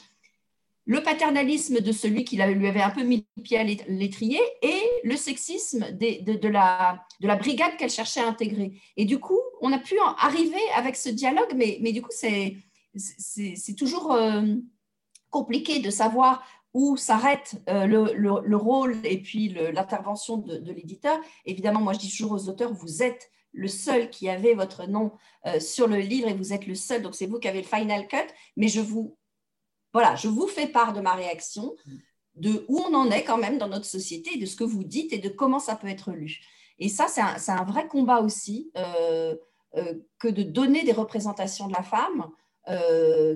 le 0.85 1.01
paternalisme 1.01 1.79
de 1.81 1.91
celui 1.91 2.23
qui 2.23 2.35
lui 2.35 2.67
avait 2.67 2.81
un 2.81 2.91
peu 2.91 3.01
mis 3.01 3.25
le 3.37 3.43
pied 3.43 3.57
à 3.57 3.63
l'étrier 3.63 4.39
et 4.61 4.81
le 5.03 5.15
sexisme 5.17 5.91
de, 5.91 6.47
la, 6.47 7.03
de, 7.19 7.27
la, 7.27 7.35
brigade 7.35 7.75
qu'elle 7.77 7.89
cherchait 7.89 8.19
à 8.19 8.27
intégrer. 8.27 8.79
Et 8.95 9.05
du 9.05 9.19
coup, 9.19 9.39
on 9.61 9.71
a 9.71 9.79
pu 9.79 9.95
arriver 10.19 10.61
avec 10.75 10.95
ce 10.95 11.09
dialogue, 11.09 11.53
mais, 11.55 11.79
mais 11.81 11.91
du 11.91 12.03
coup, 12.03 12.11
c'est 12.11 13.75
toujours 13.75 14.13
euh, 14.13 14.43
compliqué 15.31 15.79
de 15.79 15.89
savoir 15.89 16.45
où 16.75 16.97
s'arrête 16.97 17.55
euh, 17.69 17.85
le, 17.85 18.57
rôle 18.57 18.97
et 19.05 19.21
puis 19.21 19.47
l'intervention 19.47 20.35
de, 20.35 20.71
l'éditeur. 20.73 21.17
Évidemment, 21.45 21.79
moi 21.79 21.93
je 21.93 21.99
dis 21.99 22.09
toujours 22.09 22.33
aux 22.33 22.49
auteurs, 22.49 22.73
vous 22.73 23.01
êtes 23.01 23.31
le 23.53 23.69
seul 23.69 24.09
qui 24.09 24.27
avait 24.27 24.55
votre 24.55 24.85
nom 24.85 25.13
euh, 25.45 25.61
sur 25.61 25.87
le 25.87 25.99
livre 25.99 26.27
et 26.27 26.33
vous 26.33 26.51
êtes 26.51 26.67
le 26.67 26.75
seul, 26.75 27.01
donc 27.01 27.15
c'est 27.15 27.27
vous 27.27 27.39
qui 27.39 27.47
avez 27.47 27.61
le 27.61 27.67
final 27.67 28.05
cut, 28.09 28.27
mais 28.57 28.67
je 28.67 28.81
vous, 28.81 29.17
voilà, 29.93 30.15
je 30.17 30.27
vous 30.27 30.47
fais 30.47 30.67
part 30.67 30.91
de 30.91 30.99
ma 30.99 31.13
réaction. 31.13 31.73
de 32.35 32.65
où 32.67 32.79
on 32.79 32.93
en 32.93 33.09
est 33.09 33.23
quand 33.23 33.37
même 33.37 33.57
dans 33.57 33.69
notre 33.69 33.85
société, 33.85 34.37
de 34.37 34.45
ce 34.45 34.57
que 34.57 34.65
vous 34.65 34.83
dites 34.83 35.13
et 35.13 35.19
de 35.19 35.29
comment 35.29 35.59
ça 35.59 35.77
peut 35.77 35.87
être 35.87 36.11
lu. 36.11 36.41
Et 36.77 36.89
ça, 36.89 37.07
c'est 37.07 37.51
un, 37.51 37.63
vrai 37.63 37.87
combat 37.87 38.19
aussi 38.19 38.69
euh, 38.75 39.33
que 40.19 40.27
de 40.27 40.43
donner 40.43 40.83
des 40.83 40.91
représentations 40.91 41.69
de 41.69 41.73
la 41.73 41.83
femme 41.83 42.29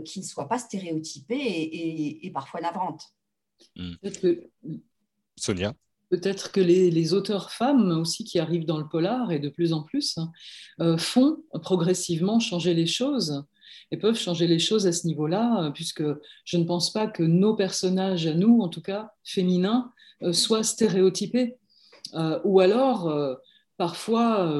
qui 0.04 0.20
ne 0.20 0.26
soient 0.26 0.50
pas 0.50 0.60
stéréotypées 0.60 2.20
et, 2.22 2.32
parfois 2.32 2.60
navrantes. 2.60 3.14
Hmm. 3.76 3.94
Sonia 5.36 5.74
Peut-être 6.10 6.52
que 6.52 6.60
les, 6.60 6.90
les, 6.90 7.14
auteurs 7.14 7.52
femmes 7.52 7.92
aussi 7.92 8.24
qui 8.24 8.40
arrivent 8.40 8.66
dans 8.66 8.80
le 8.80 8.88
polar 8.88 9.32
et 9.32 9.38
de 9.38 9.48
plus 9.48 9.74
en 9.74 9.84
plus 9.84 10.18
hein, 10.18 10.98
font 10.98 11.44
progressivement 11.62 12.40
changer 12.40 12.74
les 12.74 12.88
choses 12.88 13.46
et 13.92 13.98
peuvent 13.98 14.18
changer 14.18 14.48
les 14.48 14.58
choses 14.58 14.88
à 14.88 14.92
ce 14.92 15.06
niveau-là, 15.06 15.72
puisque 15.76 16.04
je 16.46 16.58
ne 16.58 16.64
pense 16.64 16.92
pas 16.92 17.06
que 17.06 17.22
nos 17.22 17.56
personnages, 17.56 18.26
à 18.26 18.34
nous 18.34 18.62
en 18.62 18.70
tout 18.70 18.82
cas, 18.82 19.12
féminins, 19.24 19.92
soient 20.32 20.64
stéréotypés. 20.64 21.58
ou 22.44 22.60
alors, 22.60 23.38
parfois, 23.78 24.52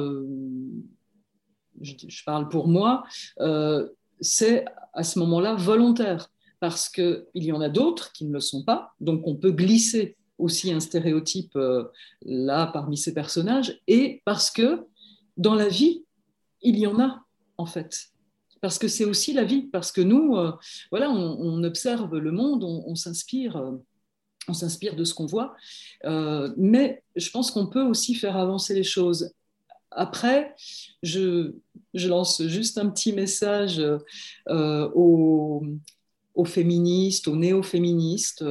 je, 1.80 2.24
parle 2.24 2.48
pour 2.48 2.68
moi, 2.68 3.04
euh, 3.40 3.88
c'est 4.20 4.64
à 4.92 5.02
ce 5.02 5.18
moment-là 5.20 5.54
volontaire, 5.54 6.30
parce 6.60 6.88
qu'il 6.88 7.24
y 7.34 7.52
en 7.52 7.60
a 7.60 7.68
d'autres 7.68 8.12
qui 8.12 8.26
ne 8.26 8.32
le 8.32 8.40
sont 8.40 8.62
pas, 8.62 8.94
donc 9.00 9.26
on 9.26 9.34
peut 9.34 9.52
glisser 9.52 10.16
aussi 10.38 10.72
un 10.72 10.80
stéréotype 10.80 11.56
euh, 11.56 11.84
là 12.22 12.66
parmi 12.66 12.96
ces 12.96 13.12
personnages, 13.12 13.80
et 13.88 14.22
parce 14.24 14.50
que 14.50 14.84
dans 15.36 15.54
la 15.54 15.68
vie, 15.68 16.04
il 16.62 16.78
y 16.78 16.86
en 16.86 17.00
a 17.00 17.24
en 17.56 17.66
fait. 17.66 18.08
Parce 18.60 18.78
que 18.78 18.88
c'est 18.88 19.06
aussi 19.06 19.32
la 19.32 19.44
vie, 19.44 19.62
parce 19.62 19.90
que 19.90 20.02
nous, 20.02 20.36
euh, 20.36 20.52
voilà, 20.90 21.10
on, 21.10 21.64
observe 21.64 22.16
le 22.18 22.30
monde, 22.30 22.62
on, 22.62 22.94
s'inspire 22.94 23.62
on 24.48 24.52
s'inspire 24.52 24.96
de 24.96 25.04
ce 25.04 25.14
qu'on 25.14 25.26
voit, 25.26 25.54
mais 26.56 27.02
je 27.16 27.30
pense 27.30 27.50
qu'on 27.50 27.68
peut 27.68 27.82
aussi 27.82 28.14
faire 28.14 28.36
avancer 28.36 28.74
les 28.74 28.82
choses. 28.82 29.32
Après, 29.90 30.54
je, 31.02 31.54
lance 31.94 32.42
juste 32.46 32.78
un 32.78 32.90
petit 32.90 33.12
message 33.12 33.82
euh, 34.48 34.90
aux, 36.34 36.44
féministes, 36.44 37.28
aux 37.28 37.36
néo-féministes. 37.36 38.44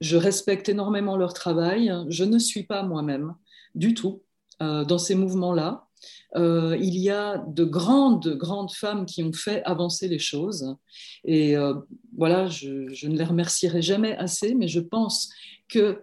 Je 0.00 0.16
respecte 0.16 0.68
énormément 0.68 1.16
leur 1.16 1.32
travail. 1.32 1.92
Je 2.08 2.24
ne 2.24 2.38
suis 2.38 2.64
pas 2.64 2.82
moi-même 2.82 3.34
du 3.74 3.94
tout 3.94 4.22
euh, 4.62 4.84
dans 4.84 4.98
ces 4.98 5.14
mouvements-là. 5.14 5.86
Euh, 6.36 6.76
il 6.80 6.96
y 6.96 7.10
a 7.10 7.38
de 7.38 7.64
grandes, 7.64 8.36
grandes 8.36 8.72
femmes 8.72 9.06
qui 9.06 9.22
ont 9.22 9.32
fait 9.32 9.62
avancer 9.64 10.08
les 10.08 10.18
choses. 10.18 10.76
Et 11.24 11.54
voilà, 12.16 12.48
je, 12.48 13.06
ne 13.06 13.16
les 13.16 13.24
remercierai 13.24 13.82
jamais 13.82 14.16
assez, 14.16 14.54
mais 14.54 14.68
je 14.68 14.80
pense 14.80 15.30
que 15.68 16.02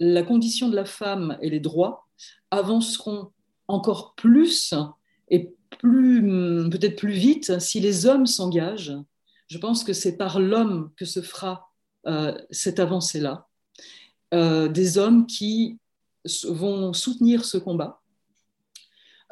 la 0.00 0.22
condition 0.22 0.68
de 0.68 0.76
la 0.76 0.84
femme 0.84 1.38
et 1.40 1.50
les 1.50 1.60
droits 1.60 2.08
avanceront 2.50 3.30
encore 3.68 4.14
plus 4.14 4.74
et 5.28 5.54
peut-être 5.80 6.96
plus 6.96 7.12
vite 7.12 7.58
si 7.60 7.80
les 7.80 8.06
hommes 8.06 8.26
s'engagent. 8.26 8.94
Je 9.48 9.58
pense 9.58 9.84
que 9.84 9.92
c'est 9.92 10.16
par 10.16 10.40
l'homme 10.40 10.90
que 10.96 11.04
se 11.04 11.22
fera 11.22 11.70
euh, 12.06 12.36
cette 12.50 12.80
avancée-là. 12.80 13.48
Euh, 14.32 14.68
des 14.68 14.98
hommes 14.98 15.26
qui 15.26 15.78
vont 16.44 16.92
soutenir 16.92 17.44
ce 17.44 17.58
combat, 17.58 18.02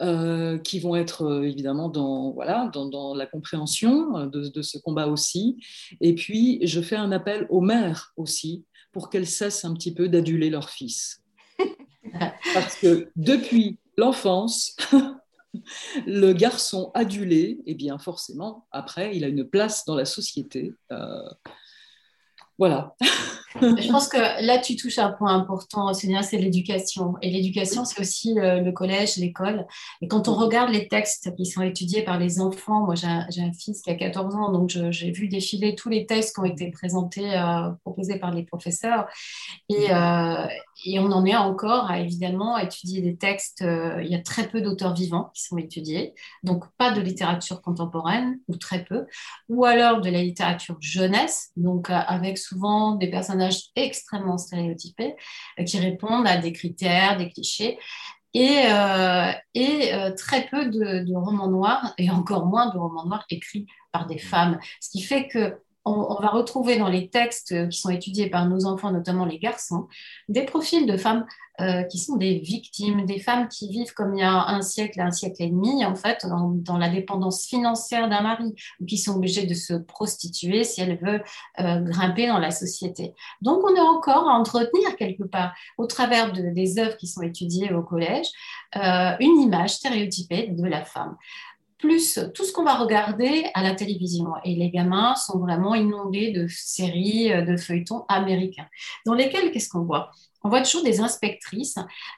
euh, 0.01 0.59
qui 0.59 0.79
vont 0.81 0.94
être 0.94 1.42
évidemment 1.44 1.88
dans, 1.88 2.33
voilà, 2.33 2.70
dans, 2.72 3.14
la 3.14 3.27
compréhension 3.27 4.27
de, 4.27 4.48
de, 4.48 4.62
ce 4.62 4.79
combat 4.79 5.07
aussi. 5.07 5.57
Et 6.01 6.14
puis, 6.14 6.61
je 6.62 6.81
fais 6.81 6.96
un 6.96 7.12
appel 7.12 7.46
aux 7.51 7.61
mères 7.61 8.12
aussi 8.16 8.64
pour 8.92 9.11
qu'elles 9.11 9.27
cessent 9.27 9.64
un 9.64 9.75
petit 9.75 9.94
peu 9.94 10.09
d'aduler 10.09 10.51
leurs 10.51 10.70
fils. 10.70 11.22
Parce 12.55 12.77
que 12.77 13.11
depuis 13.16 13.79
l'enfance, 13.96 14.77
le 16.07 16.33
garçon 16.33 16.91
adulé, 16.95 17.61
eh 17.67 17.75
bien 17.75 17.99
forcément, 17.99 18.67
après, 18.71 19.17
il 19.17 19.25
a 19.25 19.29
une 19.29 19.45
place 19.45 19.85
dans 19.85 19.95
la 19.95 20.05
société. 20.05 20.75
Euh, 20.91 21.29
voilà. 22.59 22.95
Je 23.61 23.91
pense 23.91 24.09
que 24.09 24.19
là, 24.19 24.59
tu 24.59 24.77
touches 24.77 24.99
un 24.99 25.11
point 25.11 25.35
important, 25.35 25.93
c'est 25.93 26.38
l'éducation. 26.38 27.15
Et 27.21 27.31
l'éducation, 27.31 27.85
c'est 27.85 28.01
aussi 28.01 28.35
le, 28.35 28.71
collège, 28.73 29.17
l'école. 29.17 29.67
Et 30.01 30.09
quand 30.09 30.29
on 30.29 30.35
regarde 30.35 30.71
les 30.71 30.88
textes 30.88 31.35
qui 31.37 31.47
sont 31.47 31.62
étudiés 31.62 32.03
par 32.03 32.19
les 32.19 32.41
enfants, 32.41 32.85
moi 32.85 32.95
j'ai 32.95 33.09
un, 33.09 33.53
fils 33.53 33.83
qui 33.83 33.91
a 33.91 33.95
14 33.95 34.35
ans, 34.37 34.53
donc 34.53 34.71
j'ai 34.71 35.11
vu 35.11 35.29
défiler 35.29 35.75
tous 35.75 35.88
les 35.88 36.07
textes 36.07 36.35
qui 36.35 36.41
ont 36.41 36.45
été 36.45 36.71
présentés, 36.71 37.37
euh, 37.37 37.71
proposés 37.83 38.19
par 38.19 38.33
les 38.33 38.45
professeurs. 38.45 39.07
Et, 39.69 39.91
euh, 39.91 40.47
et, 40.85 40.98
on 40.98 41.12
en 41.12 41.24
est 41.24 41.37
encore 41.37 41.90
à 41.90 42.00
évidemment 42.00 42.58
étudier 42.58 43.00
des 43.00 43.16
textes. 43.16 43.62
Euh, 43.62 44.02
il 44.02 44.11
y 44.11 44.14
a 44.14 44.22
très 44.22 44.48
peu 44.48 44.61
d'auteurs 44.61 44.94
vivants 44.94 45.30
qui 45.35 45.42
sont 45.42 45.56
étudiés, 45.58 46.14
donc 46.42 46.64
pas 46.78 46.90
de 46.90 47.00
littérature 47.00 47.62
contemporaine, 47.62 48.38
ou 48.48 48.56
très 48.56 48.85
peu, 48.85 49.06
ou 49.48 49.64
alors 49.64 50.00
de 50.00 50.11
la 50.11 50.22
littérature 50.22 50.76
jeunesse, 50.80 51.50
donc 51.56 51.88
avec 51.90 52.38
souvent 52.38 52.94
des 52.94 53.08
personnages 53.08 53.70
extrêmement 53.76 54.38
stéréotypés 54.38 55.16
euh, 55.58 55.64
qui 55.64 55.78
répondent 55.78 56.26
à 56.26 56.37
des 56.37 56.52
critères, 56.52 57.16
des 57.16 57.28
clichés. 57.28 57.78
Et, 58.35 58.61
euh, 58.64 59.30
et 59.54 59.92
euh, 59.92 60.11
très 60.14 60.46
peu 60.46 60.66
de, 60.66 61.04
de, 61.04 61.14
romans 61.14 61.50
noirs, 61.50 61.92
et 61.98 62.11
encore 62.11 62.46
moins 62.46 62.72
de 62.72 62.78
romans 62.78 63.04
noirs 63.04 63.26
écrits 63.28 63.66
par 63.92 64.06
des 64.06 64.18
femmes. 64.18 64.58
Ce 64.80 64.88
qui 64.88 65.02
fait 65.02 65.28
que 65.28 65.58
on, 65.85 66.21
va 66.21 66.29
retrouver 66.29 66.79
dans 66.79 66.88
les 66.88 67.09
textes 67.09 67.68
qui 67.68 67.79
sont 67.79 67.90
étudiés 67.90 68.31
par 68.31 68.49
nos 68.49 68.66
enfants, 68.66 68.92
notamment 68.92 69.25
les 69.25 69.38
garçons, 69.38 69.88
des 70.29 70.45
profils 70.45 70.87
de 70.87 70.97
femmes 70.97 71.27
euh, 71.61 71.83
qui 71.83 71.99
sont 71.99 72.16
des 72.16 72.38
victimes, 72.38 73.05
des 73.05 73.21
femmes 73.21 73.47
qui 73.47 73.68
vivent 73.68 73.92
comme 73.92 74.14
il 74.14 74.21
y 74.21 74.25
a 74.25 74.49
un 74.49 74.62
siècle, 74.62 75.01
un 75.01 75.11
siècle 75.11 75.42
et 75.42 75.49
demi, 75.49 75.85
en 75.85 75.95
fait, 75.95 76.27
dans, 76.27 76.79
la 76.79 76.88
dépendance 76.88 77.47
financière 77.47 78.09
d'un 78.09 78.23
mari, 78.23 78.55
ou 78.81 78.87
qui 78.87 78.97
sont 78.97 79.16
obligées 79.16 79.45
de 79.45 79.53
se 79.53 79.75
prostituer 79.75 80.64
si 80.64 80.81
elles 80.81 80.99
veulent 80.99 81.25
euh, 81.61 81.81
grimper 81.81 82.27
dans 82.27 82.38
la 82.38 82.51
société. 82.51 83.14
Donc, 83.42 83.62
on 83.64 83.77
est 83.77 83.81
encore 83.81 84.31
à 84.31 84.33
entretenir 84.33 84.97
quelque 84.97 85.25
part, 85.25 85.53
au 85.77 85.87
travers 85.87 86.33
des 86.33 86.79
œuvres 86.79 86.97
qui 86.97 87.07
sont 87.07 87.23
étudiées 87.23 87.73
au 87.73 87.83
collège, 87.83 88.27
euh, 88.77 89.12
une 89.21 89.38
image 89.42 89.75
stéréotypée 89.75 90.49
de 90.49 90.66
la 90.66 90.85
femme 90.85 91.16
plus 91.83 92.21
tout 92.33 92.45
ce 92.45 92.53
qu'on 92.53 92.62
va 92.62 92.77
regarder 92.77 93.45
à 93.55 93.62
la 93.62 93.75
télévision. 93.75 94.29
Et 94.45 94.55
les 94.55 94.71
gamins 94.71 95.16
sont 95.16 95.38
vraiment 95.40 95.75
inondés 95.75 96.31
de 96.31 96.47
séries, 96.49 97.33
euh, 97.33 97.42
de 97.42 97.57
feuilletons 97.57 98.05
américains, 98.09 98.68
dans 99.05 99.14
lesquels, 99.14 99.51
qu'est-ce 99.51 99.68
qu'on 99.68 99.83
voit? 99.83 100.11
On 100.44 100.48
voit 100.48 100.62
toujours 100.62 100.83
des 100.83 101.00
inspectrices 101.00 101.76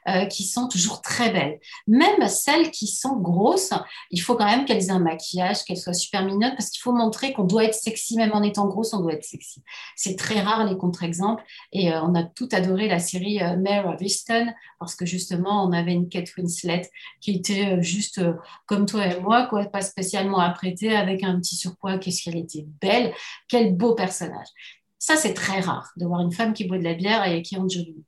euh, 0.09 0.27
qui 0.27 0.45
sont 0.45 0.69
toujours 0.69 1.03
très 1.03 1.31
belles. 1.31 1.61
Même 1.87 2.29
celles 2.29 2.71
qui 2.71 2.87
sont 2.87 3.17
grosses, 3.17 3.73
il 4.11 4.21
faut 4.21 4.35
quand 4.35 4.47
même 4.47 4.65
qu'elles 4.65 4.87
aient 4.87 4.91
un 4.91 4.99
maquillage, 4.99 5.65
qu'elles 5.65 5.79
soient 5.79 5.95
super 5.95 6.25
mignonnes, 6.25 6.55
parce 6.57 6.71
qu'il 6.71 6.81
faut 6.81 6.93
montrer 6.93 7.33
qu'on 7.33 7.45
doit 7.45 7.65
être 7.65 7.75
sexy, 7.75 8.17
même 8.17 8.33
en 8.33 8.43
étant 8.43 8.67
grosse, 8.67 8.93
on 8.95 9.01
doit 9.01 9.15
être 9.15 9.25
sexy. 9.25 9.63
C'est 9.97 10.17
très 10.17 10.41
rare 10.41 10.65
les 10.65 10.77
contre-exemples, 10.77 11.43
et 11.73 11.93
euh, 11.93 12.03
on 12.03 12.15
a 12.15 12.23
tout 12.23 12.49
adoré 12.53 12.89
la 12.89 12.99
série 12.99 13.43
euh, 13.43 13.57
Mare 13.57 13.87
of 13.87 14.01
Easton, 14.01 14.53
parce 14.79 14.95
que 14.95 15.07
justement, 15.07 15.65
on 15.65 15.73
avait 15.73 15.93
une 15.93 16.09
Kate 16.09 16.35
Winslet 16.37 16.91
qui 17.21 17.33
était 17.33 17.83
juste 17.83 18.21
comme 18.67 18.87
toi 18.87 19.07
et 19.07 19.21
moi, 19.21 19.47
quoi, 19.47 19.65
pas 19.65 19.81
spécialement 19.81 20.39
apprêtée, 20.39 20.95
avec 20.95 21.23
un 21.23 21.39
petit 21.39 21.57
surpoids, 21.57 21.99
qu'est-ce 21.99 22.23
qu'elle 22.23 22.37
était 22.37 22.67
belle, 22.81 23.13
quel 23.49 23.75
beau 23.75 23.95
personnage. 23.95 24.49
Ça, 25.07 25.17
c'est 25.17 25.35
très 25.35 25.61
rare 25.61 25.93
de 25.99 26.07
voir 26.07 26.23
une 26.23 26.33
femme 26.33 26.55
qui 26.55 26.65
boit 26.65 26.79
de 26.79 26.83
la 26.83 26.95
bière 26.95 27.29
et 27.29 27.43
qui 27.43 27.59
enjolive. 27.59 28.03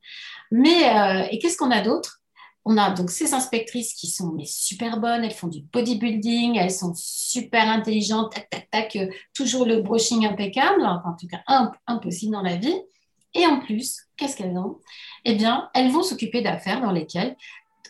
Mais, 0.50 0.88
euh, 0.96 1.28
et 1.30 1.38
qu'est-ce 1.38 1.58
qu'on 1.58 1.70
a 1.70 1.82
d'autre? 1.82 2.22
On 2.64 2.78
a 2.78 2.90
donc 2.90 3.10
ces 3.10 3.34
inspectrices 3.34 3.92
qui 3.92 4.06
sont 4.06 4.34
super 4.46 4.98
bonnes, 4.98 5.22
elles 5.22 5.34
font 5.34 5.48
du 5.48 5.60
bodybuilding, 5.60 6.56
elles 6.56 6.70
sont 6.70 6.94
super 6.96 7.68
intelligentes, 7.68 8.32
tac, 8.32 8.48
tac, 8.48 8.70
tac, 8.70 8.96
euh, 8.96 9.08
toujours 9.34 9.66
le 9.66 9.82
brushing 9.82 10.24
impeccable, 10.26 10.86
en 10.86 11.14
tout 11.20 11.26
cas 11.26 11.42
impossible 11.86 12.32
dans 12.32 12.40
la 12.40 12.56
vie. 12.56 12.80
Et 13.34 13.44
en 13.46 13.60
plus, 13.60 14.06
qu'est-ce 14.16 14.34
qu'elles 14.34 14.56
ont? 14.56 14.80
Eh 15.26 15.34
bien, 15.34 15.68
elles 15.74 15.90
vont 15.90 16.02
s'occuper 16.02 16.40
d'affaires 16.40 16.80
dans 16.80 16.92
lesquelles 16.92 17.36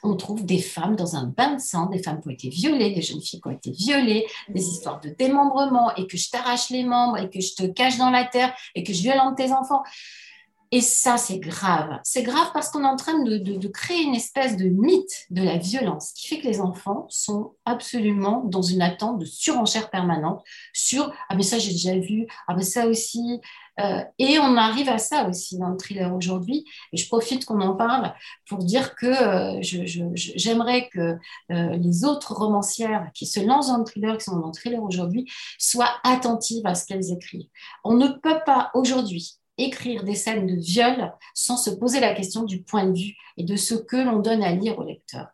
on 0.02 0.16
trouve 0.16 0.44
des 0.44 0.59
femmes 0.59 0.96
dans 0.96 1.16
un 1.16 1.24
bain 1.24 1.54
de 1.54 1.61
sang, 1.61 1.87
des 1.87 2.02
femmes 2.02 2.20
qui 2.20 2.28
ont 2.28 2.32
été 2.32 2.48
violées, 2.48 2.94
des 2.94 3.02
jeunes 3.02 3.20
filles 3.20 3.40
qui 3.40 3.48
ont 3.48 3.52
été 3.52 3.70
violées, 3.70 4.26
des 4.48 4.62
histoires 4.62 5.00
de 5.00 5.11
démembrement 5.11 5.94
et 5.96 6.06
que 6.06 6.16
je 6.16 6.30
t'arrache 6.30 6.70
les 6.70 6.85
membres 6.85 7.18
et 7.18 7.30
que 7.30 7.40
je 7.40 7.54
te 7.54 7.66
cache 7.66 7.98
dans 7.98 8.11
la 8.11 8.24
terre 8.24 8.54
et 8.74 8.82
que 8.82 8.92
je 8.92 9.02
violente 9.02 9.37
tes 9.37 9.52
enfants. 9.52 9.82
Et 10.72 10.80
ça, 10.80 11.16
c'est 11.16 11.38
grave. 11.38 12.00
C'est 12.02 12.24
grave 12.24 12.50
parce 12.52 12.70
qu'on 12.70 12.82
est 12.82 12.88
en 12.88 12.96
train 12.96 13.22
de, 13.22 13.68
créer 13.68 14.03
une 14.03 14.14
espèce 14.14 14.57
de 14.57 14.68
mythe 14.68 15.26
de 15.30 15.42
la 15.42 15.59
violence 15.59 16.12
qui 16.12 16.26
fait 16.26 16.40
que 16.40 16.47
les 16.47 16.61
enfants 16.61 17.07
sont 17.09 17.55
absolument 17.64 18.42
dans 18.44 18.62
une 18.62 18.82
attente 18.82 19.18
de 19.18 19.24
surenchère 19.24 19.90
permanente 19.90 20.42
sur 20.72 21.12
Ah, 21.28 21.36
mais 21.36 21.44
ça, 21.44 21.59
j'ai 21.59 21.70
déjà 21.70 21.97
vu, 21.97 22.26
ah, 22.49 22.55
mais 22.57 22.64
ça 22.64 22.86
aussi. 22.88 23.40
Euh, 23.81 24.03
et 24.18 24.39
on 24.39 24.57
arrive 24.57 24.89
à 24.89 24.99
ça 24.99 25.29
aussi 25.29 25.59
dans 25.59 25.68
le 25.68 25.77
thriller 25.77 26.14
aujourd'hui. 26.14 26.64
Et 26.93 26.97
je 26.97 27.07
profite 27.09 27.45
qu'on 27.45 27.61
en 27.61 27.74
parle 27.74 28.14
pour 28.49 28.59
dire 28.59 28.95
que 28.95 29.07
euh, 29.07 29.59
j'aimerais 30.14 30.89
que 30.89 31.16
euh, 31.53 31.77
les 31.77 32.05
autres 32.05 32.33
romancières 32.35 33.11
qui 33.14 33.27
se 33.27 33.41
lancent 33.41 33.68
dans 33.68 33.79
le 33.79 33.85
thriller, 33.85 34.16
qui 34.16 34.24
sont 34.24 34.39
dans 34.39 34.49
le 34.49 34.53
thriller 34.53 34.83
aujourd'hui, 34.83 35.31
soient 35.59 35.95
attentives 36.05 36.66
à 36.66 36.74
ce 36.74 36.87
qu'elles 36.87 37.12
écrivent. 37.12 37.49
On 37.85 37.95
ne 37.95 38.09
peut 38.09 38.41
pas 38.45 38.70
aujourd'hui 38.74 39.39
écrire 39.59 40.05
des 40.05 40.14
scènes 40.14 40.47
de 40.47 40.55
viol 40.55 41.12
sans 41.35 41.57
se 41.57 41.70
poser 41.70 42.01
la 42.01 42.14
question 42.14 42.43
du 42.43 42.62
point 42.62 42.85
de 42.85 42.99
vue 42.99 43.14
et 43.37 43.45
de 43.45 43.57
ce 43.57 43.74
que 43.74 43.97
l'on 43.97 44.18
donne 44.18 44.43
à 44.43 44.53
lire 44.53 44.79
au 44.79 44.85
lecteur. 44.85 45.29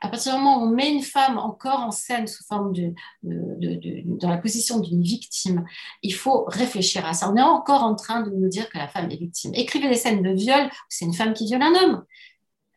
À 0.00 0.08
partir 0.08 0.32
du 0.32 0.38
moment 0.38 0.60
où 0.60 0.66
on 0.66 0.70
met 0.70 0.90
une 0.90 1.02
femme 1.02 1.38
encore 1.38 1.80
en 1.80 1.90
scène 1.90 2.26
sous 2.26 2.44
forme 2.44 2.72
de, 2.72 2.94
dans 3.22 4.30
la 4.30 4.38
position 4.38 4.80
d'une 4.80 5.02
victime, 5.02 5.64
il 6.02 6.14
faut 6.14 6.44
réfléchir 6.46 7.04
à 7.06 7.14
ça. 7.14 7.30
On 7.30 7.36
est 7.36 7.42
encore 7.42 7.82
en 7.82 7.94
train 7.94 8.22
de 8.22 8.30
nous 8.30 8.48
dire 8.48 8.68
que 8.70 8.78
la 8.78 8.88
femme 8.88 9.10
est 9.10 9.16
victime. 9.16 9.52
Écrivez 9.54 9.88
des 9.88 9.94
scènes 9.94 10.22
de 10.22 10.30
viol 10.30 10.68
c'est 10.88 11.04
une 11.04 11.14
femme 11.14 11.34
qui 11.34 11.46
viole 11.46 11.62
un 11.62 11.74
homme. 11.74 12.04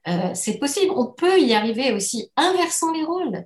Euh, 0.07 0.31
c'est 0.33 0.57
possible, 0.57 0.93
on 0.95 1.07
peut 1.07 1.39
y 1.39 1.53
arriver 1.53 1.93
aussi, 1.93 2.31
inversant 2.35 2.91
les 2.91 3.03
rôles. 3.03 3.45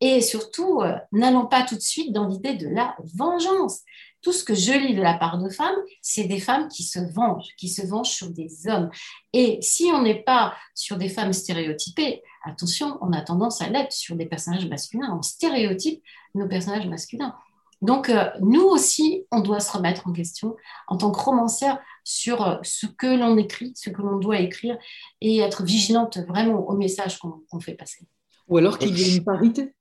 Et 0.00 0.20
surtout, 0.20 0.82
euh, 0.82 0.96
n'allons 1.12 1.46
pas 1.46 1.62
tout 1.62 1.76
de 1.76 1.80
suite 1.80 2.12
dans 2.12 2.26
l'idée 2.26 2.54
de 2.54 2.68
la 2.68 2.94
vengeance. 3.16 3.80
Tout 4.24 4.32
ce 4.32 4.42
que 4.42 4.54
je 4.54 4.72
lis 4.72 4.94
de 4.94 5.02
la 5.02 5.14
part 5.14 5.36
de 5.36 5.50
femmes, 5.50 5.76
c'est 6.00 6.24
des 6.24 6.40
femmes 6.40 6.68
qui 6.68 6.82
se 6.82 6.98
vengent, 6.98 7.50
qui 7.58 7.68
se 7.68 7.86
vengent 7.86 8.10
sur 8.10 8.30
des 8.30 8.66
hommes. 8.66 8.90
Et 9.34 9.58
si 9.60 9.90
on 9.92 10.00
n'est 10.00 10.22
pas 10.22 10.54
sur 10.74 10.96
des 10.96 11.10
femmes 11.10 11.34
stéréotypées, 11.34 12.22
attention, 12.42 12.96
on 13.02 13.12
a 13.12 13.20
tendance 13.20 13.60
à 13.60 13.68
l'être 13.68 13.92
sur 13.92 14.16
des 14.16 14.24
personnages 14.24 14.66
masculins. 14.66 15.14
On 15.14 15.20
stéréotype 15.20 16.02
nos 16.34 16.48
personnages 16.48 16.86
masculins. 16.86 17.34
Donc, 17.82 18.08
euh, 18.08 18.30
nous 18.40 18.62
aussi, 18.62 19.26
on 19.30 19.40
doit 19.40 19.60
se 19.60 19.70
remettre 19.70 20.08
en 20.08 20.12
question 20.12 20.56
en 20.88 20.96
tant 20.96 21.10
que 21.10 21.20
romancière 21.20 21.78
sur 22.02 22.46
euh, 22.46 22.56
ce 22.62 22.86
que 22.86 23.06
l'on 23.06 23.36
écrit, 23.36 23.72
ce 23.76 23.90
que 23.90 24.00
l'on 24.00 24.16
doit 24.16 24.38
écrire 24.38 24.78
et 25.20 25.40
être 25.40 25.64
vigilante 25.64 26.16
vraiment 26.26 26.66
au 26.66 26.74
message 26.78 27.18
qu'on 27.18 27.60
fait 27.60 27.74
passer. 27.74 28.06
Ou 28.48 28.56
alors 28.56 28.78
qu'il 28.78 28.98
y 28.98 29.02
ait 29.02 29.16
une 29.16 29.24
parité. 29.24 29.74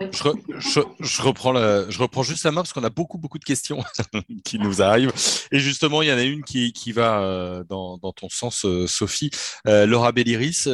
Je, 0.00 1.22
reprends 1.22 1.54
je 1.54 1.98
reprends 1.98 2.22
juste 2.22 2.44
la 2.44 2.52
main 2.52 2.62
parce 2.62 2.72
qu'on 2.72 2.84
a 2.84 2.90
beaucoup, 2.90 3.18
beaucoup 3.18 3.38
de 3.38 3.44
questions 3.44 3.82
qui 4.44 4.58
nous 4.58 4.82
arrivent. 4.82 5.12
Et 5.50 5.58
justement, 5.58 6.02
il 6.02 6.08
y 6.08 6.12
en 6.12 6.18
a 6.18 6.22
une 6.22 6.44
qui, 6.44 6.92
va 6.92 7.20
euh, 7.20 7.64
dans, 7.64 7.98
ton 7.98 8.28
sens, 8.28 8.66
Sophie. 8.86 9.30
Laura 9.64 10.12
Belliris, 10.12 10.68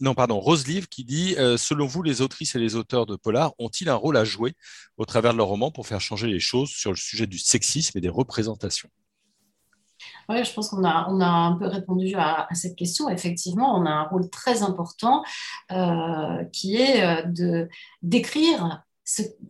non, 0.00 0.14
pardon, 0.14 0.40
Roselive 0.40 0.88
qui 0.88 1.04
dit 1.04 1.34
Selon 1.56 1.86
vous, 1.86 2.02
les 2.02 2.22
autrices 2.22 2.54
et 2.54 2.58
les 2.58 2.74
auteurs 2.74 3.06
de 3.06 3.16
Polar 3.16 3.52
ont-ils 3.58 3.88
un 3.88 3.94
rôle 3.94 4.16
à 4.16 4.24
jouer 4.24 4.54
au 4.96 5.04
travers 5.04 5.32
de 5.32 5.38
leur 5.38 5.48
roman 5.48 5.70
pour 5.70 5.86
faire 5.86 6.00
changer 6.00 6.26
les 6.26 6.40
choses 6.40 6.70
sur 6.70 6.90
le 6.90 6.96
sujet 6.96 7.26
du 7.26 7.38
sexisme 7.38 7.98
et 7.98 8.00
des 8.00 8.08
représentations? 8.08 8.90
Oui, 10.28 10.44
je 10.44 10.52
pense 10.52 10.68
qu'on 10.68 10.84
a, 10.84 11.08
on 11.10 11.20
a 11.20 11.26
un 11.26 11.52
peu 11.54 11.66
répondu 11.66 12.14
à, 12.16 12.48
cette 12.52 12.76
question. 12.76 13.08
Effectivement, 13.08 13.74
on 13.76 13.86
a 13.86 13.90
un 13.90 14.04
rôle 14.04 14.28
très 14.30 14.62
important 14.62 15.22
euh, 15.72 16.44
qui 16.52 16.76
est 16.76 17.02
euh, 17.02 17.22
de, 17.22 17.68
d'écrire 18.02 18.82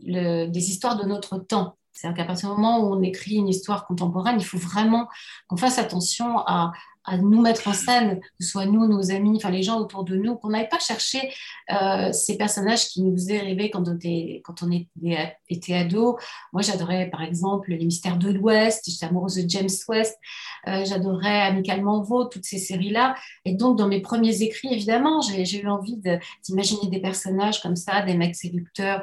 des 0.03 0.71
histoires 0.71 0.97
de 0.97 1.05
notre 1.05 1.39
temps. 1.39 1.77
C'est-à-dire 1.93 2.19
qu'à 2.19 2.25
partir 2.27 2.51
du 2.51 2.55
moment 2.55 2.79
où 2.79 2.95
on 2.95 3.03
écrit 3.03 3.35
une 3.35 3.49
histoire 3.49 3.85
contemporaine, 3.85 4.37
il 4.39 4.45
faut 4.45 4.59
vraiment 4.59 5.09
qu'on 5.49 5.57
fasse 5.57 5.79
attention 5.79 6.39
à, 6.47 6.73
à 7.09 7.17
nous 7.17 7.41
mettre 7.41 7.67
en 7.69 7.73
scène, 7.73 8.21
que 8.21 8.27
ce 8.45 8.51
soit 8.51 8.67
nous, 8.67 8.87
nos 8.87 9.11
amis, 9.11 9.37
enfin 9.37 9.51
les 9.51 9.63
gens 9.63 9.79
autour 9.81 10.05
de 10.05 10.17
nous, 10.17 10.37
qu'on 10.37 10.51
n'aille 10.51 10.69
pas 10.69 10.79
chercher 10.79 11.33
euh, 11.71 12.13
ces 12.13 12.37
personnages 12.37 12.89
qui 12.89 13.03
nous 13.03 13.13
faisaient 13.13 13.41
rêver 13.41 13.71
quand 13.71 13.89
on 13.89 13.97
était, 13.97 14.43
quand 14.45 14.63
on 14.63 14.71
était, 14.71 15.37
était 15.49 15.75
ado. 15.75 16.19
Moi, 16.53 16.63
j'adorais 16.63 17.09
par 17.11 17.23
exemple 17.23 17.71
Les 17.71 17.85
Mystères 17.85 18.19
de 18.19 18.31
l'Ouest, 18.31 18.85
j'étais 18.89 19.07
amoureuse 19.07 19.37
de 19.37 19.49
James 19.49 19.69
West, 19.89 20.19
euh, 20.67 20.85
j'adorais 20.85 21.43
Amicalement 21.43 22.03
Vaud, 22.03 22.27
toutes 22.27 22.45
ces 22.45 22.59
séries-là. 22.59 23.15
Et 23.45 23.55
donc, 23.55 23.79
dans 23.79 23.89
mes 23.89 24.01
premiers 24.01 24.43
écrits, 24.43 24.73
évidemment, 24.73 25.21
j'ai 25.21 25.61
eu 25.61 25.69
envie 25.69 25.99
d'imaginer 26.45 26.89
des 26.91 27.01
personnages 27.01 27.63
comme 27.63 27.77
ça, 27.77 28.03
des 28.03 28.15
mecs 28.15 28.37
séducteurs. 28.37 29.03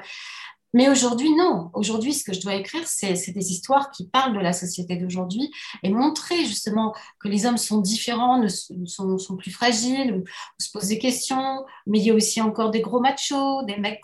Mais 0.75 0.89
aujourd'hui, 0.89 1.33
non. 1.33 1.69
Aujourd'hui, 1.73 2.13
ce 2.13 2.25
que 2.25 2.33
je 2.33 2.41
dois 2.41 2.55
écrire, 2.55 2.85
c'est 2.85 3.31
des 3.31 3.51
histoires 3.51 3.91
qui 3.91 4.09
parlent 4.09 4.35
de 4.35 4.41
la 4.41 4.51
société 4.51 4.97
d'aujourd'hui 4.97 5.49
et 5.83 5.89
montrer 5.89 6.43
justement 6.43 6.93
que 7.21 7.29
les 7.29 7.45
hommes 7.45 7.55
sont 7.55 7.79
différents, 7.79 8.39
ne, 8.39 8.49
sont, 8.49 9.37
plus 9.37 9.51
fragiles, 9.51 10.25
se 10.59 10.69
posent 10.73 10.89
des 10.89 10.99
questions. 10.99 11.63
Mais 11.87 11.99
il 11.99 12.05
y 12.05 12.11
a 12.11 12.13
aussi 12.13 12.41
encore 12.41 12.71
des 12.71 12.81
gros 12.81 12.99
machos, 12.99 13.63
des 13.63 13.77
mecs 13.77 14.01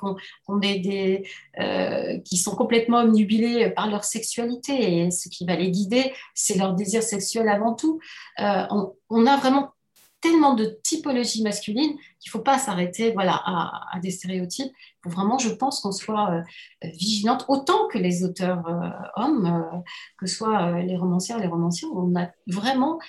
euh, 1.60 2.18
qui 2.20 2.38
sont 2.38 2.56
complètement 2.56 3.00
omnubilés 3.00 3.72
par 3.72 3.90
leur 3.90 4.06
sexualité. 4.06 5.02
Et 5.02 5.12
ce 5.12 5.28
qui 5.28 5.46
va 5.46 5.58
les 5.58 5.72
guider, 5.72 6.14
c'est 6.34 6.58
leur 6.58 6.74
désir 6.74 7.04
sexuel 7.04 7.50
avant 7.50 7.74
tout. 7.74 8.00
Euh, 8.40 8.64
on 9.10 9.26
a 9.26 9.36
vraiment 9.36 9.74
tellement 10.22 10.54
de 10.54 10.80
typologies 10.84 11.44
masculines 11.44 11.98
qu'il 12.20 12.30
ne 12.30 12.32
faut 12.32 12.44
pas 12.44 12.58
s'arrêter 12.60 13.12
voilà, 13.12 13.42
à, 13.44 14.00
des 14.02 14.12
stéréotypes. 14.12 14.72
Il 14.72 14.98
faut 15.04 15.10
vraiment, 15.10 15.40
je 15.40 15.50
pense, 15.50 15.82
qu'on 15.82 15.92
soit 15.92 16.32
euh, 16.32 16.88
vigilante, 16.94 17.46
autant 17.48 17.88
que 17.88 17.98
les 17.98 18.24
auteurs 18.24 18.66
euh, 18.68 18.90
hommes, 19.16 19.46
euh, 19.46 19.78
que 20.18 20.28
ce 20.28 20.36
soit 20.36 20.80
les 20.82 20.96
romancières 20.96 21.40
les 21.40 21.48
romanciers. 21.48 21.88
On 21.94 22.16
a 22.16 22.30
vraiment. 22.48 23.00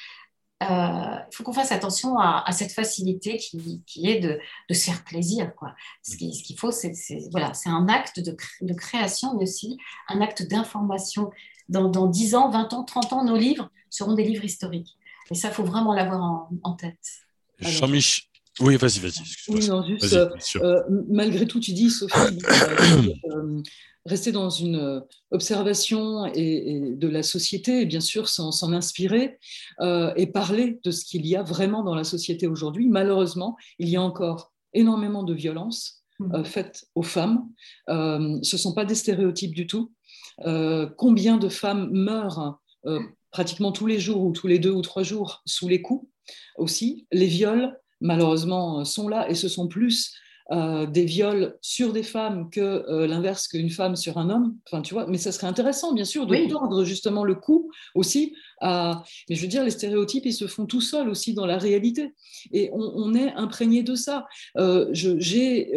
Il 0.61 1.27
faut 1.33 1.43
qu'on 1.43 1.53
fasse 1.53 1.73
attention 1.73 2.19
à, 2.21 2.51
cette 2.53 2.71
facilité 2.71 3.37
qui, 3.37 3.83
qui 3.85 4.09
est 4.09 4.21
de, 4.21 4.39
de, 4.71 4.75
se 4.75 4.85
faire 4.85 5.03
plaisir. 5.03 5.53
Quoi. 5.57 5.75
Ce 6.05 6.17
qu'il 6.17 6.33
ce 6.33 6.45
qu'il 6.45 6.57
faut, 6.57 6.71
c'est 6.71 6.93
voilà, 7.33 7.51
un 7.67 7.89
acte 7.89 8.21
de, 8.21 8.37
de, 8.61 8.73
création, 8.73 9.35
mais 9.37 9.43
aussi 9.43 9.77
un 10.09 10.21
acte 10.21 10.49
d'information. 10.49 11.31
Dans, 11.69 11.89
dans 11.89 12.07
10 12.07 12.37
ans, 12.37 12.51
20 12.51 12.75
ans, 12.75 12.85
30 12.85 13.13
ans, 13.13 13.25
nos 13.25 13.37
livres 13.37 13.71
seront 13.91 14.15
des 14.15 14.25
livres 14.25 14.45
historiques. 14.45 14.97
Et 15.31 15.35
ça, 15.35 15.49
il 15.49 15.55
faut 15.55 15.65
vraiment 15.65 15.95
l'avoir 15.95 16.49
en, 16.63 16.73
tête. 16.75 16.99
Jean-Michel. 17.61 18.25
Oui, 18.61 18.77
vas-y, 18.77 18.99
vas-y. 18.99 19.23
Oui, 19.49 19.67
non, 19.69 19.83
juste, 19.87 20.13
euh, 20.13 20.29
euh, 20.57 20.83
malgré 21.09 21.47
tout, 21.47 21.59
tu 21.59 21.73
dis, 21.73 21.91
Sophie, 21.91 22.39
euh, 23.31 23.63
rester 24.05 24.31
dans 24.31 24.51
une 24.51 25.03
observation 25.31 26.27
et, 26.27 26.93
de 26.95 27.09
la 27.09 27.23
société, 27.23 27.83
et 27.83 27.87
bien 27.87 28.01
sûr, 28.01 28.29
s'en 28.29 28.73
inspirer 28.73 29.39
et 29.81 30.27
parler 30.27 30.81
de 30.85 30.91
ce 30.91 31.05
qu'il 31.05 31.27
y 31.27 31.37
a 31.37 31.43
vraiment 31.43 31.83
dans 31.83 31.95
la 31.95 32.05
société 32.05 32.47
aujourd'hui. 32.47 32.89
Malheureusement, 32.89 33.57
il 33.79 33.89
y 33.89 33.97
a 33.97 34.03
encore 34.03 34.53
énormément 34.75 35.23
de 35.23 35.35
violences 35.35 36.03
mmh. 36.19 36.45
faites 36.45 36.85
aux 36.95 37.03
femmes. 37.03 37.49
ce 37.89 38.19
ne 38.19 38.43
sont 38.43 38.75
pas 38.75 38.85
des 38.85 38.97
stéréotypes 38.97 39.55
du 39.55 39.67
tout. 39.67 39.93
combien 40.97 41.39
de 41.39 41.49
femmes 41.49 41.89
meurent 41.93 42.59
pratiquement 43.33 43.73
tous 43.73 43.87
les 43.87 43.99
jours 43.99 44.23
ou 44.23 44.33
tous 44.33 44.47
les 44.47 44.59
deux 44.59 44.71
ou 44.71 44.83
trois 44.83 45.03
jours 45.03 45.43
sous 45.47 45.69
les 45.69 45.83
coups 45.83 46.07
aussi. 46.57 47.07
Les 47.11 47.27
viols, 47.27 47.77
malheureusement, 48.01 48.81
euh, 48.81 48.85
sont 48.85 49.09
là 49.09 49.29
et 49.29 49.35
ce 49.35 49.49
sont 49.49 49.69
plus 49.69 50.15
euh, 50.51 50.87
des 50.87 51.05
viols 51.05 51.57
sur 51.63 51.93
des 51.93 52.03
femmes 52.03 52.51
que 52.51 52.61
euh, 52.61 53.07
l'inverse 53.07 53.49
qu'une 53.49 53.71
femme 53.71 53.97
sur 53.97 54.19
un 54.19 54.29
homme. 54.29 54.57
Enfin, 54.67 54.83
tu 54.83 54.93
vois, 54.93 55.07
mais 55.07 55.17
ça 55.17 55.33
serait 55.33 55.47
intéressant, 55.47 55.95
bien 55.95 56.05
sûr, 56.05 56.27
de 56.27 56.49
tordre 56.49 56.85
justement 56.85 57.25
le 57.25 57.35
coup 57.35 57.71
aussi. 57.95 58.35
À... 58.61 59.03
Mais 59.31 59.37
je 59.37 59.43
veux 59.43 59.49
dire, 59.49 59.65
les 59.65 59.71
stéréotypes, 59.71 60.27
ils 60.27 60.35
se 60.35 60.47
font 60.47 60.67
tout 60.67 60.83
seuls 60.83 61.09
aussi 61.09 61.33
dans 61.33 61.47
la 61.47 61.57
réalité. 61.57 62.13
Et 62.53 62.71
on, 62.75 63.15
est 63.15 63.33
imprégné 63.35 63.83
de 63.83 63.95
ça. 63.95 64.27
j'ai, 64.91 65.73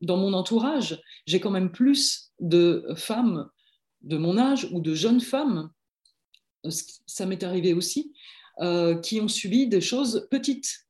dans 0.00 0.16
mon 0.16 0.32
entourage, 0.32 1.00
j'ai 1.26 1.40
quand 1.40 1.50
même 1.50 1.72
plus 1.72 2.30
de 2.40 2.86
femmes 2.96 3.48
de 4.02 4.16
mon 4.16 4.38
âge 4.38 4.68
ou 4.72 4.80
de 4.80 4.94
jeunes 4.94 5.20
femmes 5.20 5.70
ça 6.70 7.26
m'est 7.26 7.42
arrivé 7.42 7.72
aussi, 7.72 8.12
euh, 8.60 8.96
qui 9.00 9.20
ont 9.20 9.26
subi 9.26 9.66
des 9.66 9.80
choses 9.80 10.28
petites 10.30 10.86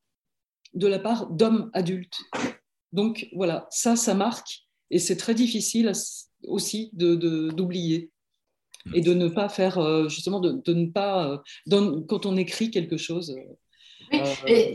de 0.75 0.87
la 0.87 0.99
part 0.99 1.29
d'hommes 1.29 1.70
adultes. 1.72 2.18
Donc 2.93 3.29
voilà, 3.35 3.66
ça, 3.70 3.97
ça 3.97 4.12
marque 4.14 4.66
et 4.91 4.99
c'est 4.99 5.16
très 5.16 5.35
difficile 5.35 5.91
aussi 6.47 6.91
d'oublier 6.93 8.11
de, 8.85 8.99
et 8.99 9.01
de 9.01 9.14
ne 9.14 9.29
pas 9.29 9.49
faire, 9.49 9.79
euh, 9.79 10.09
justement, 10.09 10.41
de, 10.41 10.75
ne 10.75 10.87
pas, 10.91 11.43
euh, 11.70 12.01
quand 12.07 12.27
on 12.27 12.37
écrit 12.37 12.70
quelque 12.70 12.99
chose. 12.99 13.35
Oui, 14.12 14.20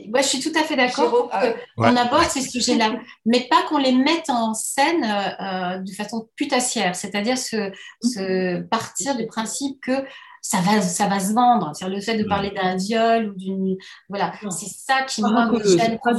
moi 0.08 0.22
je 0.22 0.28
suis 0.28 0.40
tout 0.40 0.58
à 0.58 0.64
fait 0.64 0.76
d'accord 0.76 1.30
qu'on 1.78 1.96
aborde 1.96 2.24
ces 2.24 2.42
sujets-là, 2.42 3.00
mais 3.28 3.48
pas 3.48 3.62
qu'on 3.70 3.78
les 3.78 3.92
mette 3.92 4.30
en 4.30 4.56
scène 4.56 5.02
de 5.02 5.92
façon 5.94 6.28
putassière, 6.36 6.96
c'est-à-dire 6.96 7.38
ce, 7.38 7.72
ce, 8.02 8.62
partir 8.64 9.16
du 9.16 9.28
principe 9.28 9.80
que 9.82 10.04
ça 10.42 10.60
va, 10.62 10.82
ça 10.82 11.08
va 11.08 11.20
se 11.20 11.34
vendre. 11.34 11.72
C'est 11.74 11.88
le 11.88 12.02
fait 12.02 12.18
de 12.18 12.24
parler 12.24 12.52
d'un 12.52 12.76
viol 12.76 13.30
ou 13.30 13.34
d'une. 13.36 13.78
Voilà, 14.08 14.34
c'est 14.50 14.70
ça 14.70 15.04
qui 15.04 15.22
moi 15.22 15.48
me 15.48 15.64
gêne. 15.64 16.00
Pas. 16.04 16.14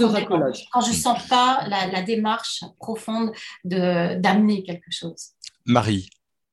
Quand 0.73 0.81
je 0.81 0.93
sens 0.93 1.27
pas 1.29 1.65
la, 1.69 1.87
la 1.87 2.03
démarche 2.03 2.65
profonde 2.79 3.33
d'amener 3.65 4.63
quelque 4.63 4.91
chose. 4.91 5.31
Marie. 5.67 6.09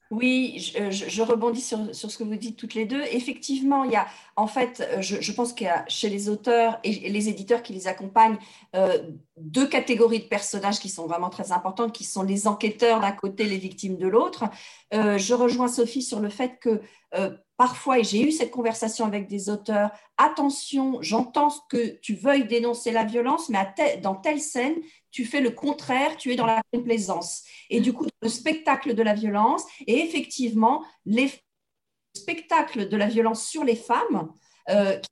Oui, 0.09 0.73
je, 0.89 1.21
rebondis 1.21 1.59
sur, 1.59 1.93
ce 1.93 2.17
que 2.17 2.23
vous 2.23 2.37
dites 2.37 2.55
toutes 2.55 2.75
les 2.75 2.85
deux. 2.85 3.03
Effectivement, 3.11 3.83
il 3.83 3.91
y 3.91 3.97
a, 3.97 4.07
en 4.37 4.47
fait, 4.47 4.87
je, 5.01 5.31
pense 5.33 5.51
qu'il 5.51 5.67
y 5.67 5.69
a 5.69 5.83
chez 5.89 6.07
les 6.07 6.29
auteurs 6.29 6.79
et 6.85 7.09
les 7.09 7.27
éditeurs 7.27 7.61
qui 7.61 7.73
les 7.73 7.87
accompagnent 7.87 8.37
euh, 8.75 8.99
deux 9.37 9.67
catégories 9.67 10.19
de 10.19 10.27
personnages 10.27 10.79
qui 10.79 10.89
sont 10.89 11.07
vraiment 11.07 11.29
très 11.29 11.51
importantes, 11.51 11.93
qui 11.93 12.03
sont 12.03 12.23
les 12.23 12.47
enquêteurs 12.47 12.99
d'un 12.99 13.11
côté, 13.11 13.45
les 13.45 13.57
victimes 13.57 13.97
de 13.97 14.07
l'autre. 14.07 14.45
Euh, 14.93 15.17
je 15.17 15.33
rejoins 15.33 15.67
Sophie 15.67 16.01
sur 16.01 16.19
le 16.19 16.29
fait 16.29 16.59
que 16.59 16.81
euh, 17.13 17.35
parfois, 17.55 17.99
et 17.99 18.03
j'ai 18.03 18.21
eu 18.21 18.31
cette 18.31 18.51
conversation 18.51 19.05
avec 19.05 19.27
des 19.27 19.49
auteurs, 19.49 19.91
attention, 20.17 20.97
j'entends 21.01 21.53
que 21.69 21.99
tu 21.99 22.15
veuilles 22.15 22.47
dénoncer 22.47 22.91
la 22.91 23.03
violence, 23.03 23.49
mais 23.49 23.59
dans 24.01 24.15
telle 24.15 24.41
scène, 24.41 24.75
tu 25.11 25.25
fais 25.25 25.41
le 25.41 25.51
contraire, 25.51 26.17
tu 26.17 26.31
es 26.31 26.35
dans 26.35 26.45
la 26.45 26.61
complaisance. 26.73 27.43
Et 27.69 27.79
du 27.79 27.93
coup, 27.93 28.07
le 28.21 28.29
spectacle 28.29 28.95
de 28.95 29.03
la 29.03 29.13
violence, 29.13 29.63
et 29.85 29.99
effectivement, 29.99 30.83
les 31.05 31.31
spectacles 32.15 32.89
de 32.89 32.97
la 32.97 33.07
violence 33.07 33.45
sur 33.45 33.63
les 33.63 33.75
femmes, 33.75 34.31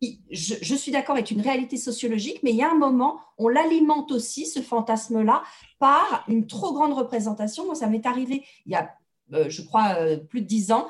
qui, 0.01 0.21
je, 0.31 0.75
suis 0.75 0.91
d'accord, 0.91 1.17
est 1.17 1.31
une 1.31 1.41
réalité 1.41 1.77
sociologique, 1.77 2.39
mais 2.43 2.51
il 2.51 2.57
y 2.57 2.63
a 2.63 2.71
un 2.71 2.77
moment, 2.77 3.19
on 3.37 3.47
l'alimente 3.47 4.11
aussi, 4.11 4.45
ce 4.45 4.61
fantasme-là, 4.61 5.43
par 5.79 6.25
une 6.27 6.45
trop 6.45 6.73
grande 6.73 6.93
représentation. 6.93 7.65
Moi, 7.65 7.75
ça 7.75 7.87
m'est 7.87 8.05
arrivé 8.05 8.43
il 8.65 8.73
y 8.73 8.75
a, 8.75 8.93
je 9.47 9.61
crois, 9.61 9.95
plus 10.29 10.41
de 10.41 10.47
dix 10.47 10.71
ans 10.71 10.87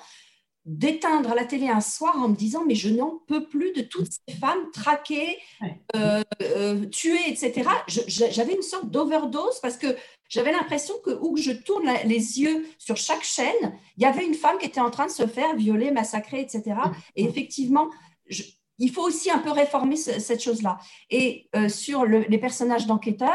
d'éteindre 0.65 1.35
la 1.35 1.45
télé 1.45 1.67
un 1.67 1.81
soir 1.81 2.15
en 2.17 2.29
me 2.29 2.35
disant 2.35 2.63
mais 2.65 2.73
je 2.73 2.89
n'en 2.89 3.19
peux 3.27 3.45
plus 3.47 3.71
de 3.73 3.81
toutes 3.81 4.09
ces 4.27 4.35
femmes 4.35 4.71
traquées, 4.73 5.37
euh, 5.95 6.23
euh, 6.41 6.85
tuées, 6.87 7.29
etc. 7.29 7.69
J'avais 7.87 8.53
une 8.53 8.63
sorte 8.63 8.89
d'overdose 8.89 9.59
parce 9.61 9.77
que 9.77 9.95
j'avais 10.27 10.51
l'impression 10.51 10.95
que 11.05 11.11
où 11.11 11.35
que 11.35 11.41
je 11.41 11.51
tourne 11.51 11.87
les 12.05 12.39
yeux 12.39 12.65
sur 12.79 12.97
chaque 12.97 13.23
chaîne, 13.23 13.77
il 13.97 14.03
y 14.03 14.07
avait 14.07 14.25
une 14.25 14.33
femme 14.33 14.57
qui 14.57 14.65
était 14.65 14.81
en 14.81 14.89
train 14.89 15.05
de 15.05 15.11
se 15.11 15.27
faire 15.27 15.55
violer, 15.55 15.91
massacrer, 15.91 16.41
etc. 16.41 16.63
Et 17.15 17.25
effectivement, 17.25 17.91
il 18.77 18.91
faut 18.91 19.03
aussi 19.03 19.31
un 19.31 19.39
peu 19.39 19.51
réformer 19.51 19.95
cette 19.95 20.41
chose-là. 20.41 20.77
Et 21.09 21.49
euh, 21.55 21.69
sur 21.69 22.05
les 22.05 22.37
personnages 22.37 22.87
d'enquêteurs, 22.87 23.31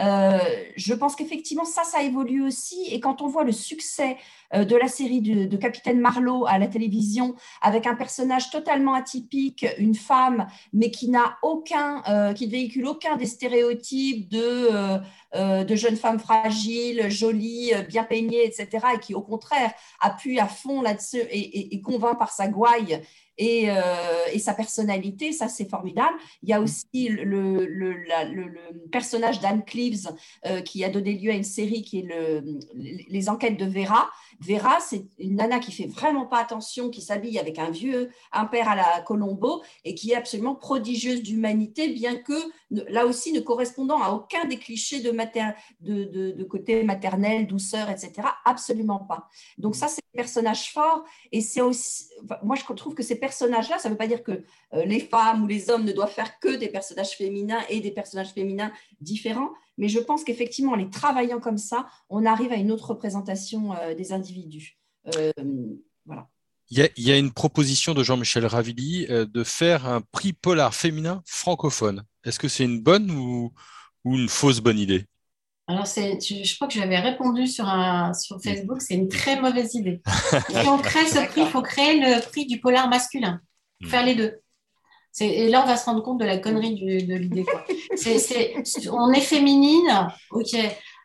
euh, 0.00 0.38
je 0.76 0.94
pense 0.94 1.14
qu'effectivement, 1.14 1.64
ça, 1.64 1.84
ça 1.84 2.02
évolue 2.02 2.42
aussi. 2.42 2.86
Et 2.90 3.00
quand 3.00 3.22
on 3.22 3.28
voit 3.28 3.44
le 3.44 3.52
succès 3.52 4.16
euh, 4.54 4.64
de 4.64 4.74
la 4.74 4.88
série 4.88 5.20
de, 5.20 5.56
Capitaine 5.56 6.00
Marlowe 6.00 6.46
à 6.46 6.58
la 6.58 6.66
télévision, 6.66 7.36
avec 7.60 7.86
un 7.86 7.94
personnage 7.94 8.50
totalement 8.50 8.94
atypique, 8.94 9.64
une 9.78 9.94
femme, 9.94 10.48
mais 10.72 10.90
qui 10.90 11.08
n'a 11.08 11.38
aucun, 11.42 12.02
qui 12.34 12.46
ne 12.46 12.50
véhicule 12.50 12.86
aucun 12.86 13.16
des 13.16 13.26
stéréotypes 13.26 14.28
de, 14.30 15.00
de 15.34 15.74
jeune 15.76 15.96
femme 15.96 16.18
fragile, 16.18 17.10
jolie, 17.10 17.72
bien 17.88 18.04
peignée, 18.04 18.46
etc., 18.46 18.68
et 18.94 19.00
qui, 19.00 19.14
au 19.14 19.20
contraire, 19.20 19.70
appuie 20.00 20.40
à 20.40 20.46
fond 20.46 20.80
là-dessus 20.80 21.18
et, 21.18 21.74
et 21.74 21.80
convainc 21.82 22.18
par 22.18 22.32
sa 22.32 22.48
gouaille 22.48 23.02
euh, 23.40 23.82
et, 24.32 24.38
sa 24.38 24.54
personnalité, 24.54 25.32
ça 25.32 25.48
c'est 25.48 25.68
formidable. 25.68 26.16
Il 26.42 26.48
y 26.48 26.52
a 26.52 26.60
aussi 26.60 27.08
le, 27.08 27.68
personnage 28.90 29.40
d'Anne 29.40 29.64
Cleves 29.64 30.10
euh, 30.46 30.60
qui 30.60 30.84
a 30.84 30.90
donné 30.90 31.14
lieu 31.14 31.30
à 31.30 31.34
une 31.34 31.44
série 31.44 31.82
qui 31.82 32.00
est 32.00 32.42
les 32.74 33.28
enquêtes 33.28 33.56
de 33.56 33.66
Vera. 33.66 34.10
Vera, 34.40 34.78
c'est 34.80 35.04
une 35.18 35.36
nana 35.36 35.58
qui 35.58 35.72
fait 35.72 35.86
vraiment 35.86 36.26
pas 36.26 36.38
attention, 36.38 36.90
qui 36.90 37.02
s'habille 37.02 37.38
avec 37.38 37.58
un 37.58 37.70
vieux 37.70 38.10
père 38.50 38.68
à 38.68 38.76
la 38.76 39.00
Colombo 39.02 39.62
et 39.84 39.94
qui 39.94 40.12
est 40.12 40.16
absolument 40.16 40.54
prodigieuse 40.54 41.22
d'humanité, 41.22 41.88
bien 41.88 42.16
que 42.16 42.34
là 42.70 43.06
aussi 43.06 43.32
ne 43.32 43.40
correspondant 43.40 44.02
à 44.02 44.10
aucun 44.10 44.44
des 44.44 44.56
clichés 44.56 45.00
de, 45.00 46.42
côté 46.44 46.82
maternel, 46.82 47.46
douceur, 47.46 47.90
etc. 47.90 48.12
Absolument 48.44 49.00
pas. 49.00 49.28
Donc 49.58 49.76
ça, 49.76 49.88
c'est 49.88 50.02
un 50.14 50.16
personnage 50.16 50.72
fort 50.72 51.04
et 51.32 51.40
c'est 51.40 51.60
aussi, 51.60 52.06
moi 52.42 52.56
je 52.56 52.64
trouve 52.74 52.94
que 52.94 53.02
ces 53.02 53.16
personnages-là, 53.30 53.78
ça 53.78 53.88
ne 53.88 53.94
veut 53.94 53.98
pas 53.98 54.08
dire 54.08 54.22
que 54.22 54.32
euh, 54.74 54.84
les 54.84 55.00
femmes 55.00 55.44
ou 55.44 55.46
les 55.46 55.70
hommes 55.70 55.84
ne 55.84 55.92
doivent 55.92 56.12
faire 56.12 56.38
que 56.40 56.56
des 56.56 56.68
personnages 56.68 57.16
féminins 57.16 57.62
et 57.68 57.80
des 57.80 57.92
personnages 57.92 58.32
féminins 58.32 58.72
différents, 59.00 59.50
mais 59.78 59.88
je 59.88 60.00
pense 60.00 60.24
qu'effectivement, 60.24 60.72
en 60.72 60.76
les 60.76 60.90
travaillant 60.90 61.40
comme 61.40 61.58
ça, 61.58 61.86
on 62.08 62.26
arrive 62.26 62.52
à 62.52 62.56
une 62.56 62.72
autre 62.72 62.90
représentation 62.90 63.74
euh, 63.74 63.94
des 63.94 64.12
individus. 64.12 64.78
Euh. 65.16 65.32
Il 66.72 66.88
y, 66.98 67.10
a, 67.10 67.18
une 67.18 67.32
proposition 67.32 67.94
de 67.94 68.04
Jean-Michel 68.04 68.46
Ravilli 68.46 69.06
euh, 69.10 69.26
de 69.26 69.42
faire 69.42 69.88
un 69.88 70.00
prix 70.00 70.32
polar 70.32 70.72
féminin 70.72 71.20
francophone. 71.26 72.04
Est-ce 72.24 72.38
que 72.38 72.46
c'est 72.46 72.64
une 72.64 72.80
bonne 72.80 73.10
ou, 73.10 73.52
une 74.04 74.28
fausse 74.28 74.60
bonne 74.60 74.78
idée? 74.78 75.06
Alors, 75.70 75.86
je, 75.86 76.54
crois 76.56 76.66
que 76.66 76.74
j'avais 76.74 76.98
répondu 76.98 77.46
sur, 77.46 77.66
un, 77.66 78.12
sur 78.12 78.40
Facebook, 78.42 78.82
c'est 78.82 78.94
une 78.94 79.08
très 79.08 79.40
mauvaise 79.40 79.74
idée. 79.74 80.02
si 80.48 80.68
on 80.68 80.78
crée 80.78 81.06
ce 81.06 81.24
prix, 81.28 81.42
il 81.42 81.46
faut 81.46 81.62
créer 81.62 82.00
le 82.00 82.20
prix 82.20 82.46
du 82.46 82.60
polar 82.60 82.88
masculin. 82.88 83.40
Hmm. 83.80 83.86
Faire 83.86 84.04
les 84.04 84.16
deux. 84.16 84.40
Et 85.20 85.48
là, 85.48 85.62
on 85.62 85.66
va 85.66 85.76
se 85.76 85.84
rendre 85.84 86.02
compte 86.02 86.18
de 86.18 86.24
la 86.24 86.38
connerie 86.38 86.74
de 86.74 87.14
l'idée. 87.14 87.44
on 88.90 89.12
est 89.12 89.20
féminine, 89.20 90.08
ok, 90.30 90.54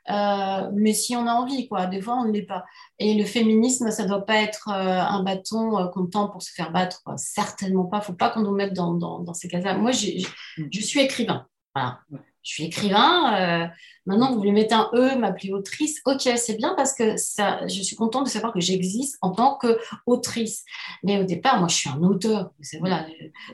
euh, 0.09 0.69
mais 0.73 0.93
si 0.93 1.15
on 1.15 1.27
a 1.27 1.33
envie, 1.33 1.67
quoi. 1.67 1.85
Des 1.87 2.01
fois, 2.01 2.15
on 2.15 2.25
ne 2.25 2.31
l'est 2.31 2.43
pas. 2.43 2.65
Et 2.99 3.15
le 3.15 3.25
féminisme, 3.25 3.89
ça 3.91 4.03
ne 4.03 4.07
doit 4.07 4.25
pas 4.25 4.41
être 4.41 4.69
euh, 4.69 5.01
un 5.01 5.23
bâton 5.23 5.77
euh, 5.77 5.87
qu'on 5.87 6.05
tend 6.05 6.29
pour 6.29 6.43
se 6.43 6.51
faire 6.51 6.71
battre. 6.71 7.01
Certainement 7.17 7.85
pas. 7.85 7.97
Il 7.97 8.01
ne 8.01 8.05
faut 8.05 8.13
pas 8.13 8.29
qu'on 8.29 8.41
nous 8.41 8.55
mette 8.55 8.73
dans, 8.73 8.93
dans, 8.93 9.33
ces 9.33 9.47
cas-là. 9.47 9.75
Moi, 9.75 9.91
je 9.91 10.81
suis 10.81 10.99
écrivain. 10.99 11.47
Voilà 11.73 11.99
je 12.45 12.53
suis 12.53 12.63
écrivain. 12.65 13.35
Euh, 13.35 13.67
maintenant, 14.05 14.31
vous 14.31 14.37
voulez 14.37 14.51
mettre 14.51 14.75
un 14.75 14.91
E, 14.93 15.17
m'appeler 15.17 15.51
autrice. 15.51 15.99
Ok, 16.05 16.21
c'est 16.37 16.55
bien 16.55 16.75
parce 16.75 16.93
que 16.93 17.17
ça, 17.17 17.67
je 17.67 17.81
suis 17.81 17.95
contente 17.95 18.25
de 18.25 18.29
savoir 18.29 18.53
que 18.53 18.59
j'existe 18.59 19.17
en 19.21 19.31
tant 19.31 19.57
qu'autrice. 19.57 20.63
Mais 21.03 21.19
au 21.19 21.23
départ, 21.23 21.57
moi, 21.57 21.67
je 21.67 21.75
suis 21.75 21.89
un 21.89 22.01
auteur. 22.03 22.51
Voilà, 22.79 23.07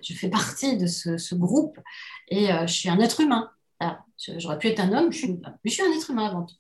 je, 0.04 0.14
fais 0.14 0.30
partie 0.30 0.78
de 0.78 0.88
ce, 0.88 1.36
groupe 1.36 1.80
et 2.28 2.52
euh, 2.52 2.68
je 2.68 2.74
suis 2.74 2.90
un 2.90 3.00
être 3.00 3.22
humain. 3.22 3.50
J'aurais 4.38 4.60
pu 4.60 4.68
être 4.68 4.82
un 4.82 4.92
homme, 4.92 5.12
je 5.12 5.18
suis, 5.18 5.40
je 5.64 5.72
suis 5.72 5.82
un 5.82 5.92
être 5.94 6.12
humain 6.12 6.28
avant 6.28 6.44
tout. 6.44 6.56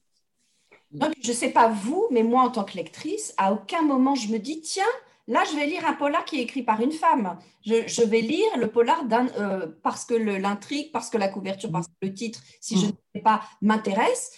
je 1.22 1.28
ne 1.28 1.36
sais 1.36 1.52
pas 1.52 1.68
vous, 1.68 2.08
mais 2.12 2.24
moi, 2.24 2.44
en 2.44 2.50
tant 2.50 2.64
que 2.64 2.78
lectrice, 2.78 3.36
à 3.38 3.52
aucun 3.54 3.84
moment 3.84 4.16
je 4.16 4.30
me 4.30 4.40
dis, 4.40 4.62
tiens, 4.62 4.84
Là, 5.28 5.44
je 5.50 5.56
vais 5.56 5.66
lire 5.66 5.86
un 5.86 5.94
polar 5.94 6.26
qui 6.26 6.40
est 6.40 6.44
écrit 6.44 6.64
par 6.64 6.82
une 6.82 6.92
femme. 6.92 7.38
Je, 7.66 8.04
vais 8.04 8.22
lire 8.22 8.58
le 8.58 8.68
polar 8.68 9.04
euh, 9.12 9.68
parce 9.84 10.06
que 10.06 10.14
l'intrigue, 10.14 10.92
parce 10.92 11.10
que 11.10 11.18
la 11.18 11.28
couverture, 11.28 11.72
parce 11.72 11.88
que 11.88 11.94
le 12.02 12.14
titre, 12.14 12.42
si 12.60 12.80
je 12.80 12.86
mm. 12.86 12.90
ne 12.90 12.94
sais 13.16 13.22
pas, 13.22 13.42
m'intéresse. 13.62 14.32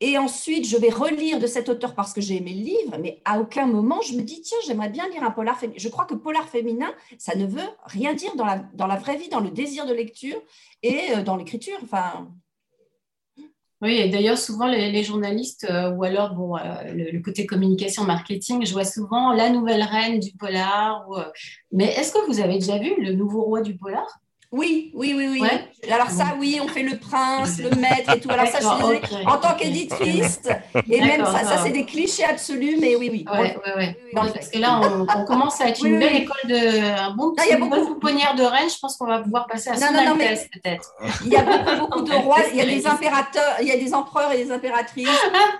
Et 0.00 0.16
ensuite, 0.16 0.64
je 0.66 0.76
vais 0.76 0.90
relire 0.90 1.40
de 1.40 1.48
cet 1.48 1.68
auteur 1.68 1.94
parce 1.94 2.12
que 2.12 2.20
j'ai 2.20 2.36
aimé 2.36 2.54
le 2.54 2.62
livre, 2.62 2.98
mais 3.00 3.20
à 3.24 3.40
aucun 3.40 3.66
moment 3.66 4.00
je 4.00 4.14
me 4.14 4.22
dis, 4.22 4.40
tiens, 4.42 4.58
j'aimerais 4.64 4.90
bien 4.90 5.08
lire 5.08 5.24
un 5.24 5.32
polar 5.32 5.58
féminin. 5.58 5.78
Je 5.78 5.88
crois 5.88 6.04
que 6.04 6.14
polar 6.14 6.48
féminin, 6.48 6.94
ça 7.18 7.34
ne 7.34 7.46
veut 7.46 7.68
rien 7.84 8.14
dire 8.14 8.36
dans 8.36 8.46
la, 8.46 8.58
dans 8.74 8.86
la 8.86 8.94
vraie 8.94 9.16
vie, 9.16 9.28
dans 9.28 9.40
le 9.40 9.50
désir 9.50 9.86
de 9.86 9.92
lecture 9.92 10.40
et 10.84 11.16
euh, 11.16 11.22
dans 11.22 11.34
l'écriture. 11.34 11.78
Enfin, 11.82 12.28
oui, 13.80 13.92
et 13.92 14.08
d'ailleurs, 14.08 14.38
souvent, 14.38 14.66
les, 14.66 15.04
journalistes, 15.04 15.66
euh, 15.70 15.90
ou 15.92 16.02
alors 16.02 16.34
bon, 16.34 16.56
euh, 16.56 16.60
le, 16.92 17.20
côté 17.20 17.46
communication, 17.46 18.02
marketing, 18.02 18.66
je 18.66 18.72
vois 18.72 18.84
souvent 18.84 19.32
la 19.32 19.50
nouvelle 19.50 19.84
reine 19.84 20.18
du 20.18 20.32
polar. 20.32 21.08
Euh, 21.12 21.24
mais 21.70 21.84
est-ce 21.84 22.12
que 22.12 22.26
vous 22.26 22.40
avez 22.40 22.54
déjà 22.54 22.78
vu 22.78 22.92
le 23.00 23.12
nouveau 23.12 23.42
roi 23.42 23.60
du 23.60 23.76
polar? 23.76 24.06
Oui, 24.50 24.90
oui, 24.94 25.14
oui, 25.14 25.28
oui. 25.42 25.90
Alors 25.92 26.08
ça, 26.08 26.34
oui, 26.38 26.58
on 26.62 26.68
fait 26.68 26.82
le 26.82 26.96
prince, 26.96 27.58
le 27.58 27.68
maître 27.70 28.16
et 28.16 28.20
tout. 28.20 28.30
Alors 28.30 28.46
ça, 28.46 28.60
je 28.60 29.26
en 29.26 29.36
tant 29.36 29.54
qu'éditrice, 29.54 30.40
et 30.88 31.00
même 31.02 31.24
ça, 31.26 31.44
ça 31.44 31.58
c'est 31.62 31.70
des 31.70 31.84
clichés 31.84 32.24
absolus, 32.24 32.78
mais 32.80 32.96
oui, 32.96 33.10
oui. 33.12 33.26
Ouais, 33.30 33.56
ouais, 33.76 33.96
parce 34.14 34.48
que 34.48 34.58
là, 34.58 34.80
on, 34.80 35.24
commence 35.26 35.60
à 35.60 35.68
être 35.68 35.84
une 35.84 35.98
belle 35.98 36.16
école 36.16 36.48
de 36.48 36.98
un 36.98 37.14
bon 37.14 37.32
petit, 37.32 37.46
il 37.48 37.50
y 37.50 37.54
a 37.54 37.58
beaucoup 37.58 37.94
de 37.94 38.00
poignard 38.00 38.34
de 38.36 38.42
reine. 38.42 38.70
Je 38.70 38.78
pense 38.78 38.96
qu'on 38.96 39.06
va 39.06 39.18
pouvoir 39.20 39.46
passer 39.46 39.68
à 39.68 39.76
son 39.76 39.92
non, 39.92 40.04
non, 40.04 40.16
peut-être. 40.16 40.94
Il 41.26 41.32
y 41.32 41.36
a 41.36 41.42
beaucoup, 41.42 41.80
beaucoup 41.80 42.02
de 42.02 42.12
rois. 42.24 42.38
Il 42.50 42.56
y 42.56 42.62
a 42.62 42.66
des 42.66 42.86
impérateurs, 42.86 43.56
il 43.60 43.68
y 43.68 43.72
a 43.72 43.76
des 43.76 43.92
empereurs 43.92 44.32
et 44.32 44.44
des 44.44 44.50
impératrices. 44.50 45.08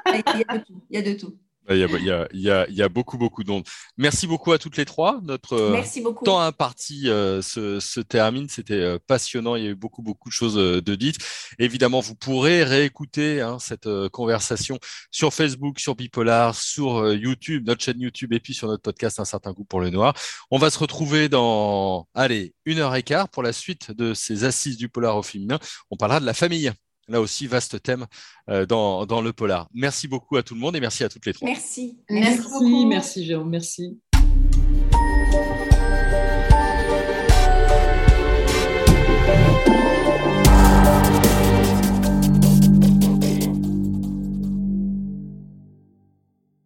Il 0.09 0.41
y 0.41 0.45
a 0.49 0.55
de 0.55 0.65
tout. 0.65 0.81
Il 0.91 0.97
y 0.97 0.99
a 0.99 1.03
de 1.03 1.19
tout. 1.19 1.35
Il 1.71 2.31
y, 2.33 2.83
a, 2.83 2.89
beaucoup, 2.89 3.19
beaucoup 3.19 3.45
d'ondes. 3.45 3.65
Merci 3.99 4.27
beaucoup 4.27 4.53
à 4.53 4.59
toutes 4.59 4.79
les 4.79 4.87
trois. 4.87 5.21
Notre 5.23 5.55
euh, 5.55 6.15
temps 6.25 6.41
imparti 6.41 7.11
euh, 7.11 7.43
se, 7.43 8.01
termine. 8.01 8.49
C'était 8.49 8.75
euh, 8.75 8.99
passionnant. 9.07 9.55
Il 9.55 9.65
y 9.65 9.67
a 9.67 9.71
eu 9.71 9.75
beaucoup, 9.75 10.01
beaucoup 10.01 10.31
de 10.31 10.35
choses 10.35 10.55
de 10.55 10.95
dites. 10.95 11.19
Évidemment, 11.59 12.01
vous 12.01 12.15
pourrez 12.15 12.65
réécouter 12.65 13.43
hein, 13.43 13.59
cette 13.59 13.89
conversation 14.09 14.79
sur 15.11 15.35
Facebook, 15.35 15.79
sur 15.79 15.95
Bipolar, 15.95 16.55
sur 16.55 17.13
YouTube, 17.13 17.67
notre 17.67 17.83
chaîne 17.83 18.01
YouTube 18.01 18.33
et 18.33 18.41
puis 18.41 18.55
sur 18.55 18.69
notre 18.69 18.83
podcast 18.83 19.21
Un 19.21 19.27
certain 19.27 19.53
goût 19.53 19.65
pour 19.65 19.81
le 19.81 19.91
noir. 19.91 20.15
On 20.51 20.59
va 20.59 20.71
se 20.71 20.79
retrouver 20.79 21.29
dans, 21.29 22.09
allez, 22.15 22.55
une 22.65 22.79
heure 22.79 22.95
et 22.95 23.03
quart 23.03 23.29
pour 23.29 23.43
la 23.43 23.53
suite 23.53 23.91
de 23.91 24.15
ces 24.15 24.45
assises 24.45 24.79
du 24.79 24.89
polar 24.89 25.17
au 25.17 25.23
féminin. 25.23 25.59
On 25.91 25.97
parlera 25.97 26.21
de 26.21 26.27
la 26.27 26.35
famille. 26.35 26.73
Là 27.09 27.21
aussi, 27.21 27.47
vaste 27.47 27.83
thème 27.83 28.07
euh, 28.49 28.67
dans, 28.67 29.07
dans, 29.07 29.23
le 29.23 29.33
polar. 29.33 29.69
Merci 29.73 30.09
beaucoup 30.09 30.37
à 30.37 30.43
tout 30.43 30.55
le 30.55 30.61
monde 30.61 30.77
et 30.77 30.81
merci 30.81 31.05
à 31.05 31.09
toutes 31.09 31.25
les 31.27 31.33
trois. 31.33 31.49
Merci. 31.49 31.99
Merci, 32.11 32.43
merci, 32.61 32.87
merci 32.87 33.25
Jérôme, 33.25 33.51
merci. 33.51 33.99